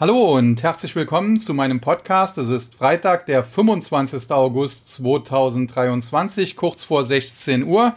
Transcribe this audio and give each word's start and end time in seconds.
Hallo 0.00 0.34
und 0.38 0.62
herzlich 0.62 0.96
willkommen 0.96 1.38
zu 1.38 1.52
meinem 1.52 1.78
Podcast. 1.78 2.38
Es 2.38 2.48
ist 2.48 2.74
Freitag, 2.74 3.26
der 3.26 3.44
25. 3.44 4.30
August 4.30 4.88
2023, 4.94 6.56
kurz 6.56 6.84
vor 6.84 7.04
16 7.04 7.64
Uhr. 7.64 7.94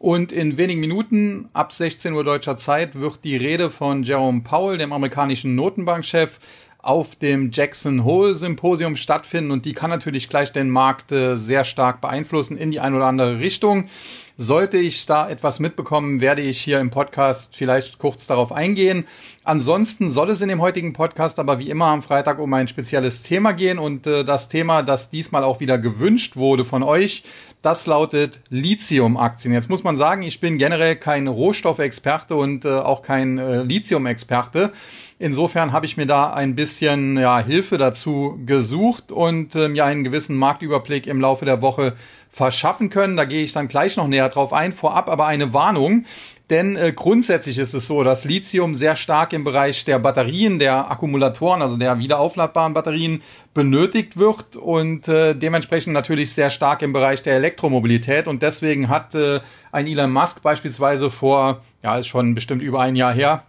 Und 0.00 0.32
in 0.32 0.56
wenigen 0.56 0.80
Minuten, 0.80 1.48
ab 1.52 1.72
16 1.72 2.12
Uhr 2.12 2.24
deutscher 2.24 2.56
Zeit, 2.56 2.98
wird 2.98 3.22
die 3.22 3.36
Rede 3.36 3.70
von 3.70 4.02
Jerome 4.02 4.40
Powell, 4.40 4.78
dem 4.78 4.92
amerikanischen 4.92 5.54
Notenbankchef, 5.54 6.40
auf 6.84 7.16
dem 7.16 7.50
Jackson 7.50 8.04
Hole 8.04 8.34
Symposium 8.34 8.96
stattfinden 8.96 9.50
und 9.50 9.64
die 9.64 9.72
kann 9.72 9.90
natürlich 9.90 10.28
gleich 10.28 10.52
den 10.52 10.68
Markt 10.68 11.12
äh, 11.12 11.36
sehr 11.36 11.64
stark 11.64 12.00
beeinflussen 12.00 12.58
in 12.58 12.70
die 12.70 12.80
eine 12.80 12.96
oder 12.96 13.06
andere 13.06 13.38
Richtung. 13.38 13.88
Sollte 14.36 14.78
ich 14.78 15.06
da 15.06 15.28
etwas 15.28 15.60
mitbekommen, 15.60 16.20
werde 16.20 16.42
ich 16.42 16.60
hier 16.60 16.80
im 16.80 16.90
Podcast 16.90 17.54
vielleicht 17.56 17.98
kurz 17.98 18.26
darauf 18.26 18.50
eingehen. 18.50 19.06
Ansonsten 19.44 20.10
soll 20.10 20.30
es 20.30 20.40
in 20.40 20.48
dem 20.48 20.60
heutigen 20.60 20.92
Podcast 20.92 21.38
aber 21.38 21.60
wie 21.60 21.70
immer 21.70 21.86
am 21.86 22.02
Freitag 22.02 22.40
um 22.40 22.52
ein 22.52 22.66
spezielles 22.66 23.22
Thema 23.22 23.52
gehen 23.52 23.78
und 23.78 24.06
äh, 24.06 24.24
das 24.24 24.48
Thema, 24.48 24.82
das 24.82 25.08
diesmal 25.08 25.44
auch 25.44 25.60
wieder 25.60 25.78
gewünscht 25.78 26.36
wurde 26.36 26.64
von 26.64 26.82
euch, 26.82 27.22
das 27.64 27.86
lautet 27.86 28.42
Lithium-Aktien. 28.50 29.54
Jetzt 29.54 29.70
muss 29.70 29.84
man 29.84 29.96
sagen, 29.96 30.22
ich 30.22 30.38
bin 30.38 30.58
generell 30.58 30.96
kein 30.96 31.28
Rohstoffexperte 31.28 32.36
und 32.36 32.66
äh, 32.66 32.68
auch 32.68 33.00
kein 33.00 33.38
äh, 33.38 33.62
Lithium-Experte. 33.62 34.70
Insofern 35.18 35.72
habe 35.72 35.86
ich 35.86 35.96
mir 35.96 36.06
da 36.06 36.32
ein 36.32 36.56
bisschen 36.56 37.16
ja, 37.16 37.38
Hilfe 37.38 37.78
dazu 37.78 38.38
gesucht 38.44 39.12
und 39.12 39.54
äh, 39.54 39.68
mir 39.68 39.84
einen 39.84 40.02
gewissen 40.02 40.36
Marktüberblick 40.36 41.06
im 41.06 41.20
Laufe 41.20 41.44
der 41.44 41.62
Woche 41.62 41.94
verschaffen 42.30 42.90
können. 42.90 43.16
Da 43.16 43.24
gehe 43.24 43.44
ich 43.44 43.52
dann 43.52 43.68
gleich 43.68 43.96
noch 43.96 44.08
näher 44.08 44.28
drauf 44.28 44.52
ein. 44.52 44.72
Vorab 44.72 45.08
aber 45.08 45.26
eine 45.26 45.52
Warnung. 45.52 46.04
Denn 46.50 46.76
äh, 46.76 46.92
grundsätzlich 46.94 47.58
ist 47.58 47.72
es 47.72 47.86
so, 47.86 48.04
dass 48.04 48.26
Lithium 48.26 48.74
sehr 48.74 48.96
stark 48.96 49.32
im 49.32 49.44
Bereich 49.44 49.84
der 49.86 49.98
Batterien, 49.98 50.58
der 50.58 50.90
Akkumulatoren, 50.90 51.62
also 51.62 51.78
der 51.78 51.98
wiederaufladbaren 51.98 52.74
Batterien 52.74 53.22
benötigt 53.54 54.18
wird 54.18 54.56
und 54.56 55.08
äh, 55.08 55.34
dementsprechend 55.34 55.94
natürlich 55.94 56.34
sehr 56.34 56.50
stark 56.50 56.82
im 56.82 56.92
Bereich 56.92 57.22
der 57.22 57.36
Elektromobilität. 57.36 58.28
Und 58.28 58.42
deswegen 58.42 58.90
hat 58.90 59.14
äh, 59.14 59.40
ein 59.72 59.86
Elon 59.86 60.12
Musk 60.12 60.42
beispielsweise 60.42 61.10
vor, 61.10 61.62
ja, 61.82 61.96
ist 61.96 62.08
schon 62.08 62.34
bestimmt 62.34 62.60
über 62.60 62.80
ein 62.80 62.94
Jahr 62.94 63.14
her, 63.14 63.44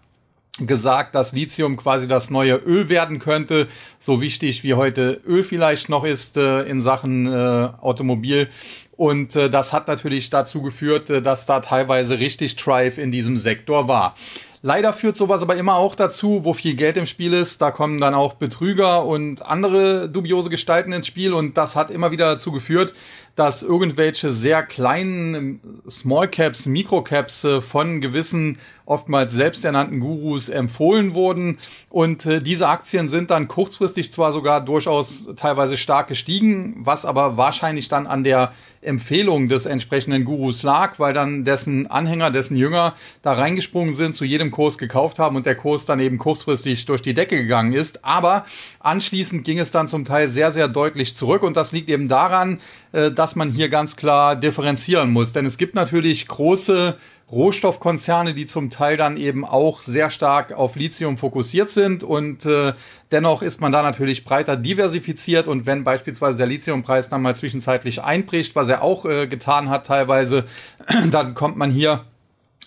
gesagt, 0.59 1.15
dass 1.15 1.33
Lithium 1.33 1.75
quasi 1.77 2.07
das 2.07 2.29
neue 2.29 2.55
Öl 2.55 2.87
werden 2.89 3.19
könnte, 3.19 3.67
so 3.99 4.21
wichtig 4.21 4.63
wie 4.63 4.73
heute 4.73 5.21
Öl 5.27 5.43
vielleicht 5.43 5.89
noch 5.89 6.05
ist 6.05 6.37
äh, 6.37 6.63
in 6.63 6.81
Sachen 6.81 7.27
äh, 7.27 7.69
Automobil. 7.81 8.49
Und 8.97 9.35
äh, 9.35 9.49
das 9.49 9.73
hat 9.73 9.87
natürlich 9.87 10.29
dazu 10.29 10.61
geführt, 10.61 11.09
äh, 11.09 11.21
dass 11.21 11.45
da 11.45 11.59
teilweise 11.59 12.19
richtig 12.19 12.55
Drive 12.55 12.97
in 12.97 13.11
diesem 13.11 13.35
Sektor 13.37 13.87
war. 13.87 14.15
Leider 14.61 14.93
führt 14.93 15.15
sowas 15.15 15.43
aber 15.43 15.57
immer 15.57 15.75
auch 15.75 15.93
dazu, 15.93 16.43
wo 16.43 16.53
viel 16.53 16.73
Geld 16.73 16.97
im 16.97 17.05
Spiel 17.05 17.33
ist, 17.33 17.61
da 17.61 17.69
kommen 17.69 17.99
dann 17.99 18.15
auch 18.15 18.33
Betrüger 18.33 19.05
und 19.05 19.45
andere 19.45 20.09
dubiose 20.09 20.49
Gestalten 20.49 20.91
ins 20.91 21.05
Spiel 21.05 21.35
und 21.35 21.55
das 21.55 21.75
hat 21.75 21.91
immer 21.91 22.09
wieder 22.09 22.25
dazu 22.25 22.51
geführt, 22.51 22.91
dass 23.36 23.64
irgendwelche 23.64 24.31
sehr 24.31 24.64
kleinen 24.64 25.59
Small 25.89 26.28
Caps, 26.28 26.66
Micro 26.66 27.02
Caps 27.02 27.44
äh, 27.44 27.61
von 27.61 28.02
gewissen 28.02 28.58
oftmals 28.86 29.31
selbsternannten 29.31 30.00
Gurus 30.00 30.50
empfohlen 30.50 31.14
wurden. 31.14 31.58
Und 31.89 32.25
äh, 32.25 32.41
diese 32.41 32.67
Aktien 32.67 33.08
sind 33.08 33.31
dann 33.31 33.47
kurzfristig 33.47 34.13
zwar 34.13 34.31
sogar 34.31 34.63
durchaus 34.63 35.30
teilweise 35.36 35.75
stark 35.75 36.08
gestiegen, 36.08 36.75
was 36.80 37.06
aber 37.06 37.36
wahrscheinlich 37.38 37.88
dann 37.88 38.08
an 38.08 38.23
der 38.23 38.53
Empfehlung 38.81 39.50
des 39.50 39.66
entsprechenden 39.66 40.25
Gurus 40.25 40.61
lag, 40.61 41.00
weil 41.00 41.13
dann 41.13 41.44
dessen 41.44 41.88
Anhänger, 41.88 42.30
dessen 42.30 42.56
Jünger 42.56 42.94
da 43.23 43.33
reingesprungen 43.33 43.94
sind, 43.94 44.13
zu 44.13 44.23
jedem 44.23 44.52
Kurs 44.52 44.78
gekauft 44.78 45.17
haben 45.17 45.36
und 45.36 45.47
der 45.47 45.56
Kurs 45.56 45.88
dann 45.88 46.00
eben 46.00 46.19
kurzfristig 46.19 46.86
durch 46.86 47.02
die 47.02 47.16
Decke 47.16 47.38
gegangen 47.38 47.73
ist. 47.73 48.06
Aber 48.06 48.45
anschließend 48.80 49.44
ging 49.44 49.58
es 49.58 49.72
dann 49.72 49.88
zum 49.88 50.06
Teil 50.06 50.28
sehr, 50.28 50.52
sehr 50.52 50.67
deutlich 50.67 51.16
zurück 51.16 51.41
und 51.41 51.58
das 51.58 51.72
liegt 51.72 51.89
eben 51.89 52.08
daran, 52.08 52.59
äh, 52.91 53.11
dass 53.11 53.24
man 53.33 53.49
hier 53.49 53.69
ganz 53.69 53.95
klar 53.95 54.35
differenzieren 54.35 55.09
muss. 55.11 55.31
Denn 55.31 55.47
es 55.47 55.57
gibt 55.57 55.73
natürlich 55.73 56.27
große 56.27 56.95
Rohstoffkonzerne, 57.31 58.35
die 58.35 58.45
zum 58.45 58.69
Teil 58.69 58.97
dann 58.97 59.17
eben 59.17 59.45
auch 59.45 59.79
sehr 59.79 60.11
stark 60.11 60.53
auf 60.53 60.75
Lithium 60.75 61.17
fokussiert 61.17 61.72
sind 61.72 62.03
und 62.03 62.45
äh, 62.45 62.73
dennoch 63.11 63.41
ist 63.41 63.61
man 63.61 63.72
da 63.72 63.81
natürlich 63.81 64.25
breiter 64.25 64.55
diversifiziert 64.55 65.47
und 65.47 65.66
wenn 65.66 65.83
beispielsweise 65.83 66.38
der 66.38 66.45
Lithiumpreis 66.45 67.09
dann 67.09 67.23
mal 67.23 67.35
zwischenzeitlich 67.35 68.03
einbricht, 68.03 68.55
was 68.55 68.69
er 68.69 68.83
auch 68.83 69.05
äh, 69.05 69.25
getan 69.25 69.69
hat 69.69 69.88
teilweise, 69.88 70.45
dann 71.11 71.33
kommt 71.33 71.57
man 71.57 71.71
hier 71.71 72.05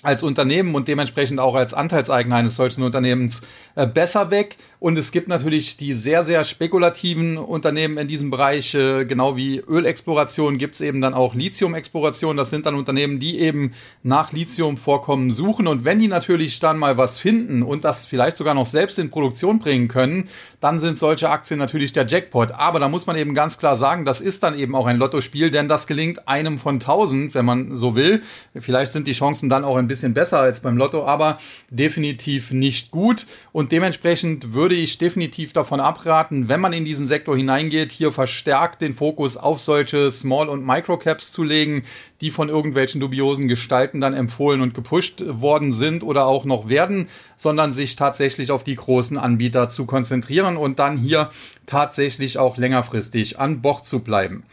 als 0.03 0.22
Unternehmen 0.22 0.75
und 0.75 0.88
dementsprechend 0.88 1.41
auch 1.41 1.54
als 1.54 1.75
Anteilseigner 1.75 2.36
eines 2.36 2.56
solchen 2.56 2.82
Unternehmens 2.82 3.41
äh, 3.75 3.86
besser 3.86 4.31
weg. 4.31 4.56
Und 4.81 4.97
es 4.97 5.10
gibt 5.10 5.28
natürlich 5.28 5.76
die 5.76 5.92
sehr, 5.92 6.25
sehr 6.25 6.44
spekulativen 6.44 7.36
Unternehmen 7.36 7.98
in 7.98 8.06
diesem 8.06 8.31
Bereich, 8.31 8.75
äh, 8.75 9.04
genau 9.04 9.36
wie 9.36 9.59
Ölexploration 9.59 10.59
gibt 10.59 10.76
es 10.76 10.81
eben 10.81 11.00
dann 11.00 11.14
auch 11.14 11.34
Lithium-Exploration. 11.34 12.36
Das 12.36 12.50
sind 12.50 12.66
dann 12.66 12.76
Unternehmen, 12.76 13.19
die 13.19 13.41
eben 13.41 13.72
nach 14.03 14.32
Lithium-Vorkommen 14.32 15.31
suchen. 15.31 15.66
Und 15.66 15.84
wenn 15.84 15.98
die 15.98 16.09
natürlich 16.09 16.60
dann 16.60 16.78
mal 16.78 16.97
was 16.97 17.19
finden 17.19 17.62
und 17.62 17.84
das 17.84 18.06
vielleicht 18.06 18.36
sogar 18.36 18.54
noch 18.54 18.66
selbst 18.66 18.98
in 18.98 19.10
Produktion 19.10 19.59
bringen 19.59 19.88
können, 19.88 20.28
dann 20.60 20.78
sind 20.78 20.98
solche 20.98 21.28
Aktien 21.28 21.59
natürlich 21.59 21.92
der 21.92 22.06
Jackpot. 22.06 22.53
Aber 22.53 22.78
da 22.78 22.88
muss 22.88 23.06
man 23.06 23.16
eben 23.16 23.34
ganz 23.34 23.59
klar 23.59 23.76
sagen, 23.76 24.04
das 24.04 24.20
ist 24.20 24.42
dann 24.42 24.59
eben 24.59 24.75
auch 24.75 24.86
ein 24.86 24.97
Lottospiel, 24.97 25.50
denn 25.50 25.66
das 25.66 25.86
gelingt 25.86 26.28
einem 26.28 26.59
von 26.59 26.78
tausend, 26.78 27.34
wenn 27.34 27.44
man 27.44 27.75
so 27.75 27.97
will. 27.97 28.22
Vielleicht 28.59 28.92
sind 28.92 29.06
die 29.06 29.12
Chancen 29.12 29.48
dann 29.48 29.65
auch 29.65 29.76
ein 29.88 29.97
bisschen 29.97 30.12
besser 30.12 30.38
als 30.38 30.60
beim 30.60 30.76
Lotto, 30.76 31.06
aber 31.06 31.38
definitiv 31.71 32.50
nicht 32.50 32.91
gut. 32.91 33.26
Und 33.53 33.72
dementsprechend 33.72 34.53
würde 34.53 34.75
ich 34.75 34.99
definitiv 34.99 35.54
davon 35.54 35.81
abraten, 35.81 36.49
wenn 36.49 36.60
man 36.60 36.75
in 36.75 36.84
diesen 36.84 37.09
Sektor 37.09 37.37
hineingeht, 37.37 37.91
hier 37.91 38.12
verstärkt 38.12 38.82
den 38.82 38.94
Fokus 38.94 39.38
auf 39.38 39.60
solche 39.60 40.12
Small- 40.12 40.50
und 40.50 40.65
Microcaps 40.65 41.32
zu 41.32 41.43
legen, 41.43 41.84
die 42.21 42.31
von 42.31 42.50
irgendwelchen 42.50 43.00
dubiosen 43.00 43.48
Gestalten 43.48 44.00
dann 44.00 44.12
empfohlen 44.12 44.60
und 44.60 44.75
gepusht 44.75 45.22
worden 45.27 45.72
sind 45.72 46.03
oder 46.03 46.27
auch 46.27 46.44
noch 46.44 46.69
werden, 46.69 47.09
sondern 47.37 47.72
sich 47.72 47.97
tatsächlich 47.97 48.50
auf 48.50 48.65
die 48.65 48.77
großen 48.77 49.16
Anbieter 49.16 49.69
zu 49.69 49.87
konzentrieren 49.87 50.56
und 50.56 50.78
dann 50.78 50.98
hier 50.98 51.31
tatsächlich 51.66 52.38
auch 52.38 52.59
längerfristig 52.59 53.38
an 53.38 53.62
Bord 53.62 53.87
zu 53.87 54.00
bleiben. 54.00 54.44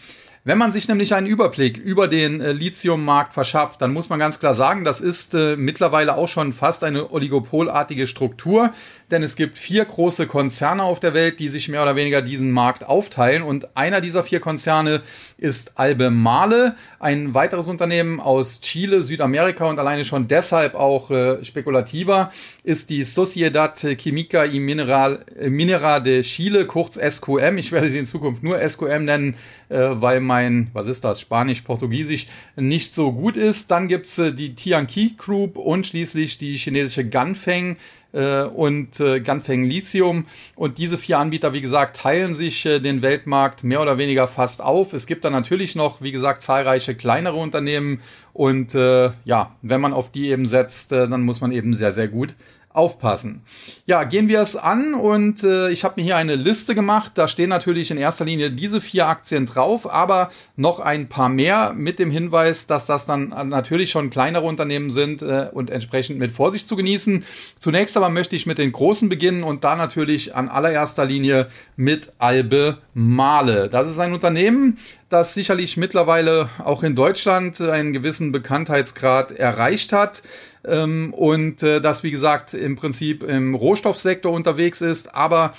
Wenn 0.47 0.59
man 0.59 0.71
sich 0.71 0.87
nämlich 0.87 1.15
einen 1.15 1.25
Überblick 1.25 1.79
über 1.79 2.07
den 2.07 2.39
äh, 2.39 2.51
Lithiummarkt 2.51 3.33
verschafft, 3.33 3.81
dann 3.81 3.91
muss 3.91 4.09
man 4.09 4.19
ganz 4.19 4.39
klar 4.39 4.53
sagen, 4.53 4.83
das 4.85 5.01
ist 5.01 5.33
äh, 5.33 5.55
mittlerweile 5.55 6.15
auch 6.15 6.27
schon 6.27 6.53
fast 6.53 6.83
eine 6.83 7.09
oligopolartige 7.11 8.05
Struktur, 8.05 8.71
denn 9.09 9.23
es 9.23 9.35
gibt 9.35 9.57
vier 9.57 9.85
große 9.85 10.27
Konzerne 10.27 10.83
auf 10.83 10.99
der 10.99 11.15
Welt, 11.15 11.39
die 11.39 11.49
sich 11.49 11.67
mehr 11.67 11.81
oder 11.81 11.95
weniger 11.95 12.21
diesen 12.21 12.51
Markt 12.51 12.85
aufteilen. 12.85 13.41
Und 13.41 13.75
einer 13.75 14.01
dieser 14.01 14.23
vier 14.23 14.39
Konzerne 14.39 15.01
ist 15.39 15.79
Albemarle, 15.79 16.75
ein 16.99 17.33
weiteres 17.33 17.67
Unternehmen 17.67 18.19
aus 18.19 18.61
Chile, 18.61 19.01
Südamerika 19.01 19.67
und 19.67 19.79
alleine 19.79 20.05
schon 20.05 20.27
deshalb 20.27 20.75
auch 20.75 21.09
äh, 21.09 21.43
spekulativer 21.43 22.31
ist 22.63 22.91
die 22.91 23.01
Sociedad 23.01 23.75
Química 23.79 24.45
y 24.45 24.63
Mineral, 24.63 25.25
äh, 25.39 25.49
Minera 25.49 25.99
de 25.99 26.21
Chile, 26.21 26.67
kurz 26.67 26.99
SQM. 26.99 27.57
Ich 27.57 27.71
werde 27.71 27.89
sie 27.89 27.97
in 27.97 28.05
Zukunft 28.05 28.43
nur 28.43 28.59
SQM 28.59 29.05
nennen, 29.05 29.35
äh, 29.69 29.77
weil 29.77 30.19
mein, 30.19 30.69
was 30.73 30.87
ist 30.87 31.03
das, 31.03 31.21
Spanisch, 31.21 31.61
Portugiesisch 31.61 32.27
nicht 32.55 32.93
so 32.93 33.11
gut 33.11 33.37
ist. 33.37 33.71
Dann 33.71 33.87
gibt's 33.87 34.17
äh, 34.17 34.33
die 34.33 34.55
Tianqi 34.55 35.15
Group 35.17 35.57
und 35.57 35.87
schließlich 35.87 36.37
die 36.37 36.57
chinesische 36.57 37.07
Ganfeng 37.07 37.77
äh, 38.13 38.43
und 38.43 38.99
äh, 38.99 39.19
Ganfeng 39.19 39.63
Lithium. 39.63 40.25
Und 40.55 40.77
diese 40.77 40.97
vier 40.97 41.19
Anbieter, 41.19 41.53
wie 41.53 41.61
gesagt, 41.61 41.97
teilen 41.97 42.33
sich 42.33 42.65
äh, 42.65 42.79
den 42.79 43.01
Weltmarkt 43.01 43.63
mehr 43.63 43.81
oder 43.81 43.97
weniger 43.97 44.27
fast 44.27 44.63
auf. 44.63 44.93
Es 44.93 45.05
gibt 45.05 45.25
dann 45.25 45.33
natürlich 45.33 45.75
noch, 45.75 46.01
wie 46.01 46.11
gesagt, 46.11 46.41
zahlreiche 46.41 46.95
kleinere 46.95 47.35
Unternehmen. 47.35 48.01
Und 48.33 48.75
äh, 48.75 49.11
ja, 49.25 49.55
wenn 49.61 49.81
man 49.81 49.93
auf 49.93 50.11
die 50.11 50.29
eben 50.29 50.47
setzt, 50.47 50.91
äh, 50.91 51.07
dann 51.07 51.23
muss 51.23 51.41
man 51.41 51.51
eben 51.51 51.73
sehr, 51.73 51.91
sehr 51.91 52.07
gut 52.07 52.35
aufpassen. 52.75 53.41
Ja, 53.85 54.03
gehen 54.03 54.27
wir 54.27 54.41
es 54.41 54.55
an 54.55 54.93
und 54.93 55.43
äh, 55.43 55.69
ich 55.69 55.83
habe 55.83 55.95
mir 55.97 56.03
hier 56.03 56.17
eine 56.17 56.35
Liste 56.35 56.75
gemacht. 56.75 57.13
Da 57.15 57.27
stehen 57.27 57.49
natürlich 57.49 57.91
in 57.91 57.97
erster 57.97 58.25
Linie 58.25 58.51
diese 58.51 58.81
vier 58.81 59.07
Aktien 59.07 59.45
drauf, 59.45 59.91
aber 59.91 60.29
noch 60.55 60.79
ein 60.79 61.07
paar 61.07 61.29
mehr 61.29 61.73
mit 61.73 61.99
dem 61.99 62.11
Hinweis, 62.11 62.67
dass 62.67 62.85
das 62.85 63.05
dann 63.05 63.29
natürlich 63.49 63.91
schon 63.91 64.09
kleinere 64.09 64.45
Unternehmen 64.45 64.89
sind 64.89 65.21
äh, 65.21 65.49
und 65.51 65.69
entsprechend 65.69 66.19
mit 66.19 66.31
Vorsicht 66.31 66.67
zu 66.67 66.75
genießen. 66.75 67.23
Zunächst 67.59 67.95
aber 67.95 68.09
möchte 68.09 68.35
ich 68.35 68.45
mit 68.45 68.57
den 68.57 68.71
großen 68.71 69.07
beginnen 69.07 69.43
und 69.43 69.63
da 69.63 69.75
natürlich 69.75 70.35
an 70.35 70.49
allererster 70.49 71.05
Linie 71.05 71.47
mit 71.75 72.13
Albe 72.17 72.79
Male. 72.93 73.69
Das 73.69 73.89
ist 73.89 73.99
ein 73.99 74.13
Unternehmen, 74.13 74.79
das 75.09 75.33
sicherlich 75.33 75.77
mittlerweile 75.77 76.49
auch 76.63 76.83
in 76.83 76.95
Deutschland 76.95 77.61
einen 77.61 77.93
gewissen 77.93 78.31
Bekanntheitsgrad 78.31 79.31
erreicht 79.31 79.93
hat 79.93 80.23
ähm, 80.67 81.13
und 81.13 81.63
äh, 81.63 81.81
das, 81.81 82.03
wie 82.03 82.11
gesagt, 82.11 82.53
im 82.53 82.75
Prinzip 82.75 83.23
im 83.23 83.55
Rohstoffsektor 83.55 84.31
unterwegs 84.31 84.81
ist, 84.81 85.13
aber 85.15 85.53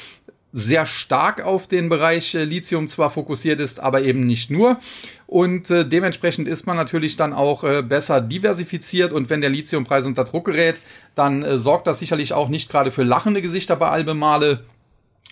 sehr 0.53 0.87
stark 0.87 1.45
auf 1.45 1.69
den 1.69 1.91
Bereich 1.91 2.35
äh, 2.35 2.45
Lithium 2.45 2.89
zwar 2.89 3.11
fokussiert 3.11 3.61
ist, 3.61 3.79
aber 3.79 4.03
eben 4.03 4.27
nicht 4.27 4.51
nur. 4.51 4.79
Und 5.27 5.71
äh, 5.71 5.87
dementsprechend 5.87 6.49
ist 6.49 6.67
man 6.67 6.77
natürlich 6.77 7.17
dann 7.17 7.35
auch 7.35 7.63
äh, 7.63 7.83
besser 7.83 8.23
diversifiziert. 8.23 9.13
Und 9.13 9.29
wenn 9.29 9.43
der 9.43 9.51
Lithiumpreis 9.51 10.07
unter 10.07 10.25
Druck 10.25 10.47
gerät, 10.47 10.81
dann 11.15 11.43
äh, 11.43 11.59
sorgt 11.59 11.87
das 11.87 11.99
sicherlich 11.99 12.33
auch 12.33 12.49
nicht 12.49 12.71
gerade 12.71 12.91
für 12.91 13.03
lachende 13.03 13.43
Gesichter 13.43 13.77
bei 13.77 13.89
Albemarle. 13.91 14.65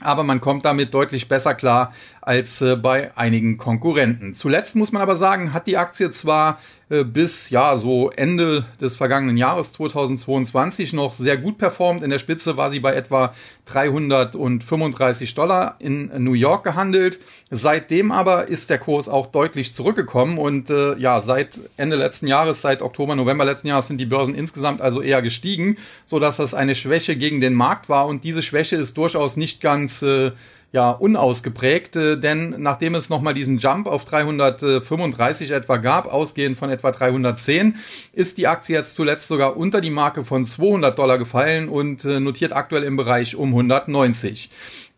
aber 0.01 0.25
man 0.25 0.43
kommt 0.43 0.65
damit 0.65 0.93
deutlich 0.93 1.29
besser 1.29 1.55
klar 1.55 1.95
als 2.21 2.61
äh, 2.61 2.77
bei 2.77 3.17
einigen 3.17 3.57
Konkurrenten. 3.57 4.35
Zuletzt 4.35 4.77
muss 4.77 4.93
man 4.93 5.01
aber 5.01 5.17
sagen, 5.17 5.55
hat 5.55 5.67
die 5.67 5.79
Aktie 5.79 6.11
zwar 6.11 6.59
bis 6.89 7.51
ja 7.51 7.77
so 7.77 8.11
Ende 8.11 8.67
des 8.81 8.97
vergangenen 8.97 9.37
Jahres 9.37 9.73
2022 9.73 10.93
noch 10.93 11.13
sehr 11.13 11.37
gut 11.37 11.59
performt. 11.59 12.03
In 12.03 12.11
der 12.11 12.19
Spitze 12.19 12.57
war 12.57 12.71
sie 12.71 12.81
bei 12.81 12.95
etwa 12.95 13.35
335 13.67 15.35
Dollar 15.35 15.77
in 15.79 16.11
New 16.23 16.35
York 16.35 16.65
gehandelt. 16.65 17.19
Seitdem 17.51 18.13
aber 18.13 18.49
ist 18.49 18.71
der 18.71 18.79
Kurs 18.79 19.09
auch 19.09 19.27
deutlich 19.27 19.75
zurückgekommen 19.75 20.39
und 20.39 20.71
äh, 20.71 20.97
ja, 20.99 21.21
seit 21.21 21.61
Ende 21.77 21.97
letzten 21.97 22.27
Jahres, 22.27 22.61
seit 22.61 22.83
Oktober, 22.83 23.17
November 23.17 23.45
letzten 23.45 23.69
Jahres 23.69 23.89
sind 23.89 23.99
die 23.99 24.07
Börsen 24.07 24.35
insgesamt 24.35 24.81
also 24.81 25.01
eher 25.01 25.23
gestiegen, 25.23 25.77
so 26.05 26.19
dass 26.19 26.37
das 26.37 26.55
eine 26.55 26.75
Schwäche 26.75 27.17
gegen 27.17 27.41
den 27.41 27.55
Markt 27.55 27.89
war 27.89 28.07
und 28.07 28.25
diese 28.25 28.43
Schwäche 28.43 28.77
ist 28.77 28.97
durchaus 28.97 29.37
nicht 29.37 29.61
ganz 29.61 30.03
äh, 30.03 30.33
ja 30.75 30.91
unausgeprägt, 30.91 31.95
denn 31.95 32.57
nachdem 32.59 32.97
es 32.97 33.09
nochmal 33.09 33.33
diesen 33.33 33.59
Jump 33.59 33.87
auf 33.87 34.05
335 34.05 35.53
etwa 35.53 35.77
gab, 35.77 36.13
ausgehend 36.13 36.59
von 36.59 36.69
etwa 36.69 36.91
310, 36.91 37.77
ist 38.13 38.39
die 38.39 38.49
Aktie 38.49 38.75
jetzt 38.75 38.97
zuletzt 38.97 39.29
sogar 39.29 39.57
unter 39.57 39.81
die 39.81 39.91
Marke 39.91 40.25
von 40.25 40.45
200 40.45 40.99
Dollar 40.99 41.19
gefallen 41.19 41.69
und 41.69 42.05
äh, 42.05 42.19
notiert 42.19 42.53
aktuell 42.53 42.83
im 42.83 42.97
Bereich 42.97 43.37
um 43.37 43.51
190. 43.51 44.51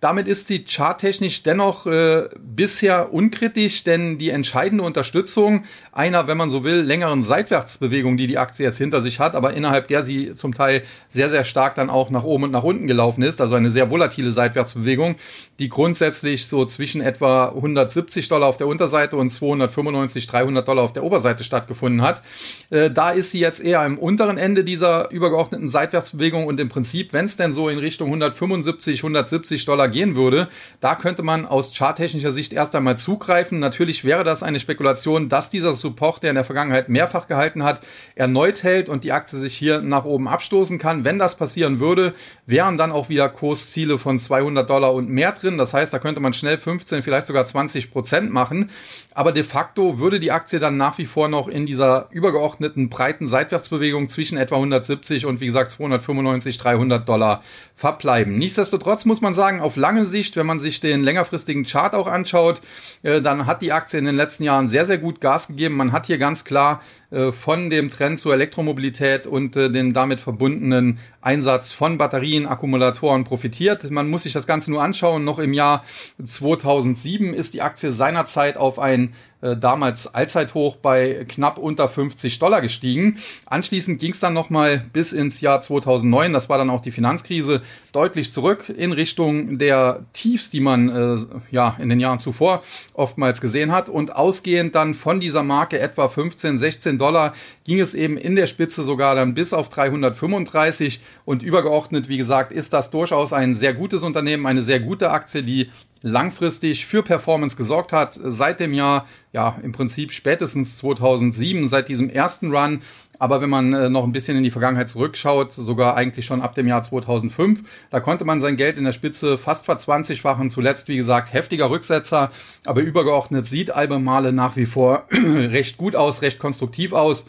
Damit 0.06 0.28
ist 0.28 0.46
sie 0.46 0.64
charttechnisch 0.64 1.42
dennoch 1.42 1.84
äh, 1.86 2.28
bisher 2.38 3.12
unkritisch, 3.12 3.82
denn 3.82 4.18
die 4.18 4.30
entscheidende 4.30 4.84
Unterstützung 4.84 5.64
einer, 5.90 6.28
wenn 6.28 6.36
man 6.36 6.50
so 6.50 6.62
will, 6.62 6.76
längeren 6.76 7.22
Seitwärtsbewegung, 7.22 8.16
die 8.16 8.26
die 8.26 8.38
Aktie 8.38 8.64
jetzt 8.64 8.78
hinter 8.78 9.00
sich 9.00 9.18
hat, 9.18 9.34
aber 9.34 9.54
innerhalb 9.54 9.88
der 9.88 10.02
sie 10.02 10.34
zum 10.34 10.54
Teil 10.54 10.82
sehr, 11.08 11.28
sehr 11.28 11.42
stark 11.44 11.74
dann 11.74 11.90
auch 11.90 12.10
nach 12.10 12.22
oben 12.22 12.44
und 12.44 12.50
nach 12.52 12.62
unten 12.62 12.86
gelaufen 12.86 13.22
ist, 13.22 13.40
also 13.40 13.56
eine 13.56 13.70
sehr 13.70 13.90
volatile 13.90 14.30
Seitwärtsbewegung, 14.30 15.16
die 15.58 15.68
grundsätzlich 15.68 16.46
so 16.46 16.64
zwischen 16.66 17.00
etwa 17.00 17.48
170 17.48 18.28
Dollar 18.28 18.46
auf 18.46 18.58
der 18.58 18.68
Unterseite 18.68 19.16
und 19.16 19.30
295, 19.30 20.28
300 20.28 20.68
Dollar 20.68 20.84
auf 20.84 20.92
der 20.92 21.02
Oberseite 21.02 21.42
stattgefunden 21.42 22.02
hat. 22.02 22.22
Äh, 22.70 22.92
da 22.92 23.10
ist 23.10 23.32
sie 23.32 23.40
jetzt 23.40 23.60
eher 23.60 23.84
im 23.84 23.98
unteren 23.98 24.38
Ende 24.38 24.62
dieser 24.62 25.10
übergeordneten 25.10 25.68
Seitwärtsbewegung 25.68 26.46
und 26.46 26.60
im 26.60 26.68
Prinzip, 26.68 27.12
wenn 27.12 27.24
es 27.24 27.36
denn 27.36 27.52
so 27.52 27.68
in 27.68 27.78
Richtung 27.78 28.06
175, 28.08 29.00
170 29.00 29.64
Dollar 29.64 29.76
Dollar 29.76 29.88
gehen 29.96 30.14
würde. 30.14 30.48
Da 30.80 30.94
könnte 30.94 31.22
man 31.22 31.46
aus 31.46 31.72
charttechnischer 31.74 32.30
Sicht 32.30 32.52
erst 32.52 32.74
einmal 32.76 32.98
zugreifen. 32.98 33.60
Natürlich 33.60 34.04
wäre 34.04 34.24
das 34.24 34.42
eine 34.42 34.60
Spekulation, 34.60 35.30
dass 35.30 35.48
dieser 35.48 35.72
Support, 35.72 36.22
der 36.22 36.30
in 36.30 36.34
der 36.34 36.44
Vergangenheit 36.44 36.90
mehrfach 36.90 37.28
gehalten 37.28 37.62
hat, 37.64 37.80
erneut 38.14 38.62
hält 38.62 38.90
und 38.90 39.04
die 39.04 39.12
Aktie 39.12 39.38
sich 39.38 39.56
hier 39.56 39.80
nach 39.80 40.04
oben 40.04 40.28
abstoßen 40.28 40.78
kann. 40.78 41.04
Wenn 41.04 41.18
das 41.18 41.36
passieren 41.36 41.80
würde, 41.80 42.12
wären 42.44 42.76
dann 42.76 42.92
auch 42.92 43.08
wieder 43.08 43.30
Kursziele 43.30 43.98
von 43.98 44.18
200 44.18 44.68
Dollar 44.68 44.92
und 44.92 45.08
mehr 45.08 45.32
drin. 45.32 45.56
Das 45.56 45.72
heißt, 45.72 45.94
da 45.94 45.98
könnte 45.98 46.20
man 46.20 46.34
schnell 46.34 46.58
15, 46.58 47.02
vielleicht 47.02 47.26
sogar 47.26 47.46
20 47.46 47.90
Prozent 47.90 48.30
machen. 48.30 48.70
Aber 49.14 49.32
de 49.32 49.44
facto 49.44 49.98
würde 49.98 50.20
die 50.20 50.30
Aktie 50.30 50.58
dann 50.58 50.76
nach 50.76 50.98
wie 50.98 51.06
vor 51.06 51.28
noch 51.28 51.48
in 51.48 51.64
dieser 51.64 52.08
übergeordneten 52.10 52.90
breiten 52.90 53.28
Seitwärtsbewegung 53.28 54.10
zwischen 54.10 54.36
etwa 54.36 54.56
170 54.56 55.24
und 55.24 55.40
wie 55.40 55.46
gesagt 55.46 55.70
295, 55.70 56.58
300 56.58 57.08
Dollar 57.08 57.42
verbleiben. 57.76 58.38
Nichtsdestotrotz 58.38 59.04
muss 59.04 59.20
man 59.20 59.34
sagen, 59.34 59.60
auf 59.60 59.76
lange 59.76 60.06
Sicht, 60.06 60.34
wenn 60.36 60.46
man 60.46 60.60
sich 60.60 60.80
den 60.80 61.04
längerfristigen 61.04 61.64
Chart 61.64 61.94
auch 61.94 62.06
anschaut, 62.06 62.62
äh, 63.02 63.20
dann 63.20 63.44
hat 63.44 63.60
die 63.60 63.72
Aktie 63.72 63.98
in 63.98 64.06
den 64.06 64.16
letzten 64.16 64.44
Jahren 64.44 64.70
sehr, 64.70 64.86
sehr 64.86 64.96
gut 64.96 65.20
Gas 65.20 65.48
gegeben. 65.48 65.76
Man 65.76 65.92
hat 65.92 66.06
hier 66.06 66.16
ganz 66.16 66.46
klar 66.46 66.80
äh, 67.10 67.32
von 67.32 67.68
dem 67.68 67.90
Trend 67.90 68.18
zur 68.18 68.32
Elektromobilität 68.32 69.26
und 69.26 69.56
äh, 69.56 69.70
den 69.70 69.92
damit 69.92 70.20
verbundenen 70.20 70.98
Einsatz 71.20 71.72
von 71.72 71.98
Batterien, 71.98 72.46
Akkumulatoren 72.46 73.24
profitiert. 73.24 73.90
Man 73.90 74.08
muss 74.08 74.22
sich 74.22 74.32
das 74.32 74.46
Ganze 74.46 74.70
nur 74.70 74.82
anschauen. 74.82 75.24
Noch 75.24 75.38
im 75.38 75.52
Jahr 75.52 75.84
2007 76.24 77.34
ist 77.34 77.52
die 77.52 77.60
Aktie 77.60 77.92
seinerzeit 77.92 78.56
auf 78.56 78.78
ein 78.78 79.10
äh, 79.42 79.56
damals 79.56 80.14
Allzeithoch 80.14 80.76
bei 80.76 81.24
knapp 81.28 81.58
unter 81.58 81.88
50 81.88 82.38
Dollar 82.38 82.60
gestiegen. 82.60 83.18
Anschließend 83.44 83.98
ging 83.98 84.12
es 84.12 84.20
dann 84.20 84.32
nochmal 84.32 84.82
bis 84.92 85.12
ins 85.12 85.40
Jahr 85.40 85.60
2009, 85.60 86.32
das 86.32 86.48
war 86.48 86.58
dann 86.58 86.70
auch 86.70 86.80
die 86.80 86.90
Finanzkrise, 86.90 87.62
deutlich 87.92 88.32
zurück 88.32 88.68
in 88.68 88.92
Richtung 88.92 89.58
der 89.58 90.04
Tiefs, 90.12 90.50
die 90.50 90.60
man 90.60 90.88
äh, 90.88 91.18
ja 91.50 91.76
in 91.78 91.88
den 91.88 92.00
Jahren 92.00 92.18
zuvor 92.18 92.62
oftmals 92.94 93.40
gesehen 93.40 93.72
hat. 93.72 93.88
Und 93.88 94.16
ausgehend 94.16 94.74
dann 94.74 94.94
von 94.94 95.20
dieser 95.20 95.42
Marke 95.42 95.78
etwa 95.78 96.08
15, 96.08 96.58
16 96.58 96.98
Dollar 96.98 97.34
ging 97.64 97.80
es 97.80 97.94
eben 97.94 98.16
in 98.16 98.36
der 98.36 98.46
Spitze 98.46 98.82
sogar 98.82 99.14
dann 99.14 99.34
bis 99.34 99.52
auf 99.52 99.68
335 99.68 101.00
und 101.24 101.42
übergeordnet, 101.42 102.08
wie 102.08 102.18
gesagt, 102.18 102.52
ist 102.52 102.72
das 102.72 102.90
durchaus 102.90 103.32
ein 103.32 103.54
sehr 103.54 103.74
gutes 103.74 104.02
Unternehmen, 104.02 104.46
eine 104.46 104.62
sehr 104.62 104.80
gute 104.80 105.10
Aktie, 105.10 105.42
die 105.42 105.70
langfristig 106.02 106.86
für 106.86 107.02
Performance 107.02 107.56
gesorgt 107.56 107.92
hat. 107.92 108.18
Seit 108.22 108.60
dem 108.60 108.74
Jahr, 108.74 109.06
ja, 109.32 109.58
im 109.62 109.72
Prinzip 109.72 110.12
spätestens 110.12 110.78
2007, 110.78 111.68
seit 111.68 111.88
diesem 111.88 112.10
ersten 112.10 112.54
Run. 112.54 112.80
Aber 113.18 113.40
wenn 113.40 113.50
man 113.50 113.72
äh, 113.72 113.88
noch 113.88 114.04
ein 114.04 114.12
bisschen 114.12 114.36
in 114.36 114.42
die 114.42 114.50
Vergangenheit 114.50 114.90
zurückschaut, 114.90 115.52
sogar 115.52 115.96
eigentlich 115.96 116.26
schon 116.26 116.42
ab 116.42 116.54
dem 116.54 116.66
Jahr 116.68 116.82
2005, 116.82 117.62
da 117.90 118.00
konnte 118.00 118.24
man 118.24 118.40
sein 118.40 118.56
Geld 118.56 118.78
in 118.78 118.84
der 118.84 118.92
Spitze 118.92 119.38
fast 119.38 119.64
verzwanzigfachen. 119.64 120.50
Zuletzt, 120.50 120.88
wie 120.88 120.96
gesagt, 120.96 121.32
heftiger 121.32 121.70
Rücksetzer, 121.70 122.30
aber 122.66 122.82
übergeordnet 122.82 123.46
sieht 123.46 123.70
Albemarle 123.70 124.32
nach 124.32 124.56
wie 124.56 124.66
vor 124.66 125.04
recht 125.12 125.78
gut 125.78 125.96
aus, 125.96 126.22
recht 126.22 126.38
konstruktiv 126.38 126.92
aus. 126.92 127.26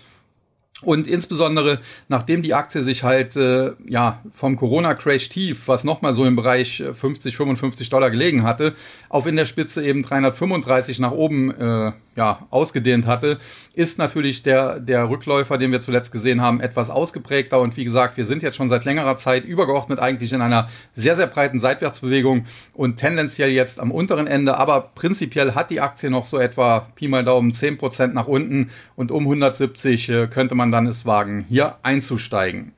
Und 0.83 1.07
insbesondere, 1.07 1.79
nachdem 2.07 2.43
die 2.43 2.53
Aktie 2.53 2.83
sich 2.83 3.03
halt 3.03 3.35
äh, 3.35 3.71
ja 3.89 4.21
vom 4.31 4.55
Corona-Crash 4.55 5.29
tief, 5.29 5.67
was 5.67 5.83
nochmal 5.83 6.13
so 6.13 6.23
im 6.23 6.35
Bereich 6.35 6.83
50, 6.93 7.35
55 7.35 7.89
Dollar 7.89 8.11
gelegen 8.11 8.43
hatte, 8.43 8.75
auf 9.09 9.25
in 9.25 9.35
der 9.35 9.45
Spitze 9.45 9.83
eben 9.83 10.03
335 10.03 10.99
nach 10.99 11.11
oben 11.11 11.49
äh, 11.51 11.93
ja, 12.17 12.47
ausgedehnt 12.49 13.05
hatte, 13.05 13.37
ist 13.75 13.99
natürlich 13.99 14.43
der, 14.43 14.79
der 14.79 15.09
Rückläufer, 15.09 15.57
den 15.57 15.71
wir 15.71 15.79
zuletzt 15.79 16.11
gesehen 16.11 16.41
haben, 16.41 16.59
etwas 16.59 16.89
ausgeprägter. 16.89 17.61
Und 17.61 17.77
wie 17.77 17.85
gesagt, 17.85 18.17
wir 18.17 18.25
sind 18.25 18.41
jetzt 18.41 18.57
schon 18.57 18.69
seit 18.69 18.85
längerer 18.85 19.17
Zeit 19.17 19.45
übergeordnet 19.45 19.99
eigentlich 19.99 20.33
in 20.33 20.41
einer 20.41 20.67
sehr, 20.95 21.15
sehr 21.15 21.27
breiten 21.27 21.59
Seitwärtsbewegung 21.59 22.45
und 22.73 22.97
tendenziell 22.97 23.51
jetzt 23.51 23.79
am 23.79 23.91
unteren 23.91 24.27
Ende. 24.27 24.57
Aber 24.57 24.91
prinzipiell 24.95 25.53
hat 25.53 25.69
die 25.69 25.79
Aktie 25.79 26.09
noch 26.09 26.25
so 26.25 26.39
etwa 26.39 26.87
Pi 26.95 27.07
mal 27.07 27.23
Daumen 27.23 27.51
10% 27.51 28.07
nach 28.07 28.27
unten 28.27 28.71
und 28.95 29.11
um 29.11 29.23
170 29.23 30.09
äh, 30.09 30.27
könnte 30.27 30.55
man 30.55 30.71
dann 30.71 30.87
es 30.87 31.05
wagen, 31.05 31.45
hier 31.47 31.77
einzusteigen. 31.83 32.73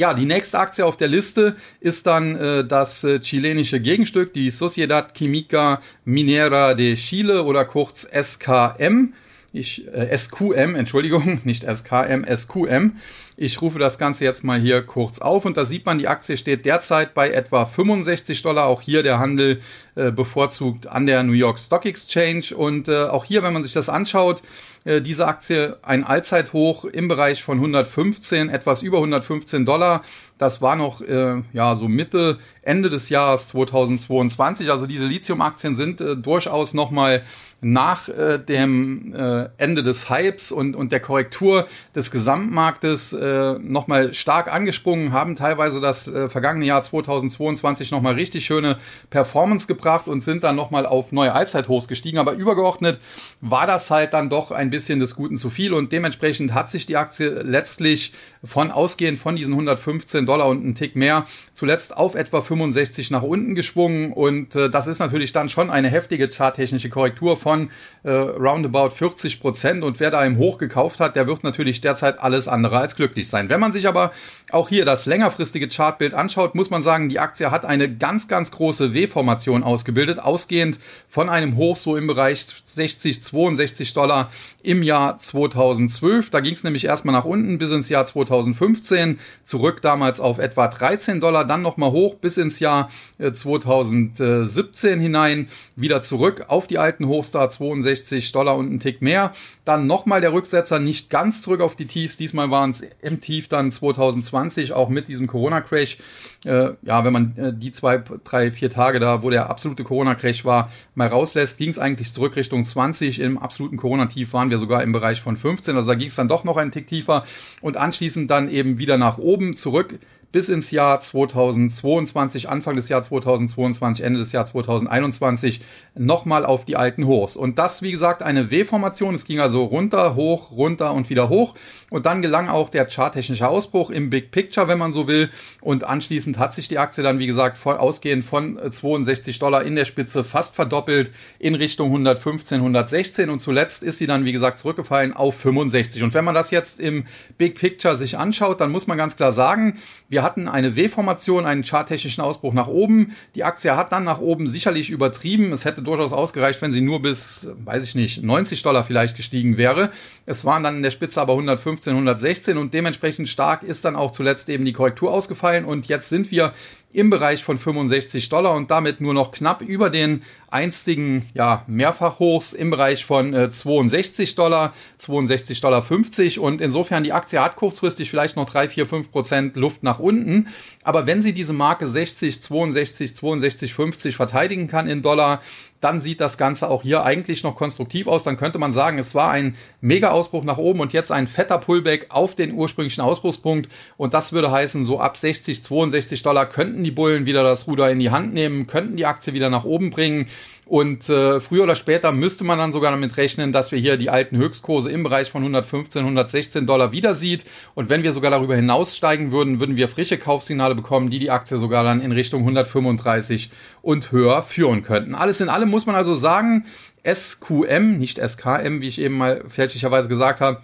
Ja, 0.00 0.14
die 0.14 0.24
nächste 0.24 0.58
Aktie 0.58 0.86
auf 0.86 0.96
der 0.96 1.08
Liste 1.08 1.56
ist 1.78 2.06
dann 2.06 2.34
äh, 2.34 2.64
das 2.64 3.04
äh, 3.04 3.20
chilenische 3.20 3.80
Gegenstück, 3.80 4.32
die 4.32 4.48
Sociedad 4.48 5.14
Química 5.14 5.80
Minera 6.06 6.72
de 6.72 6.96
Chile 6.96 7.42
oder 7.42 7.66
kurz 7.66 8.08
SKM. 8.10 9.12
Ich, 9.52 9.86
äh, 9.92 10.16
SQM, 10.16 10.74
Entschuldigung, 10.74 11.40
nicht 11.44 11.64
SKM, 11.64 12.24
SQM. 12.24 12.92
Ich 13.36 13.60
rufe 13.60 13.78
das 13.78 13.98
Ganze 13.98 14.24
jetzt 14.24 14.42
mal 14.42 14.58
hier 14.58 14.80
kurz 14.80 15.18
auf 15.18 15.44
und 15.44 15.58
da 15.58 15.66
sieht 15.66 15.84
man, 15.84 15.98
die 15.98 16.08
Aktie 16.08 16.38
steht 16.38 16.64
derzeit 16.64 17.12
bei 17.12 17.30
etwa 17.30 17.66
65 17.66 18.40
Dollar. 18.40 18.68
Auch 18.68 18.80
hier 18.80 19.02
der 19.02 19.18
Handel 19.18 19.60
äh, 19.96 20.10
bevorzugt 20.10 20.86
an 20.86 21.04
der 21.04 21.22
New 21.24 21.32
York 21.32 21.58
Stock 21.58 21.84
Exchange. 21.84 22.56
Und 22.56 22.88
äh, 22.88 23.04
auch 23.04 23.26
hier, 23.26 23.42
wenn 23.42 23.52
man 23.52 23.62
sich 23.62 23.74
das 23.74 23.90
anschaut, 23.90 24.40
äh, 24.84 25.00
diese 25.00 25.26
Aktie 25.26 25.76
ein 25.82 26.04
Allzeithoch 26.04 26.84
im 26.84 27.08
Bereich 27.08 27.42
von 27.42 27.58
115, 27.58 28.48
etwas 28.48 28.82
über 28.82 28.98
115 28.98 29.66
Dollar. 29.66 30.02
Das 30.40 30.62
war 30.62 30.74
noch 30.74 31.02
äh, 31.02 31.42
ja 31.52 31.74
so 31.74 31.86
Mitte 31.86 32.38
Ende 32.62 32.88
des 32.88 33.10
Jahres 33.10 33.48
2022. 33.48 34.70
Also 34.70 34.86
diese 34.86 35.04
Lithium-Aktien 35.04 35.74
sind 35.74 36.00
äh, 36.00 36.16
durchaus 36.16 36.72
noch 36.72 36.90
mal 36.90 37.22
nach 37.60 38.08
äh, 38.08 38.38
dem 38.38 39.14
äh, 39.14 39.50
Ende 39.58 39.82
des 39.82 40.08
Hypes 40.08 40.50
und, 40.50 40.74
und 40.74 40.92
der 40.92 41.00
Korrektur 41.00 41.66
des 41.94 42.10
Gesamtmarktes 42.10 43.12
äh, 43.12 43.58
nochmal 43.58 44.14
stark 44.14 44.50
angesprungen, 44.50 45.12
haben 45.12 45.34
teilweise 45.34 45.78
das 45.78 46.08
äh, 46.08 46.30
vergangene 46.30 46.64
Jahr 46.64 46.82
2022 46.82 47.90
nochmal 47.90 48.14
richtig 48.14 48.46
schöne 48.46 48.78
Performance 49.10 49.66
gebracht 49.66 50.08
und 50.08 50.22
sind 50.22 50.42
dann 50.42 50.56
nochmal 50.56 50.86
auf 50.86 51.12
neue 51.12 51.34
Allzeithochs 51.34 51.86
gestiegen. 51.86 52.16
Aber 52.16 52.32
übergeordnet 52.32 52.98
war 53.42 53.66
das 53.66 53.90
halt 53.90 54.14
dann 54.14 54.30
doch 54.30 54.52
ein 54.52 54.70
bisschen 54.70 54.98
des 54.98 55.14
Guten 55.14 55.36
zu 55.36 55.50
viel 55.50 55.74
und 55.74 55.92
dementsprechend 55.92 56.54
hat 56.54 56.70
sich 56.70 56.86
die 56.86 56.96
Aktie 56.96 57.28
letztlich 57.42 58.14
von 58.42 58.70
ausgehend 58.70 59.18
von 59.18 59.36
diesen 59.36 59.52
115 59.52 60.24
Dollar 60.30 60.46
und 60.46 60.62
einen 60.62 60.74
Tick 60.74 60.94
mehr 60.94 61.26
zuletzt 61.54 61.96
auf 61.96 62.14
etwa 62.14 62.40
65 62.40 63.10
nach 63.10 63.22
unten 63.22 63.54
geschwungen 63.54 64.12
und 64.12 64.54
äh, 64.54 64.70
das 64.70 64.86
ist 64.86 65.00
natürlich 65.00 65.32
dann 65.32 65.48
schon 65.48 65.70
eine 65.70 65.88
heftige 65.88 66.28
charttechnische 66.28 66.88
Korrektur 66.88 67.36
von 67.36 67.70
äh, 68.04 68.10
roundabout 68.10 68.90
40 68.90 69.40
Prozent 69.40 69.82
und 69.82 69.98
wer 69.98 70.10
da 70.10 70.24
im 70.24 70.38
Hoch 70.38 70.58
gekauft 70.58 71.00
hat, 71.00 71.16
der 71.16 71.26
wird 71.26 71.42
natürlich 71.42 71.80
derzeit 71.80 72.20
alles 72.20 72.48
andere 72.48 72.78
als 72.78 72.94
glücklich 72.96 73.28
sein. 73.28 73.48
Wenn 73.48 73.60
man 73.60 73.72
sich 73.72 73.88
aber 73.88 74.12
auch 74.52 74.68
hier 74.68 74.84
das 74.84 75.06
längerfristige 75.06 75.68
Chartbild 75.68 76.14
anschaut, 76.14 76.54
muss 76.54 76.70
man 76.70 76.82
sagen, 76.82 77.08
die 77.08 77.18
Aktie 77.18 77.50
hat 77.50 77.64
eine 77.64 77.92
ganz, 77.92 78.28
ganz 78.28 78.50
große 78.52 78.94
W-Formation 78.94 79.62
ausgebildet, 79.62 80.18
ausgehend 80.18 80.78
von 81.08 81.28
einem 81.28 81.56
Hoch 81.56 81.76
so 81.76 81.96
im 81.96 82.06
Bereich 82.06 82.44
60, 82.44 83.22
62 83.22 83.92
Dollar 83.92 84.30
im 84.62 84.82
Jahr 84.82 85.18
2012. 85.18 86.30
Da 86.30 86.40
ging 86.40 86.54
es 86.54 86.64
nämlich 86.64 86.84
erstmal 86.84 87.14
nach 87.14 87.24
unten 87.24 87.58
bis 87.58 87.70
ins 87.70 87.88
Jahr 87.88 88.06
2015, 88.06 89.18
zurück 89.44 89.82
damals 89.82 90.19
auf 90.20 90.38
etwa 90.38 90.68
13 90.68 91.20
Dollar, 91.20 91.44
dann 91.44 91.62
nochmal 91.62 91.90
hoch 91.92 92.16
bis 92.16 92.36
ins 92.36 92.60
Jahr 92.60 92.90
2017 93.18 94.98
äh, 94.98 95.02
hinein, 95.02 95.48
wieder 95.76 96.02
zurück 96.02 96.44
auf 96.48 96.66
die 96.66 96.78
alten 96.78 97.06
Hochstar 97.06 97.50
62 97.50 98.32
Dollar 98.32 98.56
und 98.56 98.72
ein 98.72 98.80
Tick 98.80 99.02
mehr. 99.02 99.32
Dann 99.64 99.86
nochmal 99.86 100.20
der 100.20 100.32
Rücksetzer, 100.32 100.78
nicht 100.78 101.10
ganz 101.10 101.42
zurück 101.42 101.60
auf 101.60 101.76
die 101.76 101.86
Tiefs, 101.86 102.16
diesmal 102.16 102.50
waren 102.50 102.70
es 102.70 102.82
im 103.02 103.20
Tief 103.20 103.48
dann 103.48 103.70
2020, 103.70 104.72
auch 104.72 104.88
mit 104.88 105.08
diesem 105.08 105.26
Corona-Crash. 105.26 105.98
Äh, 106.44 106.70
ja, 106.82 107.04
wenn 107.04 107.12
man 107.12 107.36
äh, 107.36 107.52
die 107.52 107.70
zwei, 107.70 107.98
drei, 107.98 108.50
vier 108.50 108.70
Tage 108.70 108.98
da, 108.98 109.22
wo 109.22 109.28
der 109.28 109.50
absolute 109.50 109.84
Corona-Crash 109.84 110.44
war, 110.46 110.70
mal 110.94 111.08
rauslässt, 111.08 111.58
ging 111.58 111.68
es 111.68 111.78
eigentlich 111.78 112.14
zurück 112.14 112.36
Richtung 112.36 112.64
20. 112.64 113.20
Im 113.20 113.36
absoluten 113.36 113.76
Corona-Tief 113.76 114.32
waren 114.32 114.48
wir 114.48 114.56
sogar 114.56 114.82
im 114.82 114.92
Bereich 114.92 115.20
von 115.20 115.36
15. 115.36 115.76
Also 115.76 115.90
da 115.90 115.94
ging 115.96 116.08
es 116.08 116.14
dann 116.14 116.28
doch 116.28 116.44
noch 116.44 116.56
einen 116.56 116.70
Tick 116.70 116.86
tiefer 116.86 117.24
und 117.60 117.76
anschließend 117.76 118.30
dann 118.30 118.50
eben 118.50 118.78
wieder 118.78 118.96
nach 118.96 119.18
oben 119.18 119.54
zurück 119.54 119.98
bis 120.32 120.48
ins 120.48 120.70
Jahr 120.70 121.00
2022, 121.00 122.48
Anfang 122.48 122.76
des 122.76 122.88
Jahr 122.88 123.02
2022, 123.02 124.04
Ende 124.04 124.20
des 124.20 124.32
Jahr 124.32 124.46
2021 124.46 125.60
nochmal 125.94 126.46
auf 126.46 126.64
die 126.64 126.76
alten 126.76 127.06
Hochs. 127.06 127.36
Und 127.36 127.58
das, 127.58 127.82
wie 127.82 127.90
gesagt, 127.90 128.22
eine 128.22 128.50
W-Formation. 128.50 129.14
Es 129.14 129.24
ging 129.24 129.40
also 129.40 129.64
runter, 129.64 130.14
hoch, 130.14 130.52
runter 130.52 130.92
und 130.92 131.10
wieder 131.10 131.28
hoch. 131.28 131.54
Und 131.90 132.06
dann 132.06 132.22
gelang 132.22 132.48
auch 132.48 132.68
der 132.68 132.86
charttechnische 132.88 133.48
Ausbruch 133.48 133.90
im 133.90 134.10
Big 134.10 134.30
Picture, 134.30 134.68
wenn 134.68 134.78
man 134.78 134.92
so 134.92 135.08
will. 135.08 135.30
Und 135.60 135.84
anschließend 135.84 136.38
hat 136.38 136.54
sich 136.54 136.68
die 136.68 136.78
Aktie 136.78 137.02
dann, 137.02 137.18
wie 137.18 137.26
gesagt, 137.26 137.58
voll 137.58 137.76
ausgehend 137.76 138.24
von 138.24 138.58
62 138.70 139.38
Dollar 139.40 139.64
in 139.64 139.74
der 139.74 139.84
Spitze 139.84 140.22
fast 140.22 140.54
verdoppelt 140.54 141.10
in 141.38 141.56
Richtung 141.56 141.88
115, 141.88 142.58
116. 142.58 143.30
Und 143.30 143.40
zuletzt 143.40 143.82
ist 143.82 143.98
sie 143.98 144.06
dann, 144.06 144.24
wie 144.24 144.32
gesagt, 144.32 144.58
zurückgefallen 144.58 145.12
auf 145.12 145.40
65. 145.40 146.04
Und 146.04 146.14
wenn 146.14 146.24
man 146.24 146.34
das 146.34 146.52
jetzt 146.52 146.78
im 146.78 147.04
Big 147.36 147.58
Picture 147.58 147.96
sich 147.96 148.16
anschaut, 148.16 148.60
dann 148.60 148.70
muss 148.70 148.86
man 148.86 148.96
ganz 148.96 149.16
klar 149.16 149.32
sagen, 149.32 149.78
wir 150.08 150.19
wir 150.20 150.24
hatten 150.24 150.48
eine 150.48 150.76
W-Formation, 150.76 151.46
einen 151.46 151.64
charttechnischen 151.64 152.22
Ausbruch 152.22 152.52
nach 152.52 152.66
oben. 152.66 153.16
Die 153.34 153.42
Aktie 153.42 153.74
hat 153.74 153.90
dann 153.90 154.04
nach 154.04 154.20
oben 154.20 154.48
sicherlich 154.48 154.90
übertrieben. 154.90 155.50
Es 155.50 155.64
hätte 155.64 155.80
durchaus 155.80 156.12
ausgereicht, 156.12 156.60
wenn 156.60 156.74
sie 156.74 156.82
nur 156.82 157.00
bis, 157.00 157.48
weiß 157.64 157.82
ich 157.84 157.94
nicht, 157.94 158.22
90 158.22 158.62
Dollar 158.62 158.84
vielleicht 158.84 159.16
gestiegen 159.16 159.56
wäre. 159.56 159.90
Es 160.26 160.44
waren 160.44 160.62
dann 160.62 160.76
in 160.76 160.82
der 160.82 160.90
Spitze 160.90 161.22
aber 161.22 161.32
115, 161.32 161.94
116 161.94 162.58
und 162.58 162.74
dementsprechend 162.74 163.30
stark 163.30 163.62
ist 163.62 163.86
dann 163.86 163.96
auch 163.96 164.10
zuletzt 164.10 164.50
eben 164.50 164.66
die 164.66 164.74
Korrektur 164.74 165.10
ausgefallen. 165.10 165.64
Und 165.64 165.88
jetzt 165.88 166.10
sind 166.10 166.30
wir 166.30 166.52
im 166.92 167.08
Bereich 167.08 167.44
von 167.44 167.56
65 167.56 168.28
Dollar 168.28 168.54
und 168.54 168.70
damit 168.70 169.00
nur 169.00 169.14
noch 169.14 169.30
knapp 169.30 169.62
über 169.62 169.90
den 169.90 170.22
einstigen 170.50 171.26
ja, 171.34 171.62
Mehrfachhochs 171.68 172.52
im 172.52 172.70
Bereich 172.70 173.04
von 173.04 173.32
äh, 173.32 173.50
62 173.50 174.34
Dollar, 174.34 174.72
62 174.98 175.60
Dollar 175.60 175.82
50 175.82 176.40
und 176.40 176.60
insofern 176.60 177.04
die 177.04 177.12
Aktie 177.12 177.40
hat 177.40 177.54
kurzfristig 177.54 178.10
vielleicht 178.10 178.34
noch 178.36 178.50
3, 178.50 178.68
4, 178.68 178.86
5 178.86 179.12
Prozent 179.12 179.56
Luft 179.56 179.84
nach 179.84 180.00
unten. 180.00 180.48
Aber 180.82 181.06
wenn 181.06 181.22
sie 181.22 181.32
diese 181.32 181.52
Marke 181.52 181.88
60, 181.88 182.42
62, 182.42 183.14
62, 183.14 183.74
50 183.74 184.16
verteidigen 184.16 184.66
kann 184.66 184.88
in 184.88 185.02
Dollar, 185.02 185.40
dann 185.80 186.00
sieht 186.00 186.20
das 186.20 186.36
Ganze 186.36 186.68
auch 186.68 186.82
hier 186.82 187.04
eigentlich 187.04 187.42
noch 187.42 187.56
konstruktiv 187.56 188.06
aus. 188.06 188.22
Dann 188.22 188.36
könnte 188.36 188.58
man 188.58 188.72
sagen, 188.72 188.98
es 188.98 189.14
war 189.14 189.30
ein 189.30 189.56
Mega-Ausbruch 189.80 190.44
nach 190.44 190.58
oben 190.58 190.80
und 190.80 190.92
jetzt 190.92 191.10
ein 191.10 191.26
fetter 191.26 191.58
Pullback 191.58 192.06
auf 192.10 192.34
den 192.34 192.52
ursprünglichen 192.52 193.00
Ausbruchspunkt. 193.00 193.70
Und 193.96 194.12
das 194.12 194.32
würde 194.32 194.50
heißen, 194.50 194.84
so 194.84 195.00
ab 195.00 195.16
60, 195.16 195.62
62 195.62 196.22
Dollar 196.22 196.46
könnten 196.46 196.84
die 196.84 196.90
Bullen 196.90 197.24
wieder 197.24 197.42
das 197.42 197.66
Ruder 197.66 197.90
in 197.90 197.98
die 197.98 198.10
Hand 198.10 198.34
nehmen, 198.34 198.66
könnten 198.66 198.96
die 198.96 199.06
Aktie 199.06 199.32
wieder 199.32 199.48
nach 199.48 199.64
oben 199.64 199.90
bringen. 199.90 200.28
Und 200.70 201.08
äh, 201.08 201.40
früher 201.40 201.64
oder 201.64 201.74
später 201.74 202.12
müsste 202.12 202.44
man 202.44 202.56
dann 202.56 202.72
sogar 202.72 202.92
damit 202.92 203.16
rechnen, 203.16 203.50
dass 203.50 203.72
wir 203.72 203.80
hier 203.80 203.96
die 203.96 204.08
alten 204.08 204.36
Höchstkurse 204.36 204.88
im 204.88 205.02
Bereich 205.02 205.28
von 205.28 205.42
115, 205.42 206.02
116 206.02 206.64
Dollar 206.64 206.92
wieder 206.92 207.14
sieht. 207.14 207.44
Und 207.74 207.88
wenn 207.88 208.04
wir 208.04 208.12
sogar 208.12 208.30
darüber 208.30 208.54
hinaussteigen 208.54 209.32
würden, 209.32 209.58
würden 209.58 209.74
wir 209.74 209.88
frische 209.88 210.16
Kaufsignale 210.16 210.76
bekommen, 210.76 211.10
die 211.10 211.18
die 211.18 211.32
Aktie 211.32 211.58
sogar 211.58 211.82
dann 211.82 212.00
in 212.00 212.12
Richtung 212.12 212.42
135 212.42 213.50
und 213.82 214.12
höher 214.12 214.44
führen 214.44 214.84
könnten. 214.84 215.16
Alles 215.16 215.40
in 215.40 215.48
allem 215.48 215.70
muss 215.70 215.86
man 215.86 215.96
also 215.96 216.14
sagen, 216.14 216.66
SQM, 217.04 217.98
nicht 217.98 218.18
SKM, 218.18 218.80
wie 218.80 218.86
ich 218.86 219.00
eben 219.00 219.16
mal 219.16 219.42
fälschlicherweise 219.48 220.08
gesagt 220.08 220.40
habe, 220.40 220.60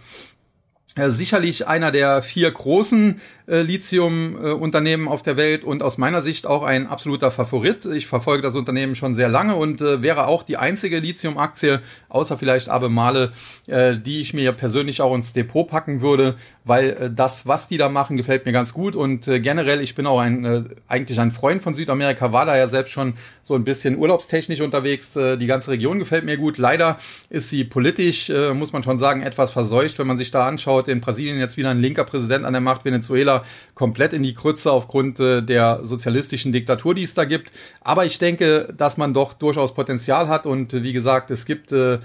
sicherlich 0.97 1.67
einer 1.67 1.91
der 1.91 2.23
vier 2.23 2.51
großen 2.51 3.21
äh, 3.47 3.61
Lithium-Unternehmen 3.61 5.09
auf 5.09 5.23
der 5.23 5.37
Welt 5.37 5.65
und 5.65 5.83
aus 5.83 5.99
meiner 5.99 6.23
Sicht 6.23 6.47
auch 6.47 6.63
ein 6.63 6.87
absoluter 6.87 7.31
Favorit. 7.31 7.85
Ich 7.85 8.07
verfolge 8.07 8.43
das 8.43 8.57
Unternehmen 8.57 8.95
schon 8.95 9.15
sehr 9.15 9.29
lange 9.29 9.57
und 9.57 9.81
äh, 9.81 10.03
wäre 10.03 10.27
auch 10.27 10.43
die 10.43 10.57
einzige 10.57 10.99
Lithium-Aktie, 10.99 11.81
außer 12.09 12.39
vielleicht 12.39 12.69
Abemale, 12.69 13.33
äh, 13.67 13.97
die 13.97 14.21
ich 14.21 14.35
mir 14.35 14.53
persönlich 14.53 15.01
auch 15.01 15.15
ins 15.15 15.33
Depot 15.33 15.69
packen 15.69 16.01
würde, 16.01 16.35
weil 16.65 16.91
äh, 16.91 17.11
das, 17.11 17.47
was 17.47 17.69
die 17.69 17.77
da 17.77 17.89
machen, 17.89 18.17
gefällt 18.17 18.47
mir 18.47 18.53
ganz 18.53 18.73
gut 18.73 18.97
und 18.97 19.29
äh, 19.29 19.39
generell, 19.39 19.81
ich 19.81 19.95
bin 19.95 20.07
auch 20.07 20.19
ein 20.19 20.45
äh, 20.45 20.65
eigentlich 20.89 21.21
ein 21.21 21.31
Freund 21.31 21.63
von 21.63 21.75
Südamerika, 21.75 22.33
war 22.33 22.47
da 22.47 22.57
ja 22.57 22.69
selbst 22.69 22.93
schon 22.93 23.15
so 23.43 23.55
ein 23.55 23.65
bisschen 23.65 23.97
urlaubstechnisch 23.97 24.61
unterwegs. 24.61 25.15
Äh, 25.15 25.37
die 25.37 25.47
ganze 25.47 25.71
Region 25.71 25.99
gefällt 25.99 26.25
mir 26.25 26.37
gut. 26.37 26.59
Leider 26.59 26.99
ist 27.31 27.51
sie 27.51 27.65
politisch, 27.65 28.31
äh, 28.31 28.55
muss 28.55 28.73
man 28.73 28.83
schon 28.83 28.99
sagen, 28.99 29.23
etwas 29.23 29.51
verseucht, 29.51 29.99
wenn 29.99 30.07
man 30.07 30.19
sich 30.19 30.31
da 30.31 30.47
anschaut. 30.47 30.86
In 30.89 31.01
Brasilien 31.01 31.39
jetzt 31.39 31.57
wieder 31.57 31.71
ein 31.71 31.81
linker 31.81 32.05
Präsident 32.05 32.45
an 32.45 32.53
der 32.53 32.61
Macht, 32.61 32.85
Venezuela 32.85 33.45
komplett 33.75 34.13
in 34.13 34.23
die 34.23 34.35
Krütze 34.35 34.71
aufgrund 34.71 35.21
äh, 35.21 35.43
der 35.43 35.81
sozialistischen 35.83 36.53
Diktatur, 36.53 36.95
die 36.95 37.03
es 37.03 37.15
da 37.15 37.25
gibt. 37.25 37.51
Aber 37.81 38.05
ich 38.05 38.19
denke, 38.19 38.73
dass 38.77 38.97
man 38.97 39.15
doch 39.15 39.33
durchaus 39.33 39.75
Potenzial 39.75 40.29
hat 40.29 40.47
und 40.47 40.73
äh, 40.73 40.83
wie 40.83 40.93
gesagt, 40.93 41.31
es 41.31 41.45
gibt 41.45 41.73
äh, 41.73 41.99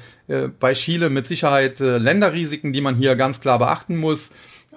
bei 0.59 0.73
Chile 0.73 1.09
mit 1.09 1.27
Sicherheit 1.27 1.79
Länderrisiken, 1.79 2.71
die 2.71 2.79
man 2.79 2.95
hier 2.95 3.17
ganz 3.17 3.41
klar 3.41 3.59
beachten 3.59 3.97
muss. 3.97 4.31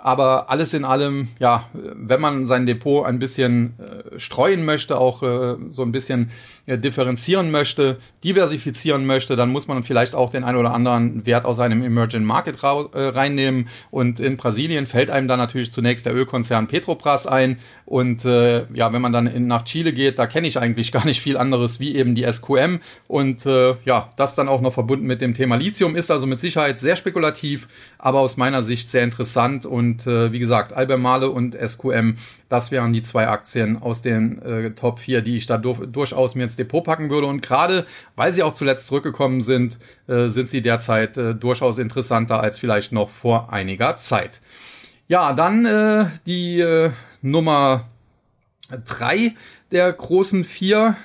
Aber 0.05 0.51
alles 0.51 0.75
in 0.75 0.85
allem, 0.85 1.29
ja, 1.39 1.67
wenn 1.73 2.21
man 2.21 2.45
sein 2.45 2.67
Depot 2.67 3.07
ein 3.07 3.19
bisschen 3.19 3.73
äh, 3.79 4.19
streuen 4.19 4.67
möchte, 4.67 4.99
auch 4.99 5.23
äh, 5.23 5.57
so 5.71 5.81
ein 5.81 5.93
bisschen 5.93 6.31
äh, 6.67 6.77
differenzieren 6.77 7.51
möchte, 7.51 7.97
diversifizieren 8.23 9.07
möchte, 9.07 9.35
dann 9.35 9.49
muss 9.49 9.67
man 9.67 9.83
vielleicht 9.83 10.15
auch 10.15 10.29
den 10.29 10.45
ein 10.45 10.57
oder 10.57 10.75
anderen 10.75 11.25
Wert 11.25 11.47
aus 11.47 11.59
einem 11.59 11.83
Emerging 11.83 12.23
Market 12.23 12.63
äh, 12.63 13.01
reinnehmen. 13.01 13.69
Und 13.91 14.21
in 14.21 14.37
Brasilien 14.37 14.87
fällt 14.87 15.11
einem 15.11 15.27
dann 15.27 15.39
natürlich 15.39 15.73
zunächst 15.73 16.05
der 16.05 16.15
Ölkonzern 16.15 16.67
Petrobras 16.67 17.27
ein. 17.27 17.57
Und 17.87 18.27
äh, 18.27 18.67
ja, 18.75 18.93
wenn 18.93 19.01
man 19.01 19.15
dann 19.15 19.27
in, 19.27 19.47
nach 19.47 19.65
Chile 19.65 19.95
geht, 19.95 20.19
da 20.19 20.27
kenne 20.27 20.47
ich 20.47 20.59
eigentlich 20.59 20.93
gar 20.93 21.07
nicht 21.07 21.23
viel 21.23 21.39
anderes 21.39 21.81
wie 21.81 21.95
eben 21.95 22.15
die 22.15 22.31
SQM. 22.31 22.81
Und 23.09 23.47
äh, 23.47 23.77
ja, 23.87 24.13
das 24.17 24.35
dann 24.35 24.49
auch 24.49 24.61
noch 24.61 24.75
verbunden 24.75 25.07
mit 25.07 25.23
dem 25.23 25.33
Thema 25.33 25.57
Lithium 25.57 25.97
ist 25.97 26.11
also 26.11 26.27
mit 26.27 26.41
Sicherheit 26.41 26.79
sehr 26.79 26.97
spekulativ, 26.97 27.69
aber 27.97 28.21
aus 28.21 28.37
meiner 28.37 28.63
Sicht 28.63 28.91
sehr 28.91 29.03
interessant 29.03 29.65
und 29.65 29.94
und 29.95 30.09
äh, 30.09 30.33
wie 30.33 30.41
gesagt, 30.41 30.73
Albemarle 30.73 31.31
und 31.31 31.55
SQM, 31.55 32.17
das 32.49 32.73
wären 32.73 32.93
die 32.93 33.03
zwei 33.03 33.29
Aktien 33.29 33.81
aus 33.81 34.03
den 34.03 34.43
äh, 34.43 34.71
Top 34.73 34.99
4, 34.99 35.23
die 35.23 35.37
ich 35.37 35.47
da 35.47 35.57
dur 35.57 35.87
durchaus 35.87 36.35
mir 36.35 36.43
ins 36.43 36.57
Depot 36.57 36.83
packen 36.83 37.11
würde. 37.11 37.29
Und 37.29 37.43
gerade 37.43 37.85
weil 38.17 38.33
sie 38.33 38.43
auch 38.43 38.55
zuletzt 38.55 38.89
zurückgekommen 38.89 39.41
sind, 39.41 39.79
äh, 40.09 40.27
sind 40.29 40.49
sie 40.49 40.63
derzeit 40.63 41.17
äh, 41.17 41.35
durchaus 41.35 41.79
interessanter 41.79 42.41
als 42.41 42.59
vielleicht 42.59 42.91
noch 42.91 43.09
vor 43.09 43.53
einiger 43.53 43.97
Zeit. 43.99 44.41
Ja, 45.07 45.33
dann 45.33 45.65
äh, 45.65 46.07
die 46.27 46.61
äh, 46.61 46.91
Nummer 47.23 47.89
drei 48.85 49.35
der 49.71 49.93
großen 49.93 50.43
vier 50.43 50.97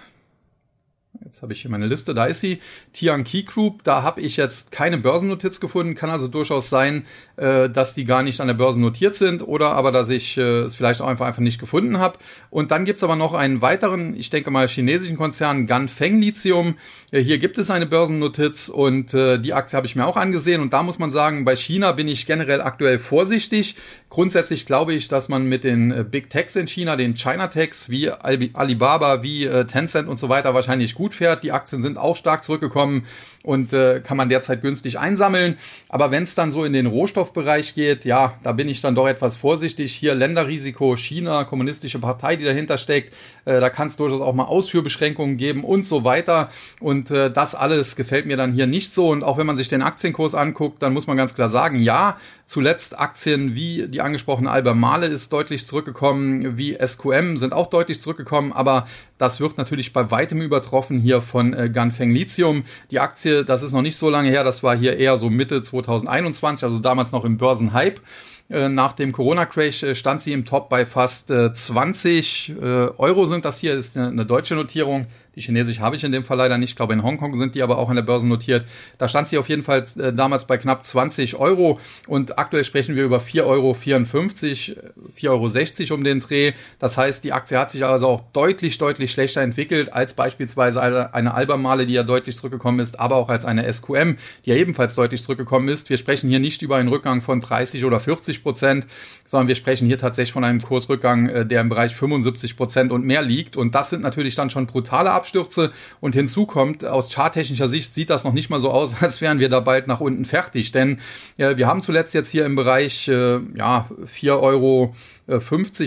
Jetzt 1.30 1.44
habe 1.44 1.54
ich 1.54 1.62
hier 1.62 1.70
meine 1.70 1.86
Liste, 1.86 2.14
da 2.14 2.26
ist 2.26 2.42
sie. 2.42 2.60
Tianqi 2.94 3.44
Group, 3.44 3.84
da 3.84 4.04
habe 4.04 4.22
ich 4.22 4.38
jetzt 4.38 4.72
keine 4.72 4.98
Börsennotiz 4.98 5.60
gefunden. 5.60 5.94
Kann 5.94 6.10
also 6.10 6.28
durchaus 6.28 6.70
sein, 6.70 7.04
äh, 7.40 7.70
dass 7.70 7.94
die 7.94 8.06
gar 8.06 8.24
nicht 8.24 8.42
an 8.42 8.48
der 8.48 8.54
Börse 8.54 8.80
notiert 8.80 9.16
sind 9.16 9.48
oder 9.48 9.72
aber, 9.72 9.92
dass 9.92 10.10
ich 10.10 10.38
äh, 10.38 10.62
es 10.62 10.76
vielleicht 10.76 11.02
auch 11.02 11.08
einfach, 11.08 11.26
einfach 11.26 11.42
nicht 11.42 11.60
gefunden 11.60 11.98
habe. 11.98 12.20
Und 12.50 12.72
dann 12.72 12.86
gibt 12.86 12.98
es 12.98 13.04
aber 13.04 13.16
noch 13.16 13.34
einen 13.34 13.62
weiteren, 13.62 14.16
ich 14.16 14.30
denke 14.30 14.52
mal, 14.52 14.68
chinesischen 14.68 15.18
Konzern, 15.18 15.66
Ganfeng 15.66 16.20
Lithium. 16.20 16.76
Äh, 17.12 17.22
hier 17.22 17.38
gibt 17.38 17.58
es 17.58 17.70
eine 17.70 17.86
Börsennotiz 17.86 18.70
und 18.70 19.14
äh, 19.14 19.40
die 19.40 19.54
Aktie 19.54 19.78
habe 19.78 19.88
ich 19.88 19.96
mir 19.96 20.06
auch 20.06 20.18
angesehen. 20.18 20.62
Und 20.62 20.74
da 20.74 20.84
muss 20.84 21.00
man 21.00 21.12
sagen, 21.12 21.46
bei 21.46 21.56
China 21.56 21.94
bin 21.94 22.08
ich 22.08 22.26
generell 22.26 22.62
aktuell 22.62 23.00
vorsichtig. 23.00 23.76
Grundsätzlich 24.10 24.66
glaube 24.66 24.94
ich, 24.94 25.08
dass 25.08 25.30
man 25.30 25.48
mit 25.48 25.64
den 25.64 25.92
äh, 25.92 26.04
Big 26.04 26.30
Techs 26.30 26.56
in 26.56 26.68
China, 26.68 26.96
den 26.96 27.16
China 27.16 27.48
Techs 27.48 27.90
wie 27.90 28.10
Alibaba, 28.12 29.24
wie 29.24 29.46
äh, 29.46 29.66
Tencent 29.66 30.08
und 30.08 30.20
so 30.20 30.30
weiter 30.30 30.54
wahrscheinlich 30.54 30.94
gut 30.94 31.14
fährt. 31.14 31.44
Die 31.44 31.52
Aktien 31.52 31.82
sind 31.82 31.98
auch 31.98 32.16
stark 32.16 32.44
zurückgekommen 32.44 33.06
und 33.44 33.72
äh, 33.72 34.02
kann 34.02 34.18
man 34.18 34.30
derzeit 34.30 34.62
günstig 34.62 35.00
einsammeln. 35.00 35.58
Aber 35.88 36.12
wenn 36.12 36.24
es 36.24 36.36
dann 36.36 36.52
so 36.52 36.66
in 36.66 36.74
den 36.74 36.86
Rohstoffbereich 36.86 37.74
geht, 37.74 38.04
ja, 38.06 38.34
da 38.44 38.52
bin 38.52 38.68
ich 38.68 38.82
dann 38.82 38.96
doch 38.96 39.08
etwas 39.08 39.38
vorsichtig. 39.38 39.94
Hier 39.94 40.14
Länderrisiko, 40.14 40.98
China, 40.98 41.46
kommunistische 41.46 42.00
Partei, 42.00 42.36
die 42.36 42.44
dahinter 42.44 42.78
steckt. 42.78 43.14
Äh, 43.46 43.60
da 43.60 43.70
kann 43.70 43.88
es 43.88 43.96
durchaus 43.96 44.22
auch 44.22 44.34
mal 44.34 44.44
Ausführbeschränkungen 44.44 45.38
geben 45.38 45.64
und 45.64 45.86
so 45.86 46.04
weiter. 46.04 46.50
Und 46.80 47.12
äh, 47.12 47.32
das 47.32 47.56
alles 47.56 47.96
gefällt 47.96 48.26
mir 48.26 48.38
dann 48.38 48.52
hier 48.52 48.68
nicht 48.68 48.94
so. 48.94 49.10
Und 49.10 49.24
auch 49.24 49.38
wenn 49.38 49.48
man 49.48 49.58
sich 49.58 49.70
den 49.70 49.82
Aktienkurs 49.82 50.36
anguckt, 50.36 50.82
dann 50.82 50.94
muss 50.94 51.08
man 51.08 51.16
ganz 51.16 51.34
klar 51.34 51.50
sagen, 51.50 51.80
ja, 51.80 52.18
zuletzt 52.50 53.00
Aktien 53.00 53.54
wie 53.54 53.88
die 53.88 54.02
angesprochene 54.02 54.50
Albemarle 54.50 55.06
ist 55.06 55.32
deutlich 55.32 55.68
zurückgekommen, 55.68 56.58
wie 56.58 56.76
SQM 56.84 57.38
sind 57.38 57.54
auch 57.54 57.68
deutlich 57.68 58.02
zurückgekommen, 58.02 58.52
aber 58.52 58.88
das 59.20 59.40
wird 59.40 59.60
natürlich 59.60 59.94
bei 59.94 60.10
weitem 60.10 60.42
übertroffen 60.42 61.00
hier 61.00 61.22
von 61.22 61.54
äh, 61.54 61.70
Ganfeng 61.70 62.12
Lithium. 62.12 62.64
Die 62.90 63.00
Aktie, 63.00 63.46
das 63.46 63.62
ist 63.62 63.72
noch 63.72 63.84
nicht 63.84 63.98
so 63.98 64.10
lange 64.10 64.30
her, 64.30 64.44
das 64.44 64.64
war 64.64 64.76
hier 64.76 64.98
eher 64.98 65.18
so 65.18 65.30
Mitte 65.30 65.62
2021, 65.62 66.64
also 66.64 66.80
damals 66.80 67.12
noch 67.12 67.24
im 67.24 67.38
Börsenhype. 67.38 68.02
Äh, 68.50 68.68
nach 68.68 68.94
dem 68.94 69.12
Corona-Crash 69.12 69.84
äh, 69.84 69.96
stand 69.96 70.24
sie 70.24 70.34
im 70.34 70.44
Top 70.44 70.70
bei 70.70 70.88
fast 70.88 71.28
20 71.28 72.50
äh, 72.50 72.64
Euro 72.98 73.26
sind 73.26 73.46
das 73.46 73.60
hier, 73.60 73.76
ist 73.76 73.96
eine 73.96 74.26
deutsche 74.26 74.56
Notierung. 74.56 75.06
Die 75.40 75.46
chinesische 75.46 75.80
habe 75.80 75.96
ich 75.96 76.04
in 76.04 76.12
dem 76.12 76.26
Fall 76.26 76.36
leider 76.36 76.58
nicht. 76.58 76.72
Ich 76.72 76.76
glaube, 76.76 76.92
in 76.92 77.02
Hongkong 77.02 77.38
sind 77.38 77.56
die 77.56 77.64
aber 77.64 77.78
auch 77.78 77.88
an 77.88 77.96
der 77.96 78.04
Börse 78.04 78.28
notiert. 78.28 78.66
Da 78.98 79.08
stand 79.08 79.30
sie 79.30 79.38
auf 79.38 79.48
jeden 79.48 79.64
Fall 79.64 79.86
äh, 79.98 80.12
damals 80.12 80.46
bei 80.46 80.58
knapp 80.58 80.84
20 80.84 81.38
Euro 81.38 81.80
und 82.08 82.38
aktuell 82.38 82.66
sprechen 82.66 82.98
wir 82.98 83.06
über 83.06 83.20
4,54 83.20 83.46
Euro, 83.46 83.72
4,60 83.72 85.86
Euro 85.86 85.96
um 85.96 86.04
den 86.04 86.20
Dreh. 86.20 86.52
Das 86.78 86.98
heißt, 86.98 87.24
die 87.24 87.32
Aktie 87.32 87.58
hat 87.58 87.72
sich 87.72 87.86
also 87.86 88.08
auch 88.08 88.20
deutlich, 88.34 88.80
deutlich 88.80 89.14
schlechter 89.14 89.40
entwickelt 89.40 89.94
als 89.94 90.14
beispielsweise 90.14 90.82
eine, 90.82 91.14
eine 91.14 91.34
Albemarle, 91.34 91.86
die 91.86 91.94
ja 91.94 92.04
deutlich 92.04 92.36
zurückgekommen 92.36 92.82
ist, 92.82 93.00
aber 93.00 93.16
auch 93.16 93.30
als 93.30 93.46
eine 93.46 93.72
SQM, 93.72 94.18
die 94.46 94.50
ja 94.50 94.58
ebenfalls 94.58 94.96
deutlich 94.96 95.24
zurückgekommen 95.24 95.70
ist. 95.70 95.90
Wir 95.90 95.96
sprechen 95.96 96.30
hier 96.30 96.40
nicht 96.40 96.62
über 96.64 96.76
einen 96.76 96.90
Rückgang 96.90 97.22
von 97.22 97.40
30 97.40 97.86
oder 97.86 98.02
40 98.02 98.44
Prozent, 98.44 98.88
sondern 99.26 99.48
wir 99.48 99.56
sprechen 99.56 99.88
hier 99.88 99.98
tatsächlich 99.98 100.34
von 100.34 100.44
einem 100.44 100.62
Kursrückgang, 100.62 101.30
äh, 101.30 101.46
der 101.46 101.62
im 101.62 101.70
Bereich 101.70 101.96
75 101.96 102.58
Prozent 102.58 102.92
und 102.92 103.06
mehr 103.06 103.22
liegt. 103.22 103.56
Und 103.56 103.74
das 103.74 103.90
sind 103.90 104.02
natürlich 104.02 104.36
dann 104.36 104.50
schon 104.50 104.66
brutale 104.66 105.14
Abstürze. 105.30 105.72
Und 106.02 106.16
hinzu 106.16 106.48
aus 106.86 107.14
charttechnischer 107.14 107.70
Sicht 107.70 107.94
sieht 107.94 108.10
das 108.10 108.24
noch 108.24 108.34
nicht 108.34 108.50
mal 108.50 108.60
so 108.60 108.72
aus, 108.72 108.94
als 109.02 109.22
wären 109.22 109.40
wir 109.40 109.50
da 109.50 109.60
bald 109.60 109.88
nach 109.88 110.00
unten 110.00 110.26
fertig. 110.26 110.72
Denn 110.72 111.00
äh, 111.38 111.58
wir 111.58 111.68
haben 111.68 111.82
zuletzt 111.82 112.14
jetzt 112.14 112.32
hier 112.32 112.46
im 112.46 112.56
Bereich 112.56 113.08
äh, 113.08 113.40
ja, 113.56 113.90
4,50 114.06 114.42
Euro, 114.42 114.96
äh, 115.28 115.40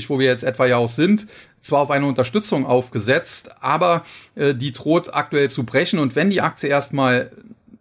wo 0.09 0.19
wir 0.19 0.27
jetzt 0.27 0.45
etwa 0.45 0.67
ja 0.67 0.77
auch 0.77 0.89
sind, 0.89 1.27
zwar 1.61 1.81
auf 1.81 1.91
eine 1.91 2.07
Unterstützung 2.07 2.67
aufgesetzt, 2.67 3.51
aber 3.61 4.05
äh, 4.35 4.55
die 4.55 4.73
droht 4.73 5.15
aktuell 5.15 5.51
zu 5.51 5.65
brechen. 5.65 5.99
Und 5.99 6.17
wenn 6.17 6.31
die 6.31 6.41
Aktie 6.41 6.69
erstmal 6.69 7.31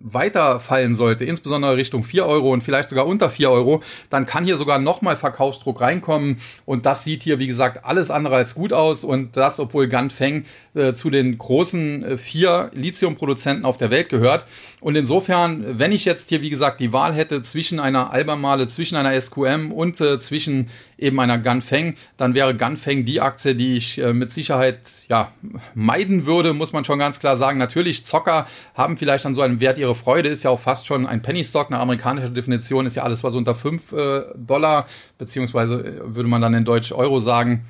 weiterfallen 0.03 0.95
sollte, 0.95 1.25
insbesondere 1.25 1.77
Richtung 1.77 2.03
4 2.03 2.25
Euro 2.25 2.51
und 2.51 2.63
vielleicht 2.63 2.89
sogar 2.89 3.07
unter 3.07 3.29
4 3.29 3.51
Euro, 3.51 3.81
dann 4.09 4.25
kann 4.25 4.45
hier 4.45 4.57
sogar 4.57 4.79
nochmal 4.79 5.17
Verkaufsdruck 5.17 5.81
reinkommen. 5.81 6.37
Und 6.65 6.85
das 6.85 7.03
sieht 7.03 7.23
hier, 7.23 7.39
wie 7.39 7.47
gesagt, 7.47 7.85
alles 7.85 8.11
andere 8.11 8.35
als 8.35 8.55
gut 8.55 8.73
aus. 8.73 9.03
Und 9.03 9.37
das, 9.37 9.59
obwohl 9.59 9.87
Ganfeng 9.87 10.43
äh, 10.73 10.93
zu 10.93 11.09
den 11.09 11.37
großen 11.37 12.03
äh, 12.03 12.17
vier 12.17 12.71
Lithiumproduzenten 12.73 13.65
auf 13.65 13.77
der 13.77 13.91
Welt 13.91 14.09
gehört. 14.09 14.45
Und 14.79 14.95
insofern, 14.95 15.79
wenn 15.79 15.91
ich 15.91 16.05
jetzt 16.05 16.29
hier, 16.29 16.41
wie 16.41 16.49
gesagt, 16.49 16.79
die 16.79 16.93
Wahl 16.93 17.13
hätte 17.13 17.41
zwischen 17.41 17.79
einer 17.79 18.11
Albemarle, 18.11 18.67
zwischen 18.67 18.95
einer 18.95 19.19
SQM 19.19 19.71
und 19.71 19.99
äh, 20.01 20.19
zwischen 20.19 20.67
eben 20.97 21.19
einer 21.19 21.37
Ganfeng, 21.37 21.95
dann 22.17 22.35
wäre 22.35 22.55
Ganfeng 22.55 23.05
die 23.05 23.21
Aktie, 23.21 23.55
die 23.55 23.75
ich 23.75 24.01
äh, 24.01 24.13
mit 24.13 24.31
Sicherheit 24.31 24.79
ja, 25.09 25.31
meiden 25.73 26.25
würde, 26.25 26.53
muss 26.53 26.73
man 26.73 26.85
schon 26.85 26.99
ganz 26.99 27.19
klar 27.19 27.35
sagen. 27.35 27.57
Natürlich, 27.57 28.05
Zocker 28.05 28.47
haben 28.75 28.97
vielleicht 28.97 29.25
an 29.25 29.35
so 29.35 29.41
einem 29.41 29.59
Wert 29.59 29.77
ihre 29.77 29.90
Freude, 29.95 30.29
ist 30.29 30.43
ja 30.43 30.49
auch 30.49 30.59
fast 30.59 30.87
schon 30.87 31.07
ein 31.07 31.21
Penny 31.21 31.43
Stock, 31.43 31.67
eine 31.67 31.79
amerikanische 31.79 32.31
Definition 32.31 32.85
ist 32.85 32.95
ja 32.95 33.03
alles, 33.03 33.23
was 33.23 33.35
unter 33.35 33.55
5 33.55 33.91
äh, 33.91 34.23
Dollar, 34.35 34.85
beziehungsweise 35.17 35.75
äh, 35.83 36.15
würde 36.15 36.29
man 36.29 36.41
dann 36.41 36.53
in 36.53 36.65
Deutsch 36.65 36.91
Euro 36.91 37.19
sagen, 37.19 37.65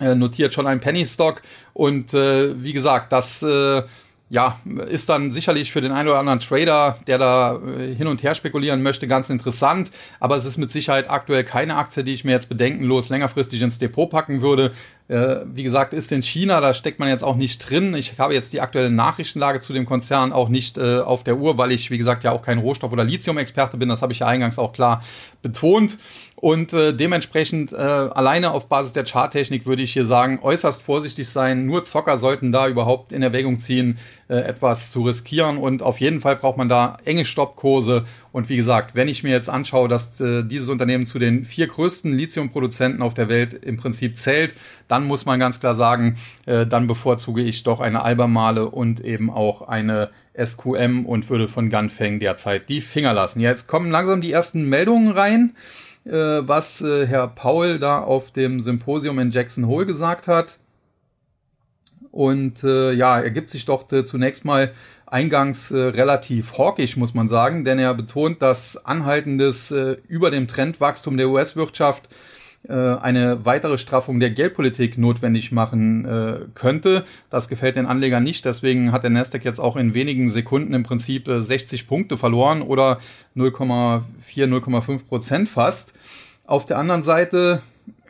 äh, 0.00 0.14
notiert 0.14 0.54
schon 0.54 0.66
ein 0.66 0.80
Penny 0.80 1.04
Stock. 1.04 1.42
Und 1.72 2.14
äh, 2.14 2.62
wie 2.62 2.72
gesagt, 2.72 3.12
das 3.12 3.42
äh, 3.42 3.82
ja, 4.30 4.60
ist 4.88 5.08
dann 5.08 5.32
sicherlich 5.32 5.72
für 5.72 5.80
den 5.80 5.90
einen 5.90 6.08
oder 6.08 6.18
anderen 6.18 6.40
Trader, 6.40 6.98
der 7.06 7.16
da 7.16 7.56
äh, 7.56 7.94
hin 7.94 8.06
und 8.06 8.22
her 8.22 8.34
spekulieren 8.34 8.82
möchte, 8.82 9.08
ganz 9.08 9.30
interessant. 9.30 9.90
Aber 10.20 10.36
es 10.36 10.44
ist 10.44 10.58
mit 10.58 10.70
Sicherheit 10.70 11.08
aktuell 11.08 11.44
keine 11.44 11.76
Aktie, 11.76 12.04
die 12.04 12.12
ich 12.12 12.24
mir 12.24 12.32
jetzt 12.32 12.50
bedenkenlos 12.50 13.08
längerfristig 13.08 13.62
ins 13.62 13.78
Depot 13.78 14.10
packen 14.10 14.42
würde. 14.42 14.72
Äh, 15.08 15.36
wie 15.46 15.62
gesagt, 15.62 15.94
ist 15.94 16.12
in 16.12 16.22
China, 16.22 16.60
da 16.60 16.74
steckt 16.74 16.98
man 16.98 17.08
jetzt 17.08 17.24
auch 17.24 17.36
nicht 17.36 17.58
drin. 17.58 17.94
Ich 17.94 18.18
habe 18.18 18.34
jetzt 18.34 18.52
die 18.52 18.60
aktuelle 18.60 18.90
Nachrichtenlage 18.90 19.60
zu 19.60 19.72
dem 19.72 19.86
Konzern 19.86 20.34
auch 20.34 20.50
nicht 20.50 20.76
äh, 20.76 20.98
auf 20.98 21.24
der 21.24 21.38
Uhr, 21.38 21.56
weil 21.56 21.72
ich, 21.72 21.90
wie 21.90 21.96
gesagt, 21.96 22.22
ja 22.22 22.32
auch 22.32 22.42
kein 22.42 22.58
Rohstoff- 22.58 22.92
oder 22.92 23.04
Lithium-Experte 23.04 23.78
bin. 23.78 23.88
Das 23.88 24.02
habe 24.02 24.12
ich 24.12 24.18
ja 24.18 24.26
eingangs 24.26 24.58
auch 24.58 24.74
klar 24.74 25.02
betont. 25.40 25.96
Und 26.40 26.72
äh, 26.72 26.94
dementsprechend 26.94 27.72
äh, 27.72 27.76
alleine 27.76 28.52
auf 28.52 28.68
Basis 28.68 28.92
der 28.92 29.04
Charttechnik 29.04 29.66
würde 29.66 29.82
ich 29.82 29.92
hier 29.92 30.06
sagen, 30.06 30.38
äußerst 30.40 30.80
vorsichtig 30.82 31.28
sein. 31.28 31.66
Nur 31.66 31.82
Zocker 31.82 32.16
sollten 32.16 32.52
da 32.52 32.68
überhaupt 32.68 33.10
in 33.10 33.22
Erwägung 33.22 33.58
ziehen, 33.58 33.98
äh, 34.28 34.36
etwas 34.36 34.90
zu 34.90 35.02
riskieren. 35.02 35.56
Und 35.56 35.82
auf 35.82 35.98
jeden 35.98 36.20
Fall 36.20 36.36
braucht 36.36 36.56
man 36.56 36.68
da 36.68 36.98
enge 37.04 37.24
Stoppkurse. 37.24 38.04
Und 38.30 38.48
wie 38.48 38.56
gesagt, 38.56 38.94
wenn 38.94 39.08
ich 39.08 39.24
mir 39.24 39.30
jetzt 39.30 39.50
anschaue, 39.50 39.88
dass 39.88 40.20
äh, 40.20 40.44
dieses 40.44 40.68
Unternehmen 40.68 41.06
zu 41.06 41.18
den 41.18 41.44
vier 41.44 41.66
größten 41.66 42.16
Lithiumproduzenten 42.16 43.02
auf 43.02 43.14
der 43.14 43.28
Welt 43.28 43.54
im 43.54 43.76
Prinzip 43.76 44.16
zählt, 44.16 44.54
dann 44.86 45.08
muss 45.08 45.26
man 45.26 45.40
ganz 45.40 45.58
klar 45.58 45.74
sagen, 45.74 46.18
äh, 46.46 46.66
dann 46.66 46.86
bevorzuge 46.86 47.42
ich 47.42 47.64
doch 47.64 47.80
eine 47.80 48.02
Albemarle 48.02 48.70
und 48.70 49.00
eben 49.00 49.28
auch 49.28 49.62
eine 49.66 50.10
SQM 50.40 51.04
und 51.04 51.28
würde 51.30 51.48
von 51.48 51.68
Gunfang 51.68 52.20
derzeit 52.20 52.68
die 52.68 52.80
Finger 52.80 53.12
lassen. 53.12 53.40
Jetzt 53.40 53.66
kommen 53.66 53.90
langsam 53.90 54.20
die 54.20 54.30
ersten 54.30 54.68
Meldungen 54.68 55.10
rein. 55.10 55.54
Äh, 56.08 56.48
was 56.48 56.80
äh, 56.80 57.06
Herr 57.06 57.28
Paul 57.28 57.78
da 57.78 58.00
auf 58.00 58.30
dem 58.30 58.60
Symposium 58.60 59.18
in 59.18 59.30
Jackson 59.30 59.66
Hole 59.66 59.84
gesagt 59.84 60.26
hat. 60.26 60.58
Und 62.10 62.64
äh, 62.64 62.92
ja, 62.92 63.20
er 63.20 63.30
gibt 63.30 63.50
sich 63.50 63.66
doch 63.66 63.90
äh, 63.92 64.04
zunächst 64.04 64.46
mal 64.46 64.72
eingangs 65.06 65.70
äh, 65.70 65.78
relativ 65.78 66.56
hawkisch, 66.56 66.96
muss 66.96 67.12
man 67.12 67.28
sagen, 67.28 67.64
denn 67.64 67.78
er 67.78 67.92
betont, 67.92 68.40
dass 68.40 68.82
anhaltendes 68.86 69.70
äh, 69.70 69.98
über 70.08 70.30
dem 70.30 70.48
Trendwachstum 70.48 71.18
der 71.18 71.28
US-Wirtschaft 71.28 72.08
eine 72.66 73.46
weitere 73.46 73.78
Straffung 73.78 74.18
der 74.18 74.30
Geldpolitik 74.30 74.98
notwendig 74.98 75.52
machen 75.52 76.50
könnte. 76.54 77.04
Das 77.30 77.48
gefällt 77.48 77.76
den 77.76 77.86
Anlegern 77.86 78.24
nicht. 78.24 78.44
Deswegen 78.44 78.90
hat 78.90 79.04
der 79.04 79.10
Nasdaq 79.10 79.44
jetzt 79.44 79.60
auch 79.60 79.76
in 79.76 79.94
wenigen 79.94 80.28
Sekunden 80.28 80.74
im 80.74 80.82
Prinzip 80.82 81.28
äh, 81.28 81.40
60 81.40 81.86
Punkte 81.86 82.18
verloren 82.18 82.60
oder 82.60 82.98
0,4, 83.36 84.02
0,5 84.26 85.06
Prozent 85.06 85.48
fast. 85.48 85.94
Auf 86.48 86.64
der 86.64 86.78
anderen 86.78 87.02
Seite 87.02 87.60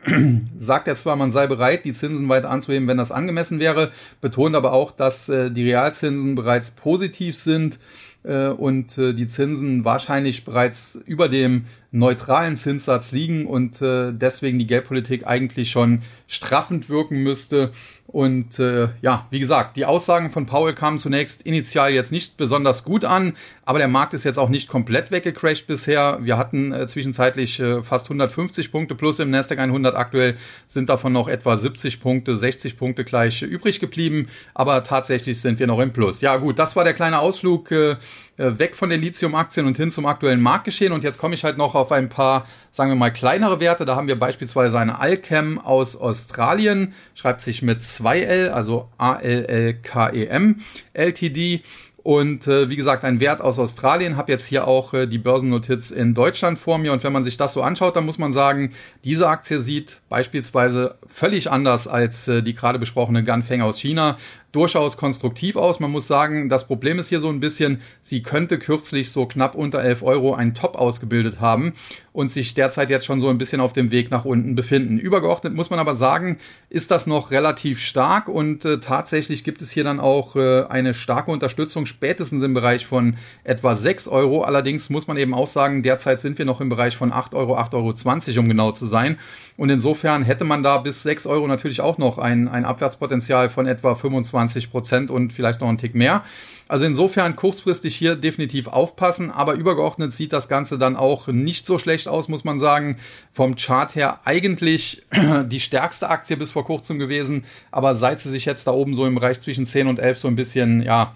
sagt 0.57 0.87
er 0.87 0.95
zwar, 0.95 1.17
man 1.17 1.33
sei 1.33 1.45
bereit, 1.45 1.83
die 1.83 1.93
Zinsen 1.93 2.29
weiter 2.29 2.49
anzuheben, 2.49 2.87
wenn 2.87 2.97
das 2.97 3.11
angemessen 3.11 3.59
wäre, 3.59 3.91
betont 4.21 4.55
aber 4.55 4.71
auch, 4.71 4.93
dass 4.93 5.27
äh, 5.27 5.51
die 5.51 5.65
Realzinsen 5.65 6.35
bereits 6.35 6.71
positiv 6.71 7.35
sind 7.35 7.79
äh, 8.23 8.47
und 8.47 8.97
äh, 8.97 9.11
die 9.11 9.27
Zinsen 9.27 9.83
wahrscheinlich 9.83 10.45
bereits 10.45 10.97
über 11.05 11.27
dem 11.27 11.65
neutralen 11.91 12.55
Zinssatz 12.55 13.11
liegen 13.11 13.45
und 13.45 13.81
äh, 13.81 14.13
deswegen 14.13 14.57
die 14.57 14.67
Geldpolitik 14.67 15.27
eigentlich 15.27 15.69
schon 15.69 16.01
straffend 16.25 16.87
wirken 16.87 17.21
müsste. 17.23 17.71
Und 18.11 18.57
äh, 18.57 18.89
ja, 19.01 19.27
wie 19.29 19.39
gesagt, 19.39 19.77
die 19.77 19.85
Aussagen 19.85 20.31
von 20.31 20.47
Paul 20.47 20.73
kamen 20.73 20.97
zunächst 20.97 21.43
initial 21.43 21.91
jetzt 21.91 22.11
nicht 22.11 22.37
besonders 22.37 22.83
gut 22.83 23.05
an, 23.05 23.33
aber 23.65 23.77
der 23.77 23.87
Markt 23.87 24.15
ist 24.15 24.23
jetzt 24.23 24.39
auch 24.39 24.49
nicht 24.49 24.67
komplett 24.67 25.11
weggecrashed 25.11 25.67
bisher. 25.67 26.17
Wir 26.23 26.35
hatten 26.35 26.73
äh, 26.73 26.87
zwischenzeitlich 26.87 27.59
äh, 27.59 27.83
fast 27.83 28.07
150 28.07 28.71
Punkte 28.71 28.95
plus 28.95 29.19
im 29.19 29.29
Nasdaq 29.29 29.59
100 29.59 29.95
aktuell, 29.95 30.37
sind 30.65 30.89
davon 30.89 31.13
noch 31.13 31.27
etwa 31.27 31.55
70 31.55 31.99
Punkte, 31.99 32.35
60 32.35 32.77
Punkte 32.77 33.05
gleich 33.05 33.43
übrig 33.43 33.79
geblieben, 33.79 34.27
aber 34.55 34.83
tatsächlich 34.83 35.39
sind 35.39 35.59
wir 35.59 35.67
noch 35.67 35.79
im 35.79 35.93
Plus. 35.93 36.21
Ja 36.21 36.37
gut, 36.37 36.57
das 36.57 36.75
war 36.75 36.83
der 36.83 36.95
kleine 36.95 37.19
Ausflug 37.19 37.69
äh, 37.71 37.97
weg 38.37 38.75
von 38.75 38.89
den 38.89 39.01
Lithium-Aktien 39.01 39.67
und 39.67 39.77
hin 39.77 39.91
zum 39.91 40.07
aktuellen 40.07 40.41
Marktgeschehen 40.41 40.93
und 40.93 41.03
jetzt 41.03 41.19
komme 41.19 41.35
ich 41.35 41.43
halt 41.43 41.57
noch 41.57 41.75
auf 41.75 41.91
ein 41.91 42.09
paar, 42.09 42.47
sagen 42.71 42.89
wir 42.89 42.95
mal, 42.95 43.11
kleinere 43.11 43.59
Werte. 43.59 43.85
Da 43.85 43.95
haben 43.95 44.07
wir 44.07 44.17
beispielsweise 44.17 44.79
eine 44.79 44.99
Alchem 44.99 45.59
aus 45.59 45.95
Australien, 45.95 46.93
schreibt 47.13 47.41
sich 47.41 47.61
mit 47.61 47.83
2L, 47.99 48.49
also 48.49 48.89
A-L-L-K-E-M, 48.97 50.61
LTD. 50.93 51.61
Und 52.01 52.47
äh, 52.47 52.69
wie 52.69 52.75
gesagt, 52.75 53.03
ein 53.03 53.19
Wert 53.19 53.41
aus 53.41 53.59
Australien. 53.59 54.15
Habe 54.15 54.31
jetzt 54.31 54.47
hier 54.47 54.67
auch 54.67 54.93
äh, 54.93 55.05
die 55.05 55.17
Börsennotiz 55.17 55.91
in 55.91 56.13
Deutschland 56.13 56.57
vor 56.57 56.77
mir. 56.77 56.93
Und 56.93 57.03
wenn 57.03 57.13
man 57.13 57.23
sich 57.23 57.37
das 57.37 57.53
so 57.53 57.61
anschaut, 57.61 57.95
dann 57.95 58.05
muss 58.05 58.17
man 58.17 58.31
sagen, 58.31 58.73
diese 59.03 59.27
Aktie 59.27 59.61
sieht 59.61 59.99
beispielsweise 60.07 60.97
völlig 61.07 61.51
anders 61.51 61.87
als 61.87 62.27
äh, 62.27 62.41
die 62.41 62.55
gerade 62.55 62.79
besprochene 62.79 63.23
Gunfang 63.23 63.61
aus 63.61 63.79
China 63.79 64.17
durchaus 64.51 64.97
konstruktiv 64.97 65.55
aus. 65.55 65.79
Man 65.79 65.91
muss 65.91 66.07
sagen, 66.07 66.49
das 66.49 66.67
Problem 66.67 66.99
ist 66.99 67.09
hier 67.09 67.19
so 67.19 67.29
ein 67.29 67.39
bisschen, 67.39 67.81
sie 68.01 68.23
könnte 68.23 68.57
kürzlich 68.57 69.11
so 69.11 69.25
knapp 69.25 69.53
unter 69.53 69.83
11 69.83 70.01
Euro 70.01 70.33
einen 70.33 70.55
Top 70.55 70.75
ausgebildet 70.75 71.39
haben 71.39 71.73
und 72.19 72.31
sich 72.31 72.53
derzeit 72.53 72.89
jetzt 72.89 73.05
schon 73.05 73.19
so 73.19 73.29
ein 73.29 73.37
bisschen 73.37 73.61
auf 73.61 73.73
dem 73.73 73.91
Weg 73.91 74.11
nach 74.11 74.25
unten 74.25 74.53
befinden. 74.53 74.99
Übergeordnet 74.99 75.53
muss 75.53 75.69
man 75.69 75.79
aber 75.79 75.95
sagen, 75.95 76.37
ist 76.69 76.91
das 76.91 77.07
noch 77.07 77.31
relativ 77.31 77.79
stark 77.79 78.27
und 78.27 78.65
äh, 78.65 78.79
tatsächlich 78.79 79.43
gibt 79.43 79.61
es 79.61 79.71
hier 79.71 79.83
dann 79.83 79.99
auch 79.99 80.35
äh, 80.35 80.65
eine 80.65 80.93
starke 80.93 81.31
Unterstützung, 81.31 81.85
spätestens 81.85 82.43
im 82.43 82.53
Bereich 82.53 82.85
von 82.85 83.15
etwa 83.43 83.75
6 83.75 84.07
Euro. 84.09 84.43
Allerdings 84.43 84.89
muss 84.89 85.07
man 85.07 85.17
eben 85.17 85.33
auch 85.33 85.47
sagen, 85.47 85.81
derzeit 85.81 86.21
sind 86.21 86.37
wir 86.37 86.45
noch 86.45 86.61
im 86.61 86.69
Bereich 86.69 86.95
von 86.95 87.11
8 87.11 87.33
Euro, 87.33 87.57
8,20 87.57 88.29
Euro, 88.29 88.39
um 88.41 88.49
genau 88.49 88.71
zu 88.71 88.85
sein. 88.85 89.17
Und 89.57 89.69
insofern 89.69 90.23
hätte 90.23 90.45
man 90.45 90.63
da 90.63 90.77
bis 90.77 91.03
6 91.03 91.25
Euro 91.25 91.47
natürlich 91.47 91.81
auch 91.81 91.97
noch 91.97 92.17
ein, 92.17 92.47
ein 92.47 92.65
Abwärtspotenzial 92.65 93.49
von 93.49 93.65
etwa 93.65 93.95
25 93.95 94.59
20 94.59 94.71
Prozent 94.71 95.11
und 95.11 95.33
vielleicht 95.33 95.61
noch 95.61 95.67
einen 95.67 95.77
Tick 95.77 95.95
mehr. 95.95 96.23
Also 96.69 96.85
insofern 96.85 97.35
kurzfristig 97.35 97.95
hier 97.95 98.15
definitiv 98.15 98.67
aufpassen, 98.67 99.31
aber 99.31 99.55
übergeordnet 99.55 100.13
sieht 100.13 100.31
das 100.31 100.47
Ganze 100.47 100.77
dann 100.77 100.95
auch 100.95 101.27
nicht 101.27 101.65
so 101.65 101.79
schlecht 101.79 102.07
aus, 102.07 102.27
muss 102.27 102.43
man 102.43 102.59
sagen. 102.59 102.97
Vom 103.33 103.55
Chart 103.55 103.95
her 103.95 104.19
eigentlich 104.23 105.01
die 105.47 105.59
stärkste 105.59 106.09
Aktie 106.09 106.37
bis 106.37 106.51
vor 106.51 106.63
kurzem 106.63 106.99
gewesen, 106.99 107.43
aber 107.71 107.95
seit 107.95 108.21
sie 108.21 108.29
sich 108.29 108.45
jetzt 108.45 108.67
da 108.67 108.71
oben 108.71 108.93
so 108.93 109.07
im 109.07 109.15
Bereich 109.15 109.41
zwischen 109.41 109.65
10 109.65 109.87
und 109.87 109.97
11 109.97 110.19
so 110.19 110.27
ein 110.27 110.35
bisschen, 110.35 110.83
ja, 110.83 111.15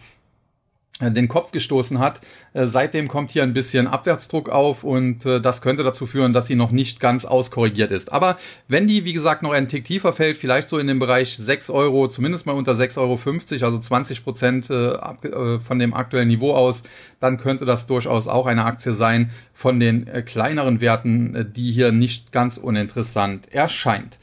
den 1.01 1.27
Kopf 1.27 1.51
gestoßen 1.51 1.99
hat. 1.99 2.21
Äh, 2.53 2.67
seitdem 2.67 3.07
kommt 3.07 3.31
hier 3.31 3.43
ein 3.43 3.53
bisschen 3.53 3.87
Abwärtsdruck 3.87 4.49
auf 4.49 4.83
und 4.83 5.25
äh, 5.25 5.41
das 5.41 5.61
könnte 5.61 5.83
dazu 5.83 6.05
führen, 6.05 6.33
dass 6.33 6.47
sie 6.47 6.55
noch 6.55 6.71
nicht 6.71 6.99
ganz 6.99 7.25
auskorrigiert 7.25 7.91
ist. 7.91 8.13
Aber 8.13 8.37
wenn 8.67 8.87
die, 8.87 9.03
wie 9.03 9.13
gesagt, 9.13 9.41
noch 9.41 9.51
ein 9.51 9.67
Tick 9.67 9.85
tiefer 9.85 10.13
fällt, 10.13 10.37
vielleicht 10.37 10.69
so 10.69 10.77
in 10.77 10.87
dem 10.87 10.99
Bereich 10.99 11.35
6 11.35 11.71
Euro, 11.71 12.07
zumindest 12.07 12.45
mal 12.45 12.53
unter 12.53 12.73
6,50 12.73 12.99
Euro, 12.99 13.65
also 13.65 13.79
20 13.79 14.23
Prozent 14.23 14.65
von 14.65 15.79
dem 15.79 15.93
aktuellen 15.93 16.27
Niveau 16.27 16.53
aus, 16.53 16.83
dann 17.19 17.37
könnte 17.37 17.65
das 17.65 17.87
durchaus 17.87 18.27
auch 18.27 18.45
eine 18.45 18.65
Aktie 18.65 18.93
sein 18.93 19.31
von 19.53 19.79
den 19.79 20.05
kleineren 20.25 20.81
Werten, 20.81 21.51
die 21.55 21.71
hier 21.71 21.91
nicht 21.91 22.31
ganz 22.31 22.57
uninteressant 22.57 23.51
erscheint. 23.51 24.19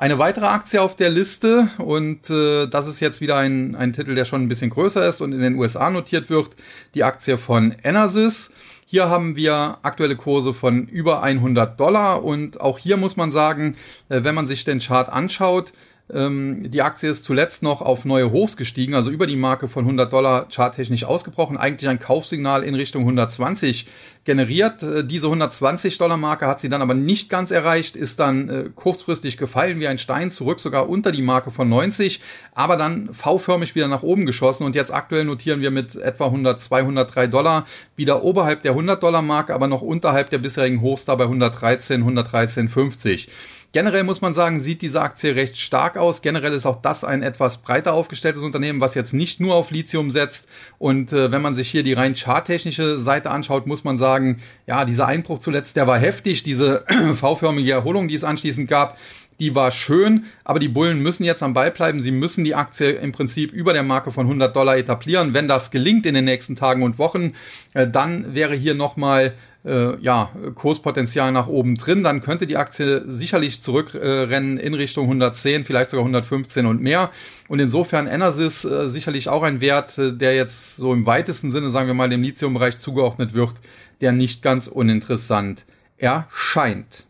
Eine 0.00 0.20
weitere 0.20 0.46
Aktie 0.46 0.80
auf 0.80 0.94
der 0.94 1.10
Liste 1.10 1.70
und 1.78 2.30
äh, 2.30 2.68
das 2.68 2.86
ist 2.86 3.00
jetzt 3.00 3.20
wieder 3.20 3.36
ein, 3.36 3.74
ein 3.74 3.92
Titel, 3.92 4.14
der 4.14 4.26
schon 4.26 4.42
ein 4.42 4.48
bisschen 4.48 4.70
größer 4.70 5.04
ist 5.08 5.20
und 5.20 5.32
in 5.32 5.40
den 5.40 5.56
USA 5.56 5.90
notiert 5.90 6.30
wird, 6.30 6.50
die 6.94 7.02
Aktie 7.02 7.36
von 7.36 7.74
Enersys. 7.82 8.52
Hier 8.86 9.10
haben 9.10 9.34
wir 9.34 9.78
aktuelle 9.82 10.14
Kurse 10.14 10.54
von 10.54 10.86
über 10.86 11.24
100 11.24 11.80
Dollar 11.80 12.22
und 12.22 12.60
auch 12.60 12.78
hier 12.78 12.96
muss 12.96 13.16
man 13.16 13.32
sagen, 13.32 13.74
äh, 14.08 14.22
wenn 14.22 14.36
man 14.36 14.46
sich 14.46 14.62
den 14.62 14.78
Chart 14.78 15.08
anschaut, 15.08 15.72
ähm, 16.12 16.70
die 16.70 16.82
Aktie 16.82 17.10
ist 17.10 17.24
zuletzt 17.24 17.62
noch 17.62 17.82
auf 17.82 18.04
neue 18.04 18.30
Hochs 18.30 18.56
gestiegen, 18.56 18.94
also 18.94 19.10
über 19.10 19.26
die 19.26 19.36
Marke 19.36 19.68
von 19.68 19.84
100 19.84 20.10
Dollar 20.12 20.48
charttechnisch 20.48 21.04
ausgebrochen. 21.04 21.56
Eigentlich 21.56 21.88
ein 21.88 22.00
Kaufsignal 22.00 22.64
in 22.64 22.74
Richtung 22.74 23.02
120 23.02 23.86
generiert. 24.24 24.82
Äh, 24.82 25.04
diese 25.04 25.26
120 25.26 25.98
Dollar 25.98 26.16
Marke 26.16 26.46
hat 26.46 26.60
sie 26.60 26.68
dann 26.68 26.82
aber 26.82 26.94
nicht 26.94 27.28
ganz 27.28 27.50
erreicht, 27.50 27.96
ist 27.96 28.20
dann 28.20 28.48
äh, 28.48 28.70
kurzfristig 28.74 29.36
gefallen 29.36 29.80
wie 29.80 29.88
ein 29.88 29.98
Stein 29.98 30.30
zurück, 30.30 30.60
sogar 30.60 30.88
unter 30.88 31.12
die 31.12 31.22
Marke 31.22 31.50
von 31.50 31.68
90, 31.68 32.20
aber 32.54 32.76
dann 32.76 33.12
V-förmig 33.12 33.74
wieder 33.74 33.88
nach 33.88 34.02
oben 34.02 34.24
geschossen 34.24 34.64
und 34.64 34.74
jetzt 34.74 34.92
aktuell 34.92 35.24
notieren 35.24 35.60
wir 35.60 35.70
mit 35.70 35.96
etwa 35.96 36.26
100, 36.26 36.60
203 36.60 37.26
Dollar 37.26 37.66
wieder 37.96 38.22
oberhalb 38.22 38.62
der 38.62 38.72
100 38.72 39.02
Dollar 39.02 39.22
Marke, 39.22 39.54
aber 39.54 39.66
noch 39.66 39.82
unterhalb 39.82 40.30
der 40.30 40.38
bisherigen 40.38 40.80
Hochs 40.80 41.04
da 41.04 41.14
bei 41.14 41.24
113, 41.24 42.02
113,50. 42.02 43.28
Generell 43.72 44.02
muss 44.02 44.22
man 44.22 44.32
sagen, 44.32 44.60
sieht 44.60 44.80
diese 44.80 45.02
Aktie 45.02 45.36
recht 45.36 45.58
stark 45.58 45.98
aus. 45.98 46.22
Generell 46.22 46.54
ist 46.54 46.64
auch 46.64 46.80
das 46.80 47.04
ein 47.04 47.22
etwas 47.22 47.58
breiter 47.58 47.92
aufgestelltes 47.92 48.42
Unternehmen, 48.42 48.80
was 48.80 48.94
jetzt 48.94 49.12
nicht 49.12 49.40
nur 49.40 49.54
auf 49.54 49.70
Lithium 49.70 50.10
setzt. 50.10 50.48
Und 50.78 51.12
äh, 51.12 51.30
wenn 51.30 51.42
man 51.42 51.54
sich 51.54 51.68
hier 51.68 51.82
die 51.82 51.92
rein 51.92 52.14
charttechnische 52.14 52.98
Seite 52.98 53.30
anschaut, 53.30 53.66
muss 53.66 53.84
man 53.84 53.98
sagen, 53.98 54.40
ja, 54.66 54.86
dieser 54.86 55.06
Einbruch 55.06 55.38
zuletzt, 55.38 55.76
der 55.76 55.86
war 55.86 55.98
heftig. 55.98 56.42
Diese 56.42 56.84
V-förmige 57.14 57.72
Erholung, 57.72 58.08
die 58.08 58.14
es 58.14 58.24
anschließend 58.24 58.68
gab, 58.70 58.96
die 59.40 59.54
war 59.54 59.70
schön, 59.70 60.24
aber 60.44 60.58
die 60.58 60.68
Bullen 60.68 61.00
müssen 61.00 61.24
jetzt 61.24 61.42
am 61.42 61.54
Ball 61.54 61.70
bleiben. 61.70 62.02
Sie 62.02 62.10
müssen 62.10 62.44
die 62.44 62.54
Aktie 62.54 62.90
im 62.90 63.12
Prinzip 63.12 63.52
über 63.52 63.72
der 63.72 63.82
Marke 63.82 64.10
von 64.10 64.26
100 64.26 64.54
Dollar 64.54 64.76
etablieren. 64.76 65.34
Wenn 65.34 65.48
das 65.48 65.70
gelingt 65.70 66.06
in 66.06 66.14
den 66.14 66.24
nächsten 66.24 66.56
Tagen 66.56 66.82
und 66.82 66.98
Wochen, 66.98 67.34
äh, 67.74 67.86
dann 67.86 68.34
wäre 68.34 68.54
hier 68.54 68.74
nochmal 68.74 69.34
äh, 69.64 70.00
ja, 70.00 70.30
Kurspotenzial 70.54 71.32
nach 71.32 71.46
oben 71.46 71.76
drin. 71.76 72.02
Dann 72.02 72.20
könnte 72.20 72.46
die 72.46 72.56
Aktie 72.56 73.04
sicherlich 73.06 73.62
zurückrennen 73.62 74.58
äh, 74.58 74.62
in 74.62 74.74
Richtung 74.74 75.04
110, 75.04 75.64
vielleicht 75.64 75.90
sogar 75.90 76.04
115 76.04 76.66
und 76.66 76.80
mehr. 76.80 77.10
Und 77.48 77.60
insofern 77.60 78.06
Enersys 78.06 78.64
äh, 78.64 78.88
sicherlich 78.88 79.28
auch 79.28 79.42
ein 79.42 79.60
Wert, 79.60 79.98
äh, 79.98 80.12
der 80.12 80.34
jetzt 80.34 80.76
so 80.76 80.92
im 80.92 81.06
weitesten 81.06 81.50
Sinne, 81.50 81.70
sagen 81.70 81.86
wir 81.86 81.94
mal, 81.94 82.08
dem 82.08 82.22
Lithiumbereich 82.22 82.78
zugeordnet 82.78 83.34
wird, 83.34 83.54
der 84.00 84.12
nicht 84.12 84.42
ganz 84.42 84.66
uninteressant 84.66 85.64
erscheint. 85.96 87.07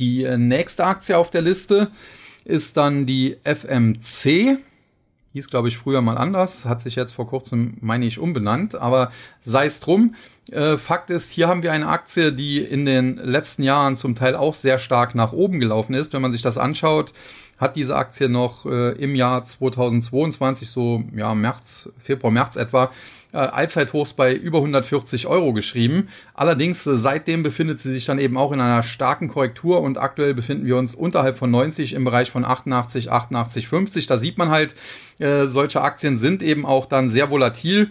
Die 0.00 0.24
äh, 0.24 0.38
nächste 0.38 0.86
Aktie 0.86 1.16
auf 1.16 1.30
der 1.30 1.42
Liste 1.42 1.90
ist 2.46 2.78
dann 2.78 3.04
die 3.04 3.36
FMC. 3.44 4.58
Hieß, 5.32 5.50
glaube 5.50 5.68
ich, 5.68 5.76
früher 5.76 6.00
mal 6.00 6.16
anders, 6.16 6.64
hat 6.64 6.80
sich 6.80 6.96
jetzt 6.96 7.12
vor 7.12 7.26
kurzem, 7.26 7.76
meine 7.80 8.06
ich, 8.06 8.18
umbenannt, 8.18 8.74
aber 8.74 9.12
sei 9.42 9.66
es 9.66 9.78
drum. 9.78 10.14
Äh, 10.50 10.78
Fakt 10.78 11.10
ist, 11.10 11.30
hier 11.30 11.48
haben 11.48 11.62
wir 11.62 11.70
eine 11.70 11.86
Aktie, 11.86 12.32
die 12.32 12.58
in 12.58 12.86
den 12.86 13.18
letzten 13.18 13.62
Jahren 13.62 13.96
zum 13.96 14.16
Teil 14.16 14.34
auch 14.34 14.54
sehr 14.54 14.78
stark 14.78 15.14
nach 15.14 15.32
oben 15.32 15.60
gelaufen 15.60 15.94
ist. 15.94 16.14
Wenn 16.14 16.22
man 16.22 16.32
sich 16.32 16.42
das 16.42 16.56
anschaut, 16.56 17.12
hat 17.58 17.76
diese 17.76 17.94
Aktie 17.94 18.30
noch 18.30 18.64
äh, 18.64 18.92
im 18.92 19.14
Jahr 19.14 19.44
2022, 19.44 20.70
so 20.70 21.04
ja, 21.14 21.34
März, 21.34 21.90
Februar, 21.98 22.32
März 22.32 22.56
etwa, 22.56 22.90
äh, 23.32 23.38
Allzeithochs 23.38 24.14
bei 24.14 24.34
über 24.34 24.58
140 24.58 25.26
Euro 25.26 25.52
geschrieben. 25.52 26.08
Allerdings 26.34 26.86
äh, 26.86 26.98
seitdem 26.98 27.42
befindet 27.42 27.80
sie 27.80 27.92
sich 27.92 28.04
dann 28.04 28.18
eben 28.18 28.36
auch 28.36 28.52
in 28.52 28.60
einer 28.60 28.82
starken 28.82 29.28
Korrektur 29.28 29.80
und 29.80 29.98
aktuell 29.98 30.34
befinden 30.34 30.66
wir 30.66 30.76
uns 30.76 30.94
unterhalb 30.94 31.38
von 31.38 31.50
90 31.50 31.94
im 31.94 32.04
Bereich 32.04 32.30
von 32.30 32.44
88, 32.44 33.10
88, 33.10 33.68
50. 33.68 34.06
Da 34.06 34.18
sieht 34.18 34.38
man 34.38 34.50
halt, 34.50 34.74
äh, 35.18 35.46
solche 35.46 35.82
Aktien 35.82 36.16
sind 36.16 36.42
eben 36.42 36.66
auch 36.66 36.86
dann 36.86 37.08
sehr 37.08 37.30
volatil. 37.30 37.90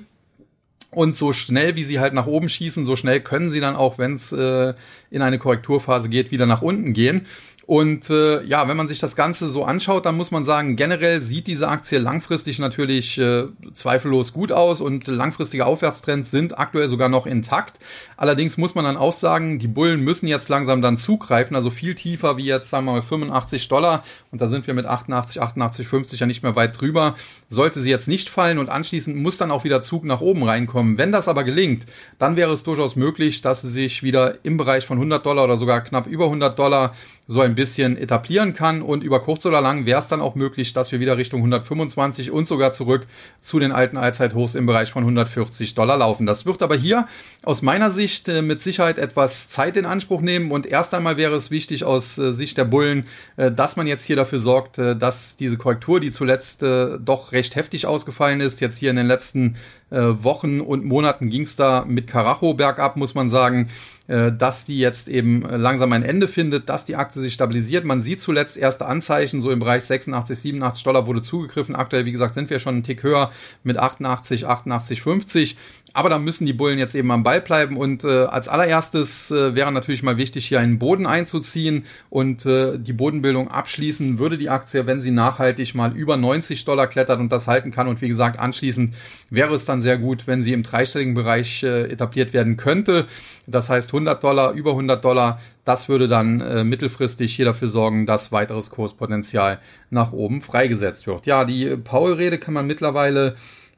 Und 0.92 1.16
so 1.16 1.34
schnell, 1.34 1.76
wie 1.76 1.84
sie 1.84 2.00
halt 2.00 2.16
nach 2.16 2.26
oben 2.26 2.50
schießen, 2.50 2.84
so 2.84 2.96
schnell 2.96 3.20
können 3.20 3.52
sie 3.52 3.60
dann 3.60 3.76
auch, 3.76 4.00
wenn 4.00 4.16
es 4.16 4.32
äh, 4.32 4.74
in 5.12 5.22
eine 5.22 5.38
Korrekturphase 5.38 6.10
geht, 6.10 6.32
wieder 6.32 6.48
nach 6.48 6.64
unten 6.64 6.94
gehen. 6.94 7.28
Und 7.70 8.10
äh, 8.10 8.44
ja, 8.46 8.68
wenn 8.68 8.78
man 8.78 8.88
sich 8.88 8.98
das 8.98 9.16
Ganze 9.16 9.48
so 9.48 9.64
anschaut, 9.64 10.08
dann 10.08 10.18
muss 10.18 10.32
man 10.32 10.44
sagen, 10.44 10.76
generell 10.76 11.22
sieht 11.22 11.46
diese 11.46 11.68
Aktie 11.68 12.00
langfristig 12.00 12.58
natürlich 12.58 13.20
äh, 13.20 13.44
zweifellos 13.76 14.34
gut 14.34 14.52
aus 14.52 14.82
und 14.82 15.06
langfristige 15.06 15.68
Aufwärtstrends 15.68 16.32
sind 16.32 16.58
aktuell 16.58 16.88
sogar 16.88 17.10
noch 17.10 17.28
intakt. 17.28 17.78
Allerdings 18.18 18.58
muss 18.58 18.74
man 18.74 18.86
dann 18.86 18.98
auch 18.98 19.14
sagen, 19.14 19.60
die 19.60 19.68
Bullen 19.68 20.02
müssen 20.02 20.28
jetzt 20.28 20.50
langsam 20.50 20.82
dann 20.82 20.98
zugreifen, 20.98 21.56
also 21.56 21.70
viel 21.70 21.94
tiefer 21.94 22.38
wie 22.38 22.46
jetzt, 22.46 22.72
sagen 22.72 22.88
wir 22.88 22.94
mal, 22.94 23.02
85 23.04 23.68
Dollar. 23.68 24.04
Und 24.32 24.42
da 24.42 24.48
sind 24.48 24.66
wir 24.66 24.74
mit 24.74 24.88
88, 24.88 25.40
88, 25.40 25.88
50 25.88 26.20
ja 26.22 26.26
nicht 26.26 26.42
mehr 26.42 26.56
weit 26.56 26.82
drüber. 26.82 27.14
Sollte 27.50 27.82
sie 27.82 27.92
jetzt 27.92 28.08
nicht 28.08 28.30
fallen 28.30 28.58
und 28.58 28.70
anschließend 28.70 29.16
muss 29.16 29.38
dann 29.38 29.52
auch 29.52 29.64
wieder 29.64 29.82
Zug 29.82 30.06
nach 30.06 30.22
oben 30.22 30.42
reinkommen. 30.42 30.98
Wenn 30.98 31.12
das 31.12 31.28
aber 31.28 31.44
gelingt, 31.44 31.86
dann 32.18 32.36
wäre 32.36 32.52
es 32.52 32.64
durchaus 32.64 32.96
möglich, 32.96 33.44
dass 33.44 33.62
sie 33.62 33.70
sich 33.70 34.02
wieder 34.02 34.40
im 34.42 34.58
Bereich 34.58 34.88
von 34.88 34.98
100 34.98 35.24
Dollar 35.24 35.44
oder 35.44 35.56
sogar 35.56 35.82
knapp 35.82 36.08
über 36.08 36.26
100 36.26 36.58
Dollar 36.58 36.96
so 37.30 37.42
ein 37.42 37.54
bisschen 37.54 37.96
etablieren 37.96 38.56
kann. 38.56 38.82
Und 38.82 39.04
über 39.04 39.20
kurz 39.20 39.46
oder 39.46 39.62
lang 39.62 39.86
wäre 39.86 40.00
es 40.00 40.08
dann 40.08 40.20
auch 40.20 40.34
möglich, 40.34 40.74
dass 40.74 40.92
wir 40.92 41.00
wieder 41.00 41.16
Richtung 41.16 41.42
125 41.42 42.32
und 42.32 42.48
sogar 42.48 42.74
zurück 42.74 43.06
zu 43.40 43.60
den 43.60 43.72
alten 43.72 43.98
Allzeithochs 43.98 44.56
im 44.56 44.66
Bereich 44.66 44.90
von 44.90 45.04
140 45.04 45.76
Dollar 45.76 45.98
laufen. 45.98 46.26
Das 46.26 46.48
wird 46.48 46.64
aber 46.64 46.76
hier 46.76 47.08
aus 47.44 47.62
meiner 47.62 47.92
Sicht 47.92 48.28
äh, 48.28 48.42
mit 48.42 48.64
Sicherheit 48.64 48.98
etwas 48.98 49.48
Zeit 49.48 49.78
in 49.78 49.86
Anspruch 49.86 50.22
nehmen. 50.22 50.50
Und 50.50 50.66
erst 50.66 50.96
einmal 50.96 51.18
wäre 51.18 51.36
es 51.36 51.52
wichtig 51.52 51.84
aus 51.84 52.18
äh, 52.18 52.34
Sicht 52.34 52.58
der 52.58 52.66
Bullen, 52.66 53.06
äh, 53.38 53.52
dass 53.52 53.76
man 53.76 53.86
jetzt 53.86 54.06
hier 54.06 54.16
dafür 54.16 54.40
sorgt, 54.40 54.80
dass 54.80 55.36
diese 55.36 55.58
Korrektur, 55.58 56.00
die 56.00 56.12
zuletzt 56.12 56.64
doch 56.64 57.32
recht 57.32 57.56
heftig 57.56 57.86
ausgefallen 57.86 58.40
ist, 58.40 58.62
jetzt 58.62 58.78
hier 58.78 58.90
in 58.90 58.96
den 58.96 59.08
letzten 59.08 59.56
Wochen 59.98 60.62
und 60.62 60.86
Monaten 60.86 61.30
ging 61.30 61.44
es 61.44 61.56
da 61.56 61.84
mit 61.88 62.08
Karacho 62.08 62.54
bergab, 62.54 62.96
muss 62.96 63.16
man 63.16 63.30
sagen, 63.30 63.70
äh, 64.08 64.32
dass 64.32 64.66
die 64.66 64.80
jetzt 64.80 65.08
eben 65.08 65.42
langsam 65.42 65.94
ein 65.94 66.04
Ende 66.04 66.28
findet, 66.28 66.70
dass 66.70 66.86
die 66.86 66.96
Aktie 66.96 67.22
sich 67.22 67.34
stabilisiert. 67.34 67.86
Man 67.86 68.02
sieht 68.02 68.22
zuletzt 68.22 68.58
erste 68.58 68.86
Anzeichen, 68.86 69.42
so 69.42 69.52
im 69.52 69.60
Bereich 69.60 69.84
86, 69.84 70.38
87 70.38 70.84
Dollar 70.84 71.08
wurde 71.08 71.22
zugegriffen. 71.22 71.76
Aktuell, 71.76 72.06
wie 72.06 72.12
gesagt, 72.12 72.34
sind 72.34 72.50
wir 72.50 72.60
schon 72.60 72.76
einen 72.76 72.84
Tick 72.84 73.04
höher 73.04 73.32
mit 73.64 73.78
88, 73.78 74.48
88, 74.48 75.02
50. 75.02 75.58
Aber 75.94 76.10
da 76.10 76.20
müssen 76.20 76.46
die 76.46 76.54
Bullen 76.54 76.78
jetzt 76.78 76.96
eben 76.96 77.12
am 77.12 77.24
Ball 77.24 77.42
bleiben 77.42 77.78
und 77.78 78.04
äh, 78.04 78.26
als 78.26 78.48
allererstes 78.48 79.32
äh, 79.32 79.56
wäre 79.56 79.72
natürlich 79.72 80.04
mal 80.04 80.18
wichtig, 80.18 80.46
hier 80.46 80.60
einen 80.60 80.78
Boden 80.78 81.06
einzuziehen 81.06 81.86
und 82.10 82.46
äh, 82.46 82.78
die 82.78 82.94
Bodenbildung 82.94 83.50
abschließen 83.50 84.20
würde 84.20 84.38
die 84.38 84.50
Aktie, 84.50 84.86
wenn 84.86 85.02
sie 85.02 85.12
nachhaltig 85.12 85.74
mal 85.74 85.96
über 85.96 86.18
90 86.18 86.64
Dollar 86.66 86.88
klettert 86.88 87.20
und 87.20 87.32
das 87.32 87.48
halten 87.48 87.72
kann. 87.72 87.88
Und 87.88 88.02
wie 88.02 88.08
gesagt, 88.08 88.40
anschließend 88.40 88.94
wäre 89.30 89.56
es 89.56 89.66
dann 89.66 89.82
sehr 89.82 89.98
gut, 89.98 90.28
wenn 90.28 90.42
sie 90.42 90.54
im 90.54 90.64
dreistelligen 90.64 91.16
Bereich 91.16 91.64
äh, 91.64 91.90
etabliert 91.90 92.34
werden 92.34 92.58
könnte. 92.58 93.08
Das 93.48 93.70
heißt 93.70 93.90
100 93.90 94.24
Dollar, 94.24 94.52
über 94.54 94.72
100 94.72 95.04
Dollar. 95.04 95.40
Das 95.66 95.90
würde 95.90 96.08
dann 96.08 96.42
äh, 96.42 96.64
mittelfristig 96.64 97.36
hier 97.36 97.46
dafür 97.46 97.68
sorgen, 97.68 98.06
dass 98.06 98.32
weiteres 98.32 98.70
Kurspotenzial 98.70 99.60
nach 99.90 100.12
oben 100.12 100.42
freigesetzt 100.42 101.08
wird. 101.08 101.26
Ja, 101.26 101.46
die 101.46 101.76
Paul-Rede 101.78 102.38
kann 102.38 102.54
man 102.54 102.68
mittlerweile 102.68 103.36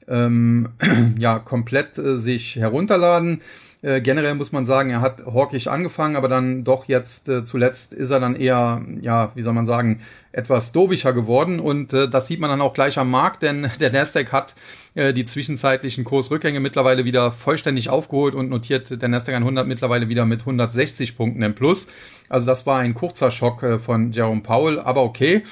ähm, 0.08 0.70
ja, 1.18 1.40
komplett 1.40 1.98
äh, 1.98 2.18
sich 2.18 2.56
herunterladen. 2.56 3.42
Äh, 3.84 4.02
generell 4.02 4.36
muss 4.36 4.52
man 4.52 4.68
sagen, 4.68 4.92
er 4.92 5.02
hat 5.02 5.26
hawkisch 5.26 5.68
angefangen, 5.68 6.16
aber 6.16 6.28
dann 6.28 6.64
doch 6.64 6.88
jetzt 6.88 7.28
äh, 7.30 7.44
zuletzt 7.44 7.94
ist 7.94 8.12
er 8.12 8.20
dann 8.20 8.36
eher, 8.36 8.82
ja, 9.02 9.32
wie 9.34 9.42
soll 9.42 9.54
man 9.54 9.66
sagen, 9.66 10.02
etwas 10.32 10.72
dovischer 10.72 11.14
geworden 11.14 11.60
und 11.60 11.92
äh, 11.92 12.08
das 12.08 12.28
sieht 12.28 12.40
man 12.40 12.52
dann 12.52 12.62
auch 12.62 12.76
gleich 12.76 13.00
am 13.00 13.10
Markt, 13.10 13.42
denn 13.42 13.72
der 13.80 13.92
Nasdaq 13.92 14.32
hat 14.32 14.54
äh, 14.94 15.14
die 15.14 15.26
zwischenzeitlichen 15.26 16.04
Kursrückgänge 16.04 16.60
mittlerweile 16.60 17.06
wieder 17.06 17.32
vollständig 17.32 17.90
aufgeholt 17.90 18.36
und 18.36 18.50
notiert 18.50 19.02
der 19.02 19.10
Nasdaq 19.10 19.34
100 19.34 19.68
mittlerweile 19.68 20.10
wieder 20.10 20.28
mit 20.28 20.42
160 20.42 21.18
Punkten 21.18 21.42
im 21.42 21.56
Plus. 21.56 21.88
Also 22.30 22.46
das 22.46 22.68
war 22.68 22.80
ein 22.80 22.94
kurzer 22.94 23.32
Schock 23.32 23.64
äh, 23.64 23.80
von 23.80 24.12
Jerome 24.12 24.42
Powell, 24.42 24.80
aber 24.80 25.02
okay, 25.02 25.44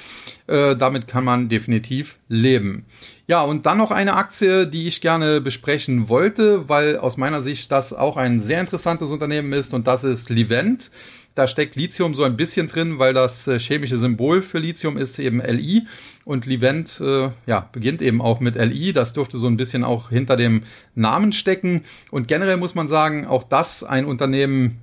äh, 0.46 0.76
damit 0.76 1.08
kann 1.08 1.24
man 1.24 1.48
definitiv 1.48 2.16
leben. 2.28 2.86
Ja, 3.30 3.42
und 3.42 3.64
dann 3.64 3.78
noch 3.78 3.92
eine 3.92 4.14
Aktie, 4.16 4.66
die 4.66 4.88
ich 4.88 5.00
gerne 5.00 5.40
besprechen 5.40 6.08
wollte, 6.08 6.68
weil 6.68 6.98
aus 6.98 7.16
meiner 7.16 7.42
Sicht 7.42 7.70
das 7.70 7.92
auch 7.92 8.16
ein 8.16 8.40
sehr 8.40 8.58
interessantes 8.58 9.10
Unternehmen 9.10 9.52
ist 9.52 9.72
und 9.72 9.86
das 9.86 10.02
ist 10.02 10.30
Livent. 10.30 10.90
Da 11.36 11.46
steckt 11.46 11.76
Lithium 11.76 12.16
so 12.16 12.24
ein 12.24 12.36
bisschen 12.36 12.66
drin, 12.66 12.98
weil 12.98 13.14
das 13.14 13.46
äh, 13.46 13.60
chemische 13.60 13.98
Symbol 13.98 14.42
für 14.42 14.58
Lithium 14.58 14.96
ist 14.96 15.16
eben 15.20 15.40
Li 15.42 15.86
und 16.24 16.44
Livent 16.44 17.00
äh, 17.00 17.30
ja, 17.46 17.68
beginnt 17.70 18.02
eben 18.02 18.20
auch 18.20 18.40
mit 18.40 18.56
Li. 18.56 18.92
Das 18.92 19.12
dürfte 19.12 19.38
so 19.38 19.46
ein 19.46 19.56
bisschen 19.56 19.84
auch 19.84 20.10
hinter 20.10 20.34
dem 20.34 20.64
Namen 20.96 21.32
stecken. 21.32 21.84
Und 22.10 22.26
generell 22.26 22.56
muss 22.56 22.74
man 22.74 22.88
sagen, 22.88 23.28
auch 23.28 23.44
das 23.44 23.84
ein 23.84 24.06
Unternehmen, 24.06 24.80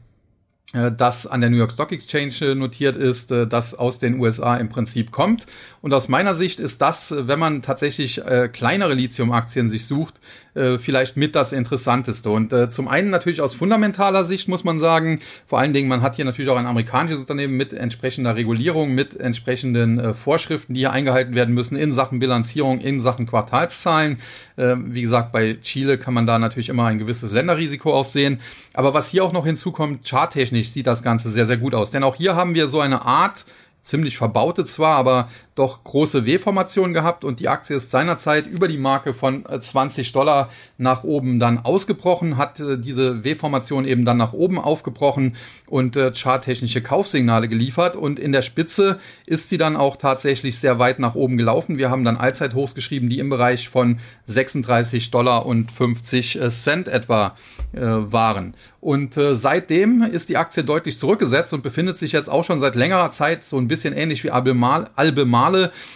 das 0.74 1.26
an 1.26 1.40
der 1.40 1.50
New 1.50 1.56
York 1.56 1.72
Stock 1.72 1.94
Exchange 1.94 2.36
äh, 2.42 2.56
notiert 2.56 2.98
ist, 2.98 3.32
äh, 3.32 3.48
das 3.48 3.74
aus 3.74 4.00
den 4.00 4.20
USA 4.20 4.58
im 4.58 4.68
Prinzip 4.68 5.12
kommt. 5.12 5.46
Und 5.82 5.94
aus 5.94 6.10
meiner 6.10 6.36
Sicht 6.36 6.60
ist 6.60 6.82
das, 6.82 7.14
wenn 7.16 7.40
man 7.40 7.62
tatsächlich 7.62 8.24
äh, 8.26 8.50
kleinere 8.50 8.94
Lithium-Aktien 8.94 9.70
sich 9.70 9.86
sucht, 9.86 10.20
äh, 10.58 10.80
vielleicht 10.80 11.16
mit 11.18 11.36
das 11.36 11.54
Interessanteste. 11.54 12.30
Und 12.30 12.52
äh, 12.52 12.70
zum 12.70 12.88
einen 12.88 13.10
natürlich 13.10 13.42
aus 13.42 13.54
fundamentaler 13.54 14.24
Sicht 14.26 14.48
muss 14.48 14.64
man 14.64 14.80
sagen, 14.80 15.20
vor 15.46 15.60
allen 15.60 15.74
Dingen, 15.74 15.88
man 15.88 16.02
hat 16.02 16.16
hier 16.16 16.26
natürlich 16.26 16.50
auch 16.50 16.58
ein 16.58 16.66
amerikanisches 16.66 17.20
Unternehmen 17.20 17.56
mit 17.56 17.74
entsprechender 17.74 18.36
Regulierung, 18.36 18.94
mit 18.94 19.20
entsprechenden 19.20 20.16
Vorschriften, 20.16 20.74
die 20.74 20.82
hier 20.82 20.92
eingehalten 20.92 21.36
werden 21.36 21.54
müssen 21.54 21.78
in 21.78 21.92
Sachen 21.92 22.20
Bilanzierung, 22.20 22.80
in 22.80 23.00
Sachen 23.00 23.28
Quartalszahlen. 23.28 24.18
Ähm, 24.58 24.94
wie 24.94 25.02
gesagt, 25.02 25.32
bei 25.32 25.58
Chile 25.62 25.98
kann 25.98 26.14
man 26.14 26.26
da 26.26 26.40
natürlich 26.40 26.70
immer 26.70 26.88
ein 26.88 26.98
gewisses 26.98 27.32
Länderrisiko 27.32 27.94
aussehen. 27.94 28.40
Aber 28.74 28.94
was 28.94 29.10
hier 29.10 29.24
auch 29.24 29.34
noch 29.34 29.46
hinzukommt, 29.46 30.08
charttechnisch 30.08 30.72
sieht 30.72 30.88
das 30.88 31.04
Ganze 31.04 31.30
sehr, 31.32 31.46
sehr 31.46 31.58
gut 31.58 31.76
aus. 31.76 31.92
Denn 31.92 32.04
auch 32.04 32.16
hier 32.16 32.36
haben 32.36 32.56
wir 32.56 32.68
so 32.68 32.80
eine 32.80 33.06
Art 33.06 33.46
ziemlich 33.82 34.18
verbaute 34.18 34.66
zwar, 34.66 34.96
aber 34.96 35.30
doch 35.58 35.84
große 35.84 36.26
W-Formation 36.26 36.94
gehabt 36.94 37.24
und 37.24 37.40
die 37.40 37.48
Aktie 37.48 37.76
ist 37.76 37.90
seinerzeit 37.90 38.46
über 38.46 38.68
die 38.68 38.78
Marke 38.78 39.14
von 39.14 39.44
20 39.60 40.08
äh, 40.08 40.14
Dollar 40.14 40.50
nach 40.78 41.04
oben 41.04 41.40
dann 41.40 41.58
ausgebrochen, 41.58 42.38
hat 42.38 42.60
äh, 42.60 42.78
diese 42.78 43.24
W-Formation 43.24 43.86
eben 43.86 44.06
dann 44.06 44.18
nach 44.18 44.34
oben 44.34 44.60
aufgebrochen 44.60 45.36
und 45.66 45.96
äh, 45.96 46.12
charttechnische 46.14 46.82
Kaufsignale 46.82 47.48
geliefert 47.48 47.96
und 47.96 48.20
in 48.20 48.32
der 48.32 48.44
Spitze 48.44 49.00
ist 49.26 49.50
sie 49.50 49.58
dann 49.58 49.76
auch 49.76 49.98
tatsächlich 49.98 50.60
sehr 50.60 50.78
weit 50.78 51.00
nach 51.00 51.16
oben 51.16 51.38
gelaufen. 51.38 51.78
Wir 51.78 51.90
haben 51.90 52.04
dann 52.04 52.18
Allzeithochs 52.18 52.76
geschrieben, 52.76 53.10
die 53.10 53.20
im 53.20 53.30
Bereich 53.30 53.68
von 53.68 53.98
36 54.28 55.10
Dollar 55.10 55.46
und 55.46 55.72
50 55.72 56.40
äh, 56.40 56.50
Cent 56.50 56.88
etwa 56.88 57.36
äh, 57.74 57.82
waren. 57.82 58.54
Und 58.80 59.18
äh, 59.18 59.36
seitdem 59.36 60.02
ist 60.02 60.30
die 60.30 60.38
Aktie 60.38 60.64
deutlich 60.64 61.00
zurückgesetzt 61.00 61.52
und 61.52 61.64
befindet 61.64 61.98
sich 61.98 62.12
jetzt 62.12 62.30
auch 62.30 62.44
schon 62.44 62.60
seit 62.60 62.76
längerer 62.76 63.12
Zeit 63.12 63.44
so 63.44 63.58
ein 63.58 63.68
bisschen 63.68 63.94
ähnlich 63.94 64.24
wie 64.24 64.32
Albemarle 64.32 64.90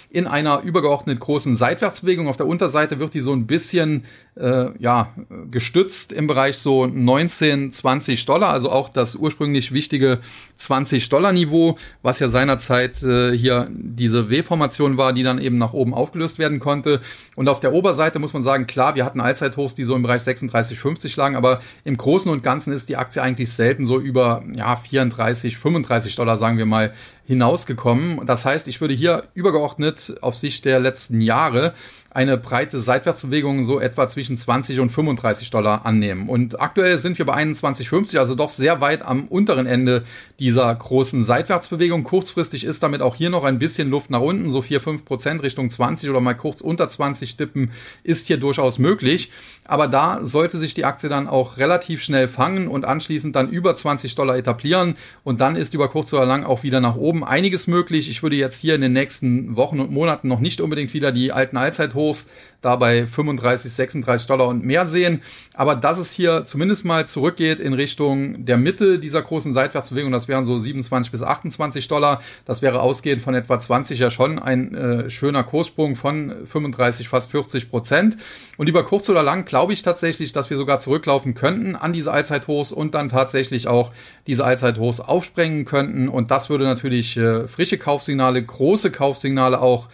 in 0.10 0.28
einer 0.28 0.62
übergeordnet 0.62 1.20
großen 1.20 1.56
Seitwärtsbewegung. 1.56 2.28
Auf 2.28 2.38
der 2.38 2.48
Unterseite 2.48 3.00
wird 3.00 3.14
die 3.14 3.20
so 3.20 3.34
ein 3.34 3.48
bisschen 3.48 4.06
ja, 4.36 5.14
gestützt 5.52 6.14
im 6.14 6.26
Bereich 6.26 6.58
so 6.58 6.88
19, 6.88 7.72
20 7.72 8.26
Dollar, 8.26 8.54
also 8.54 8.72
auch 8.72 8.88
das 8.88 9.18
ursprünglich 9.18 9.74
wichtige 9.74 10.20
20 10.56 11.10
Dollar 11.10 11.34
Niveau, 11.34 11.78
was 12.02 12.20
ja 12.20 12.30
seinerzeit 12.30 13.04
äh, 13.04 13.36
hier 13.36 13.68
diese 13.70 14.30
W-Formation 14.30 14.98
war, 14.98 15.12
die 15.12 15.24
dann 15.24 15.40
eben 15.40 15.58
nach 15.58 15.74
oben 15.74 15.94
aufgelöst 15.94 16.40
werden 16.40 16.60
konnte. 16.60 17.02
Und 17.36 17.50
auf 17.50 17.60
der 17.60 17.74
Oberseite 17.74 18.20
muss 18.20 18.34
man 18.34 18.42
sagen, 18.42 18.68
klar, 18.68 18.96
wir 18.96 19.04
hatten 19.04 19.20
Allzeithochs, 19.20 19.76
die 19.76 19.84
so 19.84 19.96
im 19.96 20.04
Bereich 20.04 20.22
36, 20.22 20.80
50 20.80 21.16
lagen, 21.18 21.36
aber 21.36 21.60
im 21.84 21.98
Großen 21.98 22.32
und 22.32 22.42
Ganzen 22.42 22.72
ist 22.72 22.88
die 22.88 22.96
Aktie 22.96 23.22
eigentlich 23.22 23.52
selten 23.52 23.86
so 23.86 24.00
über 24.00 24.44
ja, 24.56 24.78
34, 24.78 25.58
35 25.58 26.16
Dollar, 26.16 26.38
sagen 26.38 26.58
wir 26.58 26.66
mal, 26.66 26.94
hinausgekommen. 27.32 28.26
Das 28.26 28.46
heißt, 28.46 28.68
ich 28.68 28.82
würde 28.82 28.94
hier 28.94 29.24
übergeordnet 29.34 30.18
auf 30.22 30.38
Sicht 30.38 30.66
der 30.66 30.80
letzten 30.80 31.22
Jahre 31.22 31.74
eine 32.14 32.38
breite 32.38 32.80
Seitwärtsbewegung 32.80 33.64
so 33.64 33.80
etwa 33.80 34.08
zwischen 34.10 34.36
20 34.38 34.82
und 34.82 34.92
35 34.92 35.50
Dollar 35.50 35.86
annehmen. 35.86 36.28
Und 36.28 36.60
aktuell 36.60 36.98
sind 36.98 37.18
wir 37.18 37.26
bei 37.26 37.36
21,50, 37.36 38.20
also 38.20 38.36
doch 38.36 38.50
sehr 38.50 38.82
weit 38.82 39.02
am 39.02 39.28
unteren 39.28 39.66
Ende 39.66 40.04
dieser 40.40 40.74
großen 40.76 41.24
Seitwärtsbewegung. 41.24 42.04
Kurzfristig 42.04 42.66
ist 42.66 42.84
damit 42.84 43.02
auch 43.02 43.16
hier 43.16 43.30
noch 43.30 43.46
ein 43.46 43.60
bisschen 43.60 43.90
Luft 43.90 44.10
nach 44.10 44.20
unten, 44.20 44.52
so 44.52 44.62
4, 44.62 44.82
5 44.82 45.06
Prozent 45.06 45.42
Richtung 45.42 45.70
20 45.70 46.10
oder 46.10 46.20
mal 46.20 46.34
kurz 46.34 46.60
unter 46.60 46.90
20 46.90 47.38
tippen 47.38 47.72
ist 48.04 48.28
hier 48.28 48.38
durchaus 48.38 48.78
möglich. 48.78 49.32
Aber 49.72 49.88
da 49.88 50.20
sollte 50.26 50.58
sich 50.58 50.74
die 50.74 50.84
Aktie 50.84 51.08
dann 51.08 51.30
auch 51.30 51.56
relativ 51.56 52.04
schnell 52.04 52.28
fangen 52.28 52.68
und 52.68 52.84
anschließend 52.84 53.34
dann 53.38 53.50
über 53.50 53.74
20 53.74 54.16
Dollar 54.16 54.36
etablieren. 54.36 54.96
Und 55.24 55.40
dann 55.40 55.56
ist 55.56 55.74
über 55.74 55.88
kurz 55.88 56.12
oder 56.12 56.26
lang 56.26 56.44
auch 56.44 56.64
wieder 56.64 56.82
nach 56.82 56.98
oben 56.98 57.24
einiges 57.24 57.68
möglich. 57.68 58.10
Ich 58.10 58.22
würde 58.22 58.36
jetzt 58.36 58.60
hier 58.60 58.76
in 58.76 58.82
den 58.82 58.92
nächsten 58.92 59.56
Wochen 59.56 59.80
und 59.80 59.90
Monaten 59.90 60.28
noch 60.28 60.42
nicht 60.42 60.60
unbedingt 60.60 60.94
wieder 60.94 61.14
die 61.14 61.32
alten 61.32 61.56
Allzeithochs 61.56 62.28
da 62.62 62.76
bei 62.76 63.08
35, 63.08 63.72
36 63.72 64.28
Dollar 64.28 64.48
und 64.50 64.66
mehr 64.66 64.86
sehen. 64.86 65.22
Aber 65.54 65.76
dass 65.76 65.98
es 65.98 66.12
hier 66.12 66.46
zumindest 66.46 66.86
mal 66.86 67.08
zurückgeht 67.08 67.60
in 67.60 67.74
Richtung 67.74 68.46
der 68.46 68.58
Mitte 68.58 69.00
dieser 69.00 69.22
großen 69.22 69.54
Seitwärtsbewegung, 69.54 70.12
das 70.12 70.28
wären 70.28 70.46
so 70.46 70.58
27 70.58 71.12
bis 71.12 71.22
28 71.24 71.88
Dollar. 71.88 72.22
Das 72.46 72.62
wäre 72.62 72.82
ausgehend 72.82 73.24
von 73.24 73.34
etwa 73.34 73.60
20 73.60 74.00
ja 74.00 74.12
schon 74.12 74.38
ein 74.38 74.76
äh, 74.76 75.10
schöner 75.10 75.44
Kurssprung 75.44 75.96
von 75.96 76.46
35, 76.46 77.08
fast 77.08 77.32
40 77.32 77.70
Prozent. 77.70 78.18
Und 78.58 78.70
über 78.70 78.84
kurz 78.84 79.10
oder 79.10 79.24
lang 79.24 79.46
glaube 79.46 79.61
ich 79.70 79.84
tatsächlich, 79.84 80.34
dass 80.34 80.50
wir 80.50 80.58
sogar 80.58 80.80
zurücklaufen 80.80 81.34
könnten 81.34 81.76
an 81.76 81.94
diese 81.94 82.12
Allzeithochs 82.12 82.72
und 82.72 82.96
dann 82.96 83.10
tatsächlich 83.10 83.68
auch 83.68 83.92
diese 84.28 84.46
Allzeithochs 84.46 85.00
aufsprengen 85.00 85.66
könnten. 85.66 86.10
Und 86.10 86.32
das 86.32 86.50
würde 86.50 86.66
natürlich 86.66 87.18
äh, 87.18 87.48
frische 87.48 87.78
Kaufsignale, 87.78 88.44
große 88.44 88.92
Kaufsignale 88.92 89.62
auch 89.62 89.90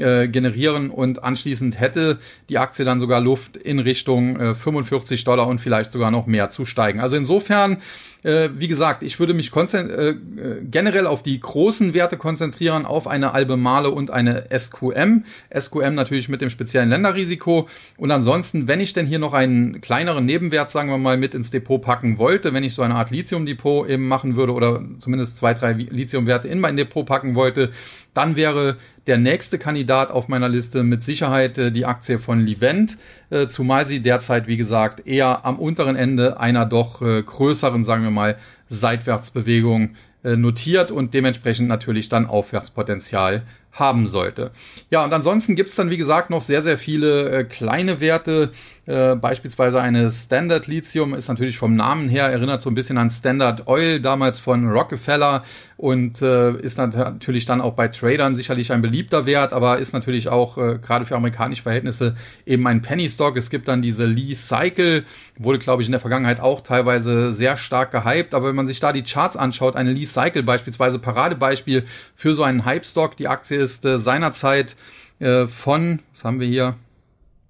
äh, 0.00 0.26
generieren 0.26 0.90
und 0.90 1.22
anschließend 1.22 1.78
hätte 1.78 2.18
die 2.48 2.56
Aktie 2.56 2.84
dann 2.84 2.98
sogar 2.98 3.20
Luft 3.20 3.58
in 3.58 3.78
Richtung 3.78 4.40
äh, 4.40 4.54
45 4.54 5.24
Dollar 5.24 5.46
und 5.46 5.60
vielleicht 5.60 5.92
sogar 5.92 6.10
noch 6.10 6.26
mehr 6.26 6.48
zu 6.48 6.64
steigen. 6.64 6.98
Also 7.00 7.16
insofern 7.16 7.76
äh, 8.22 8.50
wie 8.54 8.68
gesagt, 8.68 9.02
ich 9.02 9.18
würde 9.18 9.34
mich 9.34 9.50
äh, 9.54 10.14
generell 10.62 11.06
auf 11.06 11.22
die 11.22 11.38
großen 11.40 11.94
Werte 11.94 12.16
konzentrieren, 12.16 12.86
auf 12.86 13.06
eine 13.06 13.34
Albemarle 13.34 13.90
und 13.90 14.10
eine 14.10 14.44
SQM. 14.56 15.24
SQM 15.56 15.94
natürlich 15.94 16.28
mit 16.28 16.40
dem 16.40 16.50
speziellen 16.50 16.88
Länderrisiko. 16.88 17.68
Und 17.96 18.10
ansonsten, 18.10 18.68
wenn 18.68 18.80
ich 18.80 18.92
denn 18.92 19.06
hier 19.06 19.18
noch 19.18 19.32
einen 19.32 19.80
kleineren 19.80 20.24
Nebenwert, 20.24 20.70
sagen 20.70 20.88
wir 20.88 20.98
mal, 20.98 21.16
mit 21.16 21.34
ins 21.34 21.50
Depot 21.50 21.80
packen 21.80 22.18
wollte, 22.18 22.54
wenn 22.54 22.64
ich 22.64 22.74
so 22.74 22.82
eine 22.82 22.94
Art 22.94 23.10
Lithium-Depot 23.10 23.88
eben 23.88 24.06
machen 24.06 24.36
würde 24.36 24.52
oder 24.52 24.82
zumindest 24.98 25.38
zwei, 25.38 25.54
drei 25.54 25.72
Lithium-Werte 25.72 26.48
in 26.48 26.60
mein 26.60 26.76
Depot 26.76 27.04
packen 27.04 27.34
wollte, 27.34 27.70
dann 28.14 28.36
wäre 28.36 28.76
der 29.06 29.18
nächste 29.18 29.58
Kandidat 29.58 30.10
auf 30.10 30.28
meiner 30.28 30.48
Liste 30.48 30.84
mit 30.84 31.02
Sicherheit 31.02 31.58
äh, 31.58 31.72
die 31.72 31.86
Aktie 31.86 32.18
von 32.18 32.40
Livent, 32.40 32.98
äh, 33.30 33.46
zumal 33.48 33.86
sie 33.86 34.00
derzeit, 34.00 34.46
wie 34.46 34.56
gesagt, 34.56 35.06
eher 35.06 35.44
am 35.44 35.58
unteren 35.58 35.96
Ende 35.96 36.38
einer 36.38 36.66
doch 36.66 37.02
äh, 37.02 37.22
größeren, 37.22 37.84
sagen 37.84 38.04
wir 38.04 38.10
mal, 38.12 38.38
Seitwärtsbewegung 38.68 39.96
äh, 40.24 40.36
notiert 40.36 40.90
und 40.90 41.14
dementsprechend 41.14 41.68
natürlich 41.68 42.08
dann 42.08 42.26
Aufwärtspotenzial 42.26 43.42
haben 43.72 44.06
sollte. 44.06 44.50
Ja, 44.90 45.02
und 45.02 45.12
ansonsten 45.12 45.56
gibt's 45.56 45.74
dann, 45.76 45.88
wie 45.88 45.96
gesagt, 45.96 46.28
noch 46.28 46.42
sehr, 46.42 46.62
sehr 46.62 46.78
viele 46.78 47.30
äh, 47.30 47.44
kleine 47.44 48.00
Werte. 48.00 48.52
Äh, 48.84 49.16
beispielsweise 49.16 49.80
eine 49.80 50.10
Standard 50.10 50.66
Lithium 50.66 51.14
ist 51.14 51.28
natürlich 51.28 51.56
vom 51.56 51.74
Namen 51.74 52.08
her, 52.08 52.26
erinnert 52.26 52.60
so 52.60 52.70
ein 52.70 52.74
bisschen 52.74 52.98
an 52.98 53.08
Standard 53.08 53.66
Oil, 53.66 54.00
damals 54.00 54.38
von 54.40 54.68
Rockefeller 54.68 55.42
und 55.82 56.22
äh, 56.22 56.52
ist 56.60 56.78
natürlich 56.78 57.44
dann 57.44 57.60
auch 57.60 57.74
bei 57.74 57.88
Tradern 57.88 58.36
sicherlich 58.36 58.70
ein 58.70 58.82
beliebter 58.82 59.26
Wert, 59.26 59.52
aber 59.52 59.80
ist 59.80 59.92
natürlich 59.92 60.28
auch 60.28 60.56
äh, 60.56 60.78
gerade 60.78 61.06
für 61.06 61.16
amerikanische 61.16 61.64
Verhältnisse 61.64 62.14
eben 62.46 62.64
ein 62.68 62.82
Penny 62.82 63.08
Stock. 63.08 63.36
Es 63.36 63.50
gibt 63.50 63.66
dann 63.66 63.82
diese 63.82 64.04
Lee 64.04 64.34
Cycle, 64.34 65.04
wurde, 65.40 65.58
glaube 65.58 65.82
ich, 65.82 65.88
in 65.88 65.90
der 65.90 66.00
Vergangenheit 66.00 66.38
auch 66.38 66.60
teilweise 66.60 67.32
sehr 67.32 67.56
stark 67.56 67.90
gehypt, 67.90 68.32
aber 68.32 68.46
wenn 68.46 68.54
man 68.54 68.68
sich 68.68 68.78
da 68.78 68.92
die 68.92 69.02
Charts 69.02 69.36
anschaut, 69.36 69.74
eine 69.74 69.92
Lee 69.92 70.04
Cycle 70.04 70.44
beispielsweise, 70.44 71.00
Paradebeispiel 71.00 71.84
für 72.14 72.32
so 72.32 72.44
einen 72.44 72.64
Hype-Stock, 72.64 73.16
die 73.16 73.26
Aktie 73.26 73.58
ist 73.58 73.84
äh, 73.84 73.98
seinerzeit 73.98 74.76
äh, 75.18 75.48
von, 75.48 75.98
was 76.12 76.22
haben 76.22 76.38
wir 76.38 76.46
hier? 76.46 76.76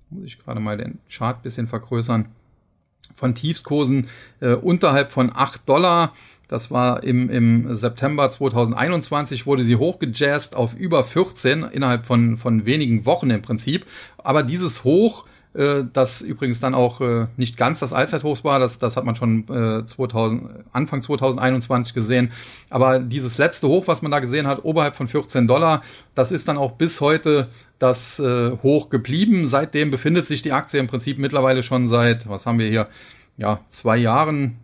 Muss 0.09 0.25
ich 0.25 0.43
gerade 0.43 0.59
mal 0.59 0.79
den 0.79 1.01
Chart 1.11 1.43
bisschen 1.43 1.69
vergrößern. 1.69 2.29
Von 3.15 3.35
Tiefskursen 3.35 4.09
äh, 4.41 4.55
unterhalb 4.55 5.13
von 5.13 5.31
8 5.35 5.69
Dollar. 5.69 6.15
Das 6.53 6.71
war 6.71 7.03
im, 7.03 7.31
im 7.31 7.75
September 7.75 8.29
2021 8.29 9.47
wurde 9.47 9.65
sie 9.65 9.77
hochgejazzt 9.77 10.55
auf 10.55 10.75
über 10.75 11.03
14 11.03 11.63
innerhalb 11.63 12.05
von, 12.05 12.37
von 12.37 12.67
wenigen 12.67 13.07
Wochen 13.07 13.31
im 13.31 13.41
Prinzip. 13.41 13.87
Aber 14.19 14.43
dieses 14.43 14.85
Hoch 14.85 15.25
äh, 15.55 15.85
das 15.91 16.21
übrigens 16.21 16.61
dann 16.61 16.75
auch 16.75 17.01
äh, 17.01 17.29
nicht 17.39 17.57
ganz 17.57 17.81
das 17.81 17.95
Allzeithoch 17.95 18.45
war, 18.45 18.59
das, 18.59 18.79
das 18.79 18.99
hat 18.99 19.07
man 19.07 19.17
schon 19.17 19.49
äh, 19.49 19.87
2000, 19.87 20.43
Anfang 20.73 21.01
2021 21.01 21.95
gesehen. 21.95 22.31
Aber 22.69 22.99
dieses 22.99 23.39
letzte 23.39 23.69
Hoch, 23.69 23.87
was 23.87 24.03
man 24.03 24.11
da 24.11 24.21
gesehen 24.21 24.47
hat, 24.47 24.63
oberhalb 24.63 24.95
von 24.95 25.09
14 25.09 25.47
Dollar, 25.47 25.83
das 26.15 26.33
ist 26.33 26.49
dann 26.49 26.59
auch 26.59 26.73
bis 26.73 27.01
heute 27.01 27.49
das 27.79 28.19
äh, 28.19 28.59
Hoch 28.63 28.91
geblieben. 28.91 29.47
Seitdem 29.47 29.91
befindet 29.91 30.27
sich 30.27 30.43
die 30.43 30.53
Aktie 30.53 30.79
im 30.79 30.87
Prinzip 30.87 31.19
mittlerweile 31.19 31.63
schon 31.63 31.87
seit, 31.87 32.29
was 32.29 32.45
haben 32.45 32.59
wir 32.59 32.69
hier, 32.69 32.89
ja, 33.39 33.61
zwei 33.69 33.97
Jahren, 33.97 34.59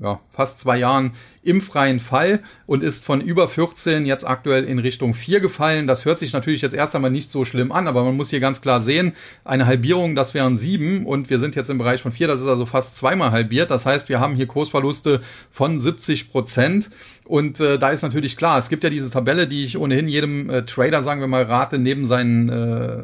ja, 0.00 0.20
fast 0.28 0.60
zwei 0.60 0.78
Jahren 0.78 1.12
im 1.42 1.60
freien 1.60 2.00
Fall 2.00 2.40
und 2.66 2.82
ist 2.82 3.04
von 3.04 3.20
über 3.20 3.48
14 3.48 4.06
jetzt 4.06 4.26
aktuell 4.26 4.64
in 4.64 4.78
Richtung 4.78 5.12
4 5.12 5.40
gefallen. 5.40 5.86
Das 5.86 6.04
hört 6.04 6.18
sich 6.18 6.32
natürlich 6.32 6.62
jetzt 6.62 6.74
erst 6.74 6.94
einmal 6.94 7.10
nicht 7.10 7.30
so 7.30 7.44
schlimm 7.44 7.72
an, 7.72 7.88
aber 7.88 8.04
man 8.04 8.16
muss 8.16 8.30
hier 8.30 8.40
ganz 8.40 8.62
klar 8.62 8.80
sehen, 8.80 9.12
eine 9.44 9.66
Halbierung, 9.66 10.14
das 10.14 10.34
wären 10.34 10.56
7 10.56 11.04
und 11.04 11.30
wir 11.30 11.38
sind 11.38 11.56
jetzt 11.56 11.68
im 11.68 11.78
Bereich 11.78 12.00
von 12.00 12.12
4, 12.12 12.28
das 12.28 12.40
ist 12.40 12.46
also 12.46 12.64
fast 12.64 12.96
zweimal 12.96 13.32
halbiert. 13.32 13.70
Das 13.70 13.84
heißt, 13.84 14.08
wir 14.08 14.20
haben 14.20 14.34
hier 14.34 14.46
Kursverluste 14.46 15.20
von 15.50 15.78
70 15.78 16.30
Prozent 16.30 16.90
und 17.26 17.60
äh, 17.60 17.78
da 17.78 17.90
ist 17.90 18.02
natürlich 18.02 18.36
klar, 18.36 18.58
es 18.58 18.68
gibt 18.68 18.84
ja 18.84 18.90
diese 18.90 19.10
Tabelle, 19.10 19.46
die 19.46 19.64
ich 19.64 19.78
ohnehin 19.78 20.08
jedem 20.08 20.48
äh, 20.48 20.64
Trader, 20.64 21.02
sagen 21.02 21.20
wir 21.20 21.28
mal, 21.28 21.44
rate, 21.44 21.78
neben 21.78 22.06
seinen 22.06 22.48
äh, 22.48 23.02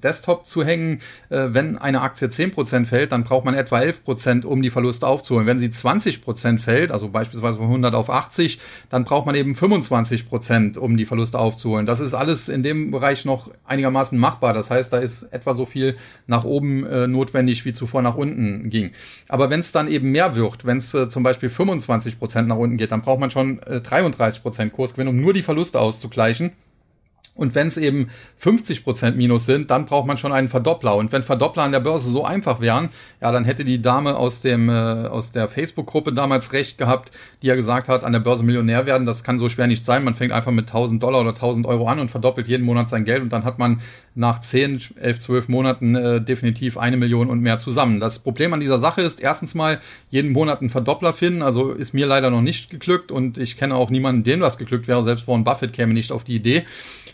Desktop 0.00 0.46
zu 0.46 0.64
hängen. 0.64 1.00
Äh, 1.28 1.48
wenn 1.50 1.78
eine 1.78 2.02
Aktie 2.02 2.28
10% 2.28 2.86
fällt, 2.86 3.12
dann 3.12 3.24
braucht 3.24 3.44
man 3.44 3.54
etwa 3.54 3.78
11%, 3.78 4.44
um 4.44 4.62
die 4.62 4.70
Verluste 4.70 5.06
aufzuholen. 5.06 5.46
Wenn 5.46 5.58
sie 5.58 5.68
20% 5.68 6.58
fällt, 6.58 6.92
also 6.92 7.08
beispielsweise 7.08 7.58
von 7.58 7.66
100 7.66 7.94
auf 7.94 8.10
80, 8.10 8.60
dann 8.90 9.04
braucht 9.04 9.26
man 9.26 9.34
eben 9.34 9.54
25%, 9.54 10.78
um 10.78 10.96
die 10.96 11.06
Verluste 11.06 11.38
aufzuholen. 11.38 11.86
Das 11.86 12.00
ist 12.00 12.14
alles 12.14 12.48
in 12.48 12.62
dem 12.62 12.90
Bereich 12.90 13.24
noch 13.24 13.50
einigermaßen 13.66 14.18
machbar. 14.18 14.52
Das 14.52 14.70
heißt, 14.70 14.92
da 14.92 14.98
ist 14.98 15.24
etwa 15.24 15.54
so 15.54 15.66
viel 15.66 15.96
nach 16.26 16.44
oben 16.44 16.86
äh, 16.86 17.06
notwendig, 17.06 17.64
wie 17.64 17.72
zuvor 17.72 18.02
nach 18.02 18.16
unten 18.16 18.70
ging. 18.70 18.90
Aber 19.28 19.50
wenn 19.50 19.60
es 19.60 19.72
dann 19.72 19.88
eben 19.88 20.10
mehr 20.10 20.34
wird, 20.34 20.64
wenn 20.64 20.78
es 20.78 20.94
äh, 20.94 21.08
zum 21.08 21.22
Beispiel 21.22 21.48
25% 21.48 22.42
nach 22.42 22.56
unten 22.56 22.76
geht, 22.76 22.92
dann 22.92 23.02
braucht 23.02 23.20
man 23.20 23.30
schon 23.30 23.60
33% 23.60 24.62
äh, 24.62 24.70
Kursgewinn, 24.70 25.08
um 25.08 25.20
nur 25.20 25.32
die 25.32 25.42
Verluste 25.42 25.80
auszugleichen. 25.80 26.52
Und 27.34 27.54
wenn 27.54 27.68
es 27.68 27.76
eben 27.76 28.10
50% 28.42 29.12
Minus 29.12 29.46
sind, 29.46 29.70
dann 29.70 29.86
braucht 29.86 30.06
man 30.06 30.16
schon 30.16 30.32
einen 30.32 30.48
Verdoppler. 30.48 30.96
Und 30.96 31.10
wenn 31.12 31.22
Verdoppler 31.22 31.62
an 31.62 31.72
der 31.72 31.80
Börse 31.80 32.10
so 32.10 32.24
einfach 32.24 32.60
wären, 32.60 32.90
ja, 33.20 33.32
dann 33.32 33.44
hätte 33.44 33.64
die 33.64 33.80
Dame 33.80 34.16
aus 34.16 34.42
dem 34.42 34.68
äh, 34.68 34.72
aus 34.72 35.32
der 35.32 35.48
Facebook-Gruppe 35.48 36.12
damals 36.12 36.52
recht 36.52 36.76
gehabt, 36.76 37.12
die 37.40 37.46
ja 37.46 37.54
gesagt 37.54 37.88
hat, 37.88 38.04
an 38.04 38.12
der 38.12 38.20
Börse 38.20 38.42
Millionär 38.42 38.84
werden, 38.84 39.06
das 39.06 39.24
kann 39.24 39.38
so 39.38 39.48
schwer 39.48 39.68
nicht 39.68 39.84
sein. 39.84 40.04
Man 40.04 40.14
fängt 40.14 40.32
einfach 40.32 40.52
mit 40.52 40.68
1000 40.68 41.02
Dollar 41.02 41.20
oder 41.20 41.30
1000 41.30 41.66
Euro 41.66 41.86
an 41.86 42.00
und 42.00 42.10
verdoppelt 42.10 42.48
jeden 42.48 42.66
Monat 42.66 42.90
sein 42.90 43.04
Geld 43.04 43.22
und 43.22 43.30
dann 43.32 43.44
hat 43.44 43.58
man 43.58 43.80
nach 44.14 44.40
10, 44.40 44.80
11, 45.00 45.20
12 45.20 45.48
Monaten 45.48 45.94
äh, 45.94 46.20
definitiv 46.20 46.76
eine 46.76 46.96
Million 46.96 47.30
und 47.30 47.40
mehr 47.40 47.58
zusammen. 47.58 48.00
Das 48.00 48.18
Problem 48.18 48.52
an 48.52 48.60
dieser 48.60 48.78
Sache 48.78 49.02
ist 49.02 49.20
erstens 49.20 49.54
mal 49.54 49.80
jeden 50.10 50.32
Monat 50.32 50.60
einen 50.60 50.70
Verdoppler 50.70 51.12
finden. 51.12 51.42
Also 51.42 51.72
ist 51.72 51.94
mir 51.94 52.06
leider 52.06 52.28
noch 52.30 52.42
nicht 52.42 52.70
geglückt 52.70 53.12
und 53.12 53.38
ich 53.38 53.56
kenne 53.56 53.76
auch 53.76 53.88
niemanden, 53.88 54.24
dem 54.24 54.40
das 54.40 54.58
geglückt 54.58 54.88
wäre. 54.88 55.02
Selbst 55.02 55.28
Warren 55.28 55.44
Buffett 55.44 55.72
käme 55.72 55.94
nicht 55.94 56.12
auf 56.12 56.24
die 56.24 56.34
Idee 56.34 56.64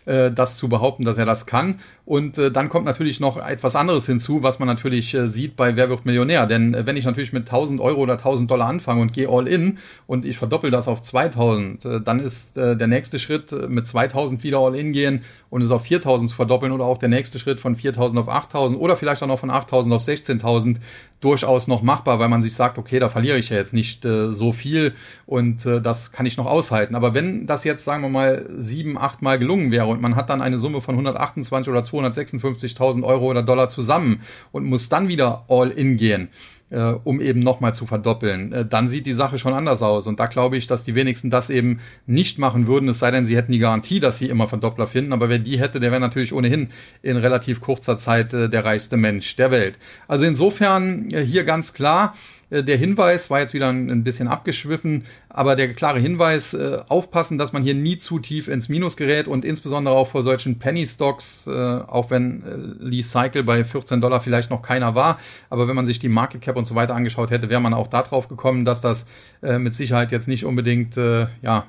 äh, 0.06 0.30
das 0.30 0.56
zu 0.56 0.68
behaupten, 0.68 1.04
dass 1.04 1.18
er 1.18 1.26
das 1.26 1.46
kann. 1.46 1.76
Und 2.04 2.38
äh, 2.38 2.50
dann 2.50 2.68
kommt 2.68 2.86
natürlich 2.86 3.20
noch 3.20 3.36
etwas 3.36 3.76
anderes 3.76 4.06
hinzu, 4.06 4.42
was 4.42 4.58
man 4.58 4.68
natürlich 4.68 5.12
äh, 5.14 5.28
sieht 5.28 5.56
bei 5.56 5.76
Wer 5.76 5.90
wird 5.90 6.06
Millionär. 6.06 6.46
Denn 6.46 6.74
äh, 6.74 6.86
wenn 6.86 6.96
ich 6.96 7.04
natürlich 7.04 7.32
mit 7.32 7.48
1000 7.48 7.80
Euro 7.80 8.00
oder 8.00 8.14
1000 8.14 8.50
Dollar 8.50 8.68
anfange 8.68 9.02
und 9.02 9.12
gehe 9.12 9.28
all 9.28 9.48
in 9.48 9.78
und 10.06 10.24
ich 10.24 10.38
verdoppel 10.38 10.70
das 10.70 10.88
auf 10.88 11.02
2000, 11.02 11.84
äh, 11.84 12.00
dann 12.00 12.20
ist 12.20 12.56
äh, 12.56 12.76
der 12.76 12.86
nächste 12.86 13.18
Schritt 13.18 13.52
äh, 13.52 13.66
mit 13.68 13.86
2000 13.86 14.42
wieder 14.42 14.58
all 14.58 14.74
in 14.74 14.92
gehen 14.92 15.22
und 15.50 15.62
es 15.62 15.70
auf 15.70 15.82
4000 15.82 16.30
zu 16.30 16.36
verdoppeln 16.36 16.72
oder 16.72 16.84
auch 16.84 16.98
der 16.98 17.08
nächste 17.08 17.38
Schritt 17.38 17.60
von 17.60 17.76
4000 17.76 18.20
auf 18.20 18.28
8000 18.28 18.80
oder 18.80 18.96
vielleicht 18.96 19.22
auch 19.22 19.26
noch 19.26 19.40
von 19.40 19.50
8000 19.50 19.94
auf 19.94 20.02
16000 20.02 20.78
durchaus 21.26 21.66
noch 21.66 21.82
machbar, 21.82 22.20
weil 22.20 22.28
man 22.28 22.40
sich 22.40 22.54
sagt, 22.54 22.78
okay, 22.78 23.00
da 23.00 23.08
verliere 23.08 23.36
ich 23.36 23.50
ja 23.50 23.56
jetzt 23.56 23.74
nicht 23.74 24.04
äh, 24.04 24.32
so 24.32 24.52
viel 24.52 24.94
und 25.26 25.66
äh, 25.66 25.80
das 25.80 26.12
kann 26.12 26.24
ich 26.24 26.36
noch 26.36 26.46
aushalten. 26.46 26.94
Aber 26.94 27.14
wenn 27.14 27.48
das 27.48 27.64
jetzt, 27.64 27.84
sagen 27.84 28.02
wir 28.02 28.08
mal, 28.08 28.46
sieben, 28.56 28.96
acht 28.96 29.22
Mal 29.22 29.36
gelungen 29.40 29.72
wäre 29.72 29.86
und 29.86 30.00
man 30.00 30.14
hat 30.14 30.30
dann 30.30 30.40
eine 30.40 30.56
Summe 30.56 30.80
von 30.80 30.94
128 30.94 31.68
oder 31.68 31.80
256.000 31.80 33.02
Euro 33.02 33.26
oder 33.26 33.42
Dollar 33.42 33.68
zusammen 33.68 34.20
und 34.52 34.66
muss 34.66 34.88
dann 34.88 35.08
wieder 35.08 35.44
all 35.48 35.70
in 35.70 35.96
gehen, 35.96 36.28
äh, 36.70 36.80
um 37.04 37.20
eben 37.20 37.40
nochmal 37.40 37.74
zu 37.74 37.86
verdoppeln, 37.86 38.52
äh, 38.52 38.66
dann 38.66 38.88
sieht 38.88 39.06
die 39.06 39.12
Sache 39.12 39.38
schon 39.38 39.54
anders 39.54 39.82
aus. 39.82 40.06
Und 40.06 40.18
da 40.20 40.26
glaube 40.26 40.56
ich, 40.56 40.66
dass 40.66 40.82
die 40.82 40.94
wenigsten 40.94 41.30
das 41.30 41.50
eben 41.50 41.80
nicht 42.06 42.38
machen 42.38 42.66
würden, 42.66 42.88
es 42.88 42.98
sei 42.98 43.10
denn, 43.10 43.26
sie 43.26 43.36
hätten 43.36 43.52
die 43.52 43.58
Garantie, 43.58 44.00
dass 44.00 44.18
sie 44.18 44.28
immer 44.28 44.48
Verdoppler 44.48 44.86
finden. 44.86 45.12
Aber 45.12 45.28
wer 45.28 45.38
die 45.38 45.58
hätte, 45.58 45.80
der 45.80 45.90
wäre 45.90 46.00
natürlich 46.00 46.32
ohnehin 46.32 46.68
in 47.02 47.16
relativ 47.16 47.60
kurzer 47.60 47.96
Zeit 47.96 48.34
äh, 48.34 48.48
der 48.48 48.64
reichste 48.64 48.96
Mensch 48.96 49.36
der 49.36 49.50
Welt. 49.50 49.78
Also 50.08 50.24
insofern 50.24 51.10
äh, 51.10 51.22
hier 51.22 51.44
ganz 51.44 51.72
klar, 51.72 52.14
der 52.50 52.76
Hinweis 52.76 53.28
war 53.28 53.40
jetzt 53.40 53.54
wieder 53.54 53.68
ein, 53.68 54.04
bisschen 54.04 54.28
abgeschwiffen, 54.28 55.02
aber 55.28 55.56
der 55.56 55.72
klare 55.74 55.98
Hinweis, 55.98 56.54
äh, 56.54 56.78
aufpassen, 56.88 57.38
dass 57.38 57.52
man 57.52 57.62
hier 57.62 57.74
nie 57.74 57.96
zu 57.96 58.20
tief 58.20 58.46
ins 58.46 58.68
Minus 58.68 58.96
gerät 58.96 59.26
und 59.26 59.44
insbesondere 59.44 59.96
auch 59.96 60.06
vor 60.06 60.22
solchen 60.22 60.60
Penny 60.60 60.86
Stocks, 60.86 61.48
äh, 61.48 61.50
auch 61.50 62.10
wenn 62.10 62.44
äh, 62.44 62.84
Lee 62.84 63.02
Cycle 63.02 63.42
bei 63.42 63.64
14 63.64 64.00
Dollar 64.00 64.20
vielleicht 64.20 64.50
noch 64.50 64.62
keiner 64.62 64.94
war, 64.94 65.18
aber 65.50 65.66
wenn 65.66 65.74
man 65.74 65.86
sich 65.86 65.98
die 65.98 66.08
Market 66.08 66.40
Cap 66.40 66.56
und 66.56 66.66
so 66.66 66.76
weiter 66.76 66.94
angeschaut 66.94 67.30
hätte, 67.30 67.50
wäre 67.50 67.60
man 67.60 67.74
auch 67.74 67.88
darauf 67.88 68.28
gekommen, 68.28 68.64
dass 68.64 68.80
das 68.80 69.08
äh, 69.42 69.58
mit 69.58 69.74
Sicherheit 69.74 70.12
jetzt 70.12 70.28
nicht 70.28 70.44
unbedingt 70.44 70.96
äh, 70.96 71.26
ja, 71.42 71.66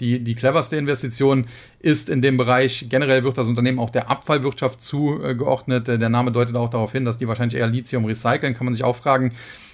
die, 0.00 0.22
die 0.22 0.34
cleverste 0.36 0.76
Investition 0.76 1.46
ist 1.80 2.08
in 2.08 2.22
dem 2.22 2.36
Bereich. 2.36 2.86
Generell 2.88 3.24
wird 3.24 3.36
das 3.36 3.48
Unternehmen 3.48 3.80
auch 3.80 3.90
der 3.90 4.10
Abfallwirtschaft 4.10 4.80
zugeordnet. 4.80 5.88
Der 5.88 6.08
Name 6.08 6.30
deutet 6.30 6.54
auch 6.54 6.68
darauf 6.68 6.92
hin, 6.92 7.04
dass 7.04 7.18
die 7.18 7.26
wahrscheinlich 7.26 7.58
eher 7.58 7.66
Lithium 7.66 8.04
recyceln. 8.04 8.54
Kann 8.54 8.66
man 8.66 8.74
sich 8.74 8.84
auch 8.84 8.96
fragen, 8.96 9.28
äh, 9.28 9.69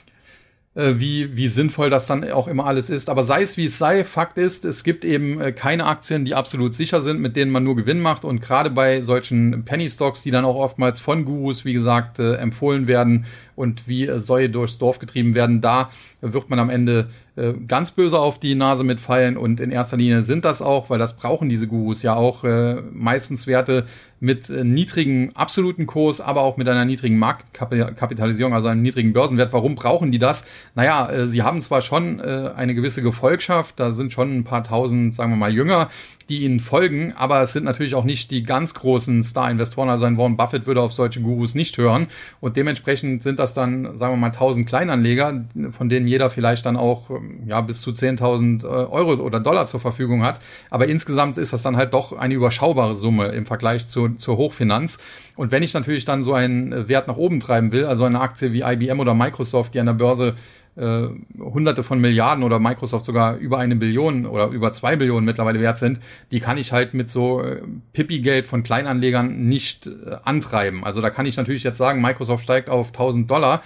wie, 0.76 1.34
wie 1.36 1.48
sinnvoll 1.48 1.88
das 1.88 2.06
dann 2.06 2.30
auch 2.30 2.48
immer 2.48 2.66
alles 2.66 2.90
ist. 2.90 3.08
Aber 3.08 3.24
sei 3.24 3.42
es 3.42 3.56
wie 3.56 3.64
es 3.64 3.78
sei, 3.78 4.04
Fakt 4.04 4.36
ist, 4.36 4.66
es 4.66 4.84
gibt 4.84 5.06
eben 5.06 5.40
äh, 5.40 5.52
keine 5.52 5.86
Aktien, 5.86 6.26
die 6.26 6.34
absolut 6.34 6.74
sicher 6.74 7.00
sind, 7.00 7.20
mit 7.20 7.34
denen 7.34 7.50
man 7.50 7.64
nur 7.64 7.76
Gewinn 7.76 8.00
macht. 8.00 8.26
Und 8.26 8.42
gerade 8.42 8.68
bei 8.68 9.00
solchen 9.00 9.64
Penny 9.64 9.88
Stocks, 9.88 10.22
die 10.22 10.30
dann 10.30 10.44
auch 10.44 10.56
oftmals 10.56 11.00
von 11.00 11.24
Gurus, 11.24 11.64
wie 11.64 11.72
gesagt, 11.72 12.18
äh, 12.18 12.34
empfohlen 12.34 12.86
werden 12.86 13.24
und 13.54 13.88
wie 13.88 14.10
Säue 14.18 14.50
durchs 14.50 14.76
Dorf 14.76 14.98
getrieben 14.98 15.34
werden, 15.34 15.62
da 15.62 15.90
wird 16.20 16.50
man 16.50 16.58
am 16.58 16.68
Ende 16.68 17.08
äh, 17.36 17.52
ganz 17.66 17.92
böse 17.92 18.18
auf 18.18 18.38
die 18.38 18.54
Nase 18.54 18.82
mitfallen 18.82 19.36
und 19.36 19.60
in 19.60 19.70
erster 19.70 19.96
Linie 19.96 20.22
sind 20.22 20.44
das 20.44 20.62
auch, 20.62 20.90
weil 20.90 20.98
das 20.98 21.16
brauchen 21.16 21.48
diese 21.48 21.66
Gurus 21.66 22.02
ja 22.02 22.14
auch 22.14 22.44
äh, 22.44 22.80
meistens 22.92 23.46
Werte 23.46 23.84
mit 24.20 24.48
äh, 24.48 24.64
niedrigen 24.64 25.30
absoluten 25.34 25.86
Kurs, 25.86 26.20
aber 26.20 26.40
auch 26.40 26.56
mit 26.56 26.68
einer 26.68 26.84
niedrigen 26.84 27.18
Marktkapitalisierung, 27.18 28.54
also 28.54 28.68
einem 28.68 28.82
niedrigen 28.82 29.12
Börsenwert. 29.12 29.52
Warum 29.52 29.74
brauchen 29.74 30.10
die 30.10 30.18
das? 30.18 30.46
Naja, 30.74 31.10
äh, 31.10 31.28
sie 31.28 31.42
haben 31.42 31.60
zwar 31.60 31.82
schon 31.82 32.20
äh, 32.20 32.52
eine 32.56 32.74
gewisse 32.74 33.02
Gefolgschaft, 33.02 33.78
da 33.78 33.92
sind 33.92 34.12
schon 34.12 34.38
ein 34.38 34.44
paar 34.44 34.64
tausend, 34.64 35.14
sagen 35.14 35.32
wir 35.32 35.36
mal, 35.36 35.52
Jünger, 35.52 35.90
die 36.28 36.42
ihnen 36.44 36.58
folgen, 36.58 37.12
aber 37.16 37.40
es 37.42 37.52
sind 37.52 37.64
natürlich 37.64 37.94
auch 37.94 38.04
nicht 38.04 38.30
die 38.30 38.42
ganz 38.42 38.74
großen 38.74 39.22
Star-Investoren, 39.22 39.88
also 39.88 40.06
ein 40.06 40.18
Warren 40.18 40.36
Buffett 40.36 40.66
würde 40.66 40.80
auf 40.80 40.92
solche 40.92 41.20
Gurus 41.20 41.54
nicht 41.54 41.78
hören. 41.78 42.08
Und 42.40 42.56
dementsprechend 42.56 43.22
sind 43.22 43.38
das 43.38 43.54
dann, 43.54 43.96
sagen 43.96 44.14
wir 44.14 44.16
mal, 44.16 44.26
1000 44.28 44.66
Kleinanleger, 44.66 45.44
von 45.70 45.88
denen 45.88 46.06
jeder 46.06 46.28
vielleicht 46.28 46.66
dann 46.66 46.76
auch 46.76 47.10
ja 47.46 47.60
bis 47.60 47.80
zu 47.80 47.90
10.000 47.90 48.64
äh, 48.64 48.66
Euro 48.66 49.22
oder 49.22 49.38
Dollar 49.38 49.66
zur 49.66 49.78
Verfügung 49.78 50.22
hat, 50.24 50.40
aber 50.70 50.88
insgesamt 50.88 51.38
ist 51.38 51.52
das 51.52 51.62
dann 51.62 51.76
halt 51.76 51.94
doch 51.94 52.12
eine 52.12 52.34
überschaubare 52.34 52.94
Summe 52.94 53.26
im 53.28 53.46
Vergleich 53.46 53.88
zu, 53.88 54.10
zur 54.16 54.36
Hochfinanz. 54.36 54.98
Und 55.36 55.52
wenn 55.52 55.62
ich 55.62 55.74
natürlich 55.74 56.04
dann 56.04 56.22
so 56.22 56.34
einen 56.34 56.88
Wert 56.88 57.06
nach 57.06 57.16
oben 57.16 57.40
treiben 57.40 57.70
will, 57.70 57.84
also 57.84 58.04
eine 58.04 58.20
Aktie 58.20 58.52
wie 58.52 58.62
IBM 58.62 58.98
oder 58.98 59.14
Microsoft, 59.14 59.74
die 59.74 59.80
an 59.80 59.86
der 59.86 59.92
Börse 59.92 60.34
äh, 60.76 61.08
Hunderte 61.38 61.82
von 61.82 62.00
Milliarden 62.00 62.44
oder 62.44 62.58
Microsoft 62.58 63.04
sogar 63.04 63.36
über 63.36 63.58
eine 63.58 63.76
Billion 63.76 64.26
oder 64.26 64.48
über 64.48 64.72
zwei 64.72 64.96
Billionen 64.96 65.24
mittlerweile 65.24 65.60
wert 65.60 65.78
sind, 65.78 66.00
die 66.30 66.40
kann 66.40 66.58
ich 66.58 66.72
halt 66.72 66.94
mit 66.94 67.10
so 67.10 67.42
äh, 67.42 67.62
Pippi-Geld 67.92 68.44
von 68.46 68.62
Kleinanlegern 68.62 69.48
nicht 69.48 69.86
äh, 69.86 70.16
antreiben. 70.24 70.84
Also 70.84 71.00
da 71.00 71.10
kann 71.10 71.26
ich 71.26 71.36
natürlich 71.36 71.64
jetzt 71.64 71.78
sagen, 71.78 72.00
Microsoft 72.00 72.44
steigt 72.44 72.70
auf 72.70 72.88
1000 72.88 73.30
Dollar 73.30 73.62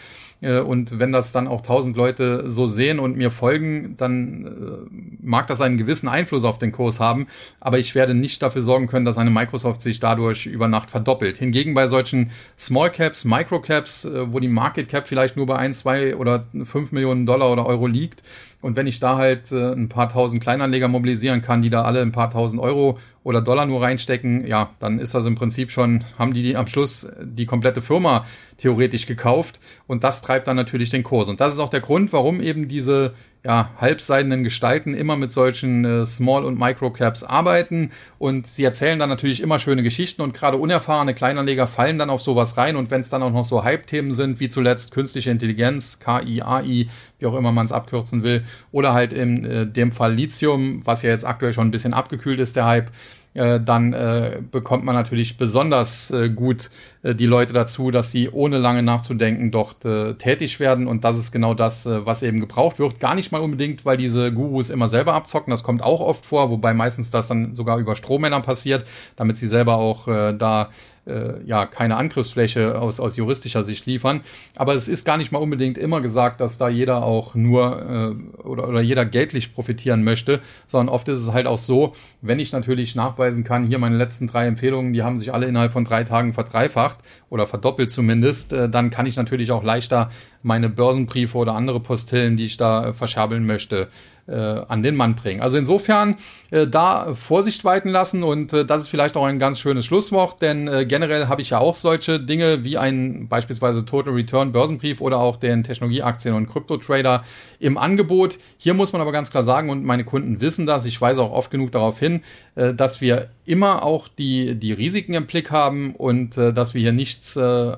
und 0.49 0.99
wenn 0.99 1.13
das 1.13 1.33
dann 1.33 1.47
auch 1.47 1.61
tausend 1.61 1.97
Leute 1.97 2.51
so 2.51 2.67
sehen 2.67 2.99
und 2.99 3.17
mir 3.17 3.31
folgen, 3.31 3.95
dann 3.99 4.47
äh, 4.47 5.21
mag 5.23 5.47
das 5.47 5.61
einen 5.61 5.77
gewissen 5.77 6.09
Einfluss 6.09 6.45
auf 6.45 6.59
den 6.59 6.73
Kurs 6.73 6.99
haben, 6.99 7.27
aber 7.61 7.79
ich 7.79 7.95
werde 7.95 8.15
nicht 8.15 8.43
dafür 8.43 8.63
sorgen 8.63 8.87
können, 8.87 9.05
dass 9.05 9.19
eine 9.19 9.31
Microsoft 9.31 9.83
sich 9.83 10.01
dadurch 10.01 10.47
über 10.47 10.67
Nacht 10.67 10.91
verdoppelt. 10.91 11.37
Hingegen 11.37 11.75
bei 11.75 11.87
solchen 11.87 12.31
Small 12.59 12.91
Caps, 12.91 13.25
Micro 13.25 13.61
Caps, 13.61 14.07
äh, 14.07 14.33
wo 14.33 14.41
die 14.41 14.49
Market 14.49 14.89
Cap 14.89 15.07
vielleicht 15.07 15.37
nur 15.37 15.47
bei 15.47 15.57
ein, 15.57 15.75
zwei 15.75 16.17
oder 16.17 16.47
fünf 16.65 16.93
Millionen 16.93 17.27
Dollar 17.27 17.53
oder 17.53 17.67
Euro 17.67 17.87
liegt, 17.87 18.23
und 18.61 18.77
wenn 18.77 18.87
ich 18.87 19.01
da 19.01 19.17
halt 19.17 19.53
äh, 19.53 19.73
ein 19.73 19.89
paar 19.89 20.09
tausend 20.09 20.43
Kleinanleger 20.43 20.89
mobilisieren 20.89 21.41
kann, 21.41 21.63
die 21.63 21.71
da 21.71 21.83
alle 21.83 22.03
ein 22.03 22.13
paar 22.13 22.31
tausend 22.31 22.61
Euro 22.61 22.99
oder 23.25 23.41
Dollar 23.41 23.67
nur 23.67 23.83
reinstecken, 23.83 24.47
ja, 24.47 24.71
dann 24.79 24.99
ist 24.99 25.15
das 25.15 25.25
im 25.25 25.35
Prinzip 25.35 25.71
schon, 25.71 26.05
haben 26.19 26.35
die, 26.35 26.43
die 26.43 26.57
am 26.57 26.67
Schluss 26.67 27.11
die 27.23 27.47
komplette 27.47 27.81
Firma 27.81 28.27
theoretisch 28.59 29.07
gekauft. 29.07 29.61
Und 29.87 30.05
das 30.05 30.21
treibt 30.21 30.47
dann 30.47 30.57
natürlich 30.57 30.91
den 30.91 31.03
Kurs. 31.03 31.29
Und 31.29 31.41
das 31.41 31.55
ist 31.55 31.59
auch 31.59 31.71
der 31.71 31.81
Grund, 31.81 32.13
warum 32.13 32.41
eben 32.41 32.69
diese 32.69 33.15
ja, 33.43 33.71
halbseidenen 33.81 34.45
Gestalten 34.45 34.93
immer 34.93 35.17
mit 35.17 35.33
solchen 35.33 35.85
äh, 35.85 36.05
Small- 36.05 36.45
und 36.45 36.59
Micro-Caps 36.59 37.25
arbeiten. 37.25 37.91
Und 38.19 38.47
sie 38.47 38.65
erzählen 38.65 38.99
dann 38.99 39.09
natürlich 39.09 39.41
immer 39.41 39.59
schöne 39.59 39.83
Geschichten. 39.83 40.21
Und 40.21 40.35
gerade 40.35 40.59
unerfahrene 40.59 41.15
Kleinanleger 41.15 41.67
fallen 41.67 41.97
dann 41.97 42.11
auf 42.11 42.21
sowas 42.21 42.59
rein. 42.59 42.77
Und 42.77 42.91
wenn 42.91 43.01
es 43.01 43.09
dann 43.09 43.23
auch 43.23 43.33
noch 43.33 43.45
so 43.45 43.65
Hype-Themen 43.65 44.13
sind, 44.13 44.41
wie 44.41 44.51
zuletzt 44.51 44.93
künstliche 44.93 45.31
Intelligenz, 45.31 46.01
KI, 46.01 46.43
AI, 46.43 46.87
wie 47.19 47.27
auch 47.27 47.35
immer 47.35 47.51
man 47.51 47.65
es 47.65 47.73
abkürzen 47.73 48.23
will, 48.23 48.45
oder 48.73 48.93
halt 48.93 49.15
in 49.15 49.45
äh, 49.47 49.67
dem 49.67 49.91
Fall 49.91 50.13
Lithium, 50.13 50.85
was 50.85 51.01
ja 51.01 51.09
jetzt 51.09 51.25
aktuell 51.27 51.55
schon 51.55 51.69
ein 51.69 51.71
bisschen 51.71 51.95
abgekühlt 51.95 52.41
ist, 52.41 52.57
der 52.57 52.67
Hype, 52.67 52.91
äh, 53.35 53.61
dann 53.61 53.93
äh, 53.93 54.43
bekommt 54.51 54.85
man 54.85 54.95
natürlich 54.95 55.37
besonders 55.37 56.11
äh, 56.11 56.31
gut 56.31 56.71
äh, 57.03 57.15
die 57.15 57.27
Leute 57.27 57.53
dazu, 57.53 57.91
dass 57.91 58.11
sie 58.11 58.29
ohne 58.29 58.59
lange 58.59 58.83
nachzudenken 58.83 59.51
dort 59.51 59.85
äh, 59.85 60.15
tätig 60.15 60.59
werden. 60.59 60.89
Und 60.89 61.05
das 61.05 61.17
ist 61.17 61.31
genau 61.31 61.55
das, 61.55 61.87
äh, 61.87 62.05
was 62.05 62.23
eben 62.23 62.41
gebraucht 62.41 62.79
wird. 62.79 62.99
Gar 62.99 63.15
nicht 63.15 63.31
mal 63.31 63.41
unbedingt, 63.41 63.85
weil 63.85 63.97
diese 63.97 64.33
Gurus 64.33 64.71
immer 64.71 64.89
selber 64.89 65.15
abzocken. 65.15 65.51
Das 65.51 65.63
kommt 65.63 65.83
auch 65.83 66.01
oft 66.01 66.27
vor, 66.27 66.51
wobei 66.51 66.75
meistens 66.75 67.11
das 67.11 67.29
dann 67.29 67.55
sogar 67.55 67.79
über 67.79 67.95
Strohmänner 67.95 68.41
passiert, 68.41 68.85
damit 69.17 69.37
sie 69.37 69.47
selber 69.47 69.77
auch 69.77 70.09
äh, 70.09 70.33
da 70.37 70.71
äh, 71.11 71.47
ja 71.47 71.67
keine 71.67 71.97
Angriffsfläche 71.97 72.81
aus, 72.81 73.01
aus 73.01 73.17
juristischer 73.17 73.65
Sicht 73.65 73.87
liefern. 73.87 74.21
Aber 74.57 74.75
es 74.75 74.89
ist 74.89 75.05
gar 75.05 75.17
nicht 75.17 75.33
mal 75.33 75.39
unbedingt 75.39 75.77
immer 75.77 76.01
gesagt, 76.01 76.41
dass 76.41 76.59
da 76.59 76.69
jeder 76.69 77.03
auch 77.03 77.35
nur 77.35 78.17
äh, 78.39 78.43
oder, 78.43 78.69
oder 78.69 78.81
jeder 78.81 79.05
geldlich 79.05 79.55
profitieren 79.55 80.05
möchte, 80.05 80.41
sondern 80.67 80.95
oft 80.95 81.09
ist 81.09 81.19
es 81.19 81.33
halt 81.33 81.47
auch 81.47 81.59
so, 81.59 81.95
wenn 82.23 82.39
ich 82.39 82.53
natürlich 82.53 82.95
nachweisen 82.95 83.45
kann, 83.45 83.67
hier 83.67 83.79
meine 83.79 83.97
letzten 83.97 84.27
drei 84.27 84.47
Empfehlungen, 84.47 84.93
die 84.93 85.03
haben 85.03 85.19
sich 85.19 85.35
alle 85.35 85.47
innerhalb 85.47 85.73
von 85.73 85.85
drei 85.85 86.05
Tagen 86.05 86.33
verdreifacht 86.33 86.99
oder 87.29 87.47
verdoppelt 87.47 87.91
zumindest, 87.91 88.53
äh, 88.53 88.69
dann 88.69 88.91
kann 88.91 89.07
ich 89.07 89.17
natürlich 89.17 89.53
auch 89.53 89.63
leichter 89.63 90.11
meine 90.43 90.69
Börsenbriefe 90.69 91.37
oder 91.37 91.55
andere 91.55 91.81
Postillen, 91.81 92.37
die 92.37 92.47
ich 92.47 92.57
da 92.57 92.89
äh, 92.89 92.93
verscherbeln 92.93 93.45
möchte, 93.47 93.89
äh, 94.31 94.63
an 94.69 94.83
den 94.83 94.97
Mann 94.97 95.15
bringen. 95.15 95.43
Also 95.43 95.57
insofern 95.57 96.17
äh, 96.51 96.67
da 96.67 97.15
Vorsicht 97.15 97.65
walten 97.65 97.91
lassen 97.91 98.23
und 98.23 98.53
äh, 98.53 98.65
das 98.65 98.83
ist 98.83 98.89
vielleicht 98.89 99.17
auch 99.17 99.25
ein 99.25 99.39
ganz 99.39 99.59
schönes 99.59 99.85
Schlusswort, 99.85 100.41
denn 100.41 100.69
äh, 100.69 100.87
generell 100.87 101.29
habe 101.29 101.43
ich 101.43 101.51
ja 101.51 101.59
auch 101.59 101.75
solche 101.75 102.21
Dinge 102.21 102.65
wie 102.65 102.79
ein 102.79 103.29
beispielsweise 103.29 103.85
Total 103.85 104.15
Return 104.15 104.53
Börsenbrief 104.53 105.01
oder 105.01 105.19
auch 105.19 105.37
den 105.37 105.65
Technologieaktien 105.65 106.35
und 106.35 106.47
Krypto-Trader 106.47 107.25
im 107.59 107.77
Angebot. 107.77 108.39
Hier 108.59 108.75
muss 108.75 108.93
man 108.93 109.03
aber 109.03 109.13
ganz 109.13 109.31
klar 109.31 109.43
sagen 109.43 109.71
und 109.71 109.85
meine 109.85 110.05
Kunden 110.05 110.41
wissen 110.41 110.67
das, 110.67 110.85
ich 110.85 111.01
weise 111.01 111.23
auch 111.23 111.33
oft 111.33 111.51
genug 111.51 111.73
darauf 111.73 111.99
hin, 111.99 112.23
äh, 112.55 112.73
dass 112.73 113.01
wir 113.01 113.29
immer 113.45 113.83
auch 113.83 114.07
die, 114.07 114.55
die 114.55 114.73
Risiken 114.73 115.15
im 115.15 115.27
Blick 115.27 115.51
haben 115.51 115.95
und 115.97 116.37
äh, 116.37 116.53
dass 116.53 116.75
wir 116.75 116.81
hier 116.81 116.93
nichts 116.93 117.37
äh, 117.37 117.77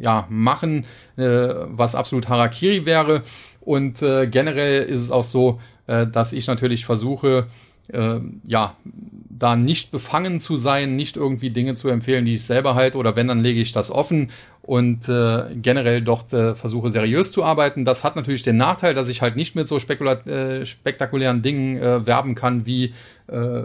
ja, 0.00 0.26
machen, 0.28 0.84
äh, 1.16 1.24
was 1.24 1.94
absolut 1.94 2.28
Harakiri 2.28 2.86
wäre. 2.86 3.22
Und 3.60 4.00
äh, 4.00 4.26
generell 4.26 4.84
ist 4.84 5.00
es 5.00 5.10
auch 5.10 5.24
so, 5.24 5.60
dass 5.88 6.32
ich 6.32 6.46
natürlich 6.46 6.84
versuche, 6.84 7.46
äh, 7.92 8.20
ja, 8.44 8.76
da 9.30 9.56
nicht 9.56 9.90
befangen 9.90 10.40
zu 10.40 10.56
sein, 10.56 10.96
nicht 10.96 11.16
irgendwie 11.16 11.50
Dinge 11.50 11.74
zu 11.74 11.88
empfehlen, 11.88 12.24
die 12.24 12.34
ich 12.34 12.44
selber 12.44 12.74
halt 12.74 12.96
oder 12.96 13.16
wenn, 13.16 13.28
dann 13.28 13.40
lege 13.40 13.60
ich 13.60 13.72
das 13.72 13.90
offen 13.90 14.30
und 14.62 15.08
äh, 15.08 15.54
generell 15.54 16.02
dort 16.02 16.32
äh, 16.32 16.54
versuche 16.54 16.90
seriös 16.90 17.30
zu 17.32 17.44
arbeiten. 17.44 17.84
Das 17.84 18.04
hat 18.04 18.16
natürlich 18.16 18.42
den 18.42 18.56
Nachteil, 18.56 18.94
dass 18.94 19.08
ich 19.08 19.22
halt 19.22 19.36
nicht 19.36 19.54
mit 19.54 19.68
so 19.68 19.76
äh, 19.76 20.64
spektakulären 20.64 21.40
Dingen 21.40 21.78
äh, 21.78 22.04
werben 22.04 22.34
kann, 22.34 22.66
wie 22.66 22.94
äh, 23.28 23.62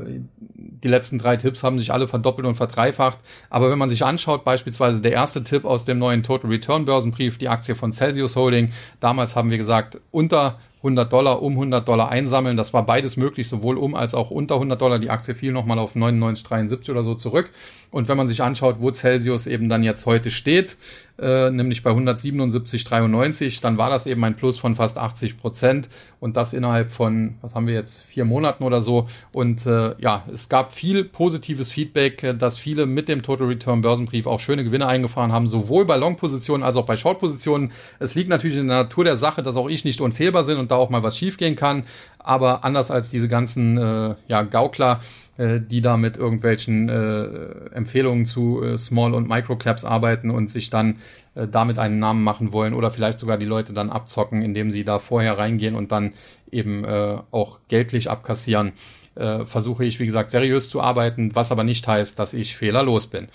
die 0.53 0.87
letzten 0.87 1.17
drei 1.17 1.35
Tipps 1.35 1.63
haben 1.63 1.79
sich 1.79 1.91
alle 1.91 2.07
verdoppelt 2.07 2.47
und 2.47 2.55
verdreifacht. 2.55 3.19
Aber 3.49 3.71
wenn 3.71 3.79
man 3.79 3.89
sich 3.89 4.05
anschaut, 4.05 4.45
beispielsweise 4.45 5.01
der 5.01 5.11
erste 5.11 5.43
Tipp 5.43 5.65
aus 5.65 5.85
dem 5.85 5.97
neuen 5.97 6.23
Total 6.23 6.49
Return 6.49 6.85
Börsenbrief, 6.85 7.37
die 7.37 7.49
Aktie 7.49 7.75
von 7.75 7.91
Celsius 7.91 8.35
Holding, 8.35 8.71
damals 8.99 9.35
haben 9.35 9.49
wir 9.49 9.57
gesagt, 9.57 9.99
unter 10.11 10.59
100 10.83 11.11
Dollar 11.11 11.41
um 11.41 11.53
100 11.53 11.87
Dollar 11.87 12.09
einsammeln. 12.09 12.57
Das 12.57 12.73
war 12.73 12.85
beides 12.85 13.15
möglich, 13.15 13.47
sowohl 13.47 13.77
um 13.77 13.95
als 13.95 14.13
auch 14.13 14.29
unter 14.31 14.55
100 14.55 14.79
Dollar. 14.79 14.99
Die 14.99 15.09
Aktie 15.09 15.33
fiel 15.33 15.53
nochmal 15.53 15.79
auf 15.79 15.95
99,73 15.95 16.91
oder 16.91 17.03
so 17.03 17.15
zurück. 17.15 17.49
Und 17.89 18.07
wenn 18.09 18.17
man 18.17 18.27
sich 18.27 18.41
anschaut, 18.41 18.77
wo 18.79 18.91
Celsius 18.91 19.47
eben 19.47 19.69
dann 19.69 19.83
jetzt 19.83 20.05
heute 20.05 20.29
steht, 20.31 20.77
äh, 21.19 21.51
nämlich 21.51 21.83
bei 21.83 21.91
177,93, 21.91 23.61
dann 23.61 23.77
war 23.77 23.91
das 23.91 24.07
eben 24.07 24.23
ein 24.23 24.35
Plus 24.35 24.57
von 24.57 24.75
fast 24.75 24.97
80 24.97 25.37
Prozent 25.37 25.89
und 26.19 26.35
das 26.35 26.53
innerhalb 26.53 26.89
von, 26.89 27.35
was 27.41 27.53
haben 27.53 27.67
wir 27.67 27.75
jetzt, 27.75 28.01
vier 28.01 28.25
Monaten 28.25 28.63
oder 28.63 28.81
so. 28.81 29.07
Und 29.31 29.65
äh, 29.67 29.93
ja, 29.99 30.25
es 30.33 30.49
gab 30.49 30.73
viel 30.73 31.03
positives 31.03 31.71
Feedback, 31.71 32.23
äh, 32.23 32.33
dass 32.33 32.57
viele 32.57 32.87
mit 32.87 33.09
dem 33.09 33.21
Total 33.21 33.45
Return 33.45 33.81
Börsenbrief 33.81 34.25
auch 34.25 34.39
schöne 34.39 34.63
Gewinne 34.63 34.87
eingefahren 34.87 35.31
haben, 35.31 35.47
sowohl 35.47 35.85
bei 35.85 35.95
Long-Positionen 35.95 36.63
als 36.63 36.77
auch 36.77 36.87
bei 36.87 36.97
Short-Positionen. 36.97 37.71
Es 37.99 38.15
liegt 38.15 38.29
natürlich 38.29 38.57
in 38.57 38.67
der 38.67 38.83
Natur 38.83 39.03
der 39.03 39.17
Sache, 39.17 39.43
dass 39.43 39.55
auch 39.55 39.69
ich 39.69 39.85
nicht 39.85 40.01
unfehlbar 40.01 40.43
bin 40.45 40.57
und 40.57 40.71
da 40.73 40.77
auch 40.77 40.89
mal 40.89 41.03
was 41.03 41.17
schiefgehen 41.17 41.55
kann. 41.55 41.83
Aber 42.19 42.63
anders 42.63 42.89
als 42.89 43.09
diese 43.09 43.27
ganzen 43.27 43.77
äh, 43.77 44.15
ja, 44.27 44.43
Gaukler, 44.43 45.01
äh, 45.37 45.59
die 45.59 45.81
da 45.81 45.97
mit 45.97 46.17
irgendwelchen 46.17 46.89
äh, 46.89 47.75
Empfehlungen 47.75 48.25
zu 48.25 48.63
äh, 48.63 48.77
Small- 48.77 49.13
und 49.13 49.27
Microcaps 49.27 49.83
arbeiten 49.83 50.29
und 50.29 50.49
sich 50.49 50.69
dann 50.69 50.97
äh, 51.35 51.47
damit 51.47 51.79
einen 51.79 51.99
Namen 51.99 52.23
machen 52.23 52.53
wollen 52.53 52.73
oder 52.73 52.91
vielleicht 52.91 53.19
sogar 53.19 53.37
die 53.37 53.45
Leute 53.45 53.73
dann 53.73 53.89
abzocken, 53.89 54.41
indem 54.41 54.71
sie 54.71 54.85
da 54.85 54.99
vorher 54.99 55.37
reingehen 55.37 55.75
und 55.75 55.91
dann 55.91 56.13
eben 56.51 56.85
äh, 56.85 57.17
auch 57.31 57.59
geldlich 57.67 58.09
abkassieren. 58.09 58.73
Äh, 59.15 59.45
versuche 59.45 59.85
ich, 59.85 59.99
wie 59.99 60.07
gesagt, 60.07 60.31
seriös 60.31 60.69
zu 60.69 60.81
arbeiten, 60.81 61.35
was 61.35 61.51
aber 61.51 61.63
nicht 61.63 61.87
heißt, 61.87 62.17
dass 62.17 62.33
ich 62.33 62.55
fehlerlos 62.55 63.05
bin. 63.07 63.27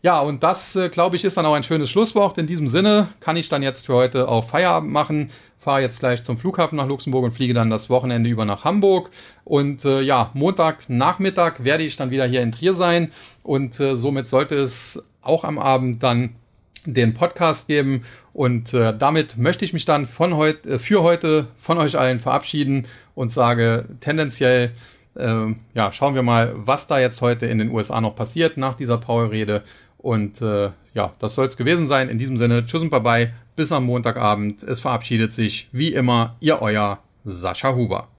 Ja, 0.00 0.20
und 0.20 0.42
das, 0.42 0.76
äh, 0.76 0.88
glaube 0.90 1.16
ich, 1.16 1.24
ist 1.24 1.36
dann 1.36 1.46
auch 1.46 1.54
ein 1.54 1.64
schönes 1.64 1.90
Schlusswort. 1.90 2.38
In 2.38 2.46
diesem 2.46 2.68
Sinne 2.68 3.08
kann 3.18 3.36
ich 3.36 3.48
dann 3.48 3.62
jetzt 3.62 3.86
für 3.86 3.94
heute 3.94 4.28
auch 4.28 4.44
Feierabend 4.44 4.92
machen 4.92 5.30
fahre 5.64 5.80
jetzt 5.80 5.98
gleich 5.98 6.22
zum 6.22 6.36
Flughafen 6.36 6.76
nach 6.76 6.86
Luxemburg 6.86 7.24
und 7.24 7.32
fliege 7.32 7.54
dann 7.54 7.70
das 7.70 7.88
Wochenende 7.88 8.28
über 8.28 8.44
nach 8.44 8.64
Hamburg. 8.64 9.10
Und 9.44 9.84
äh, 9.84 10.02
ja, 10.02 10.30
Montagnachmittag 10.34 11.64
werde 11.64 11.84
ich 11.84 11.96
dann 11.96 12.10
wieder 12.10 12.26
hier 12.26 12.42
in 12.42 12.52
Trier 12.52 12.74
sein 12.74 13.10
und 13.42 13.80
äh, 13.80 13.96
somit 13.96 14.28
sollte 14.28 14.56
es 14.56 15.04
auch 15.22 15.42
am 15.42 15.58
Abend 15.58 16.02
dann 16.02 16.36
den 16.84 17.14
Podcast 17.14 17.66
geben. 17.66 18.04
Und 18.34 18.74
äh, 18.74 18.96
damit 18.96 19.38
möchte 19.38 19.64
ich 19.64 19.72
mich 19.72 19.86
dann 19.86 20.06
von 20.06 20.36
heute, 20.36 20.74
äh, 20.74 20.78
für 20.78 21.02
heute 21.02 21.46
von 21.58 21.78
euch 21.78 21.98
allen 21.98 22.20
verabschieden 22.20 22.86
und 23.14 23.30
sage 23.30 23.86
tendenziell, 24.00 24.72
äh, 25.16 25.46
ja, 25.74 25.92
schauen 25.92 26.14
wir 26.14 26.22
mal, 26.22 26.52
was 26.56 26.88
da 26.88 26.98
jetzt 26.98 27.22
heute 27.22 27.46
in 27.46 27.58
den 27.58 27.70
USA 27.70 28.02
noch 28.02 28.14
passiert 28.14 28.58
nach 28.58 28.74
dieser 28.74 28.98
Power-Rede. 28.98 29.62
Und 29.96 30.42
äh, 30.42 30.70
ja, 30.92 31.14
das 31.20 31.34
soll 31.34 31.46
es 31.46 31.56
gewesen 31.56 31.88
sein. 31.88 32.10
In 32.10 32.18
diesem 32.18 32.36
Sinne, 32.36 32.66
tschüss 32.66 32.82
und 32.82 32.90
bye 32.90 33.00
bye. 33.00 33.43
Bis 33.56 33.70
am 33.70 33.84
Montagabend. 33.84 34.62
Es 34.64 34.80
verabschiedet 34.80 35.32
sich 35.32 35.68
wie 35.70 35.92
immer 35.92 36.36
Ihr 36.40 36.60
euer 36.60 36.98
Sascha 37.24 37.74
Huber. 37.74 38.08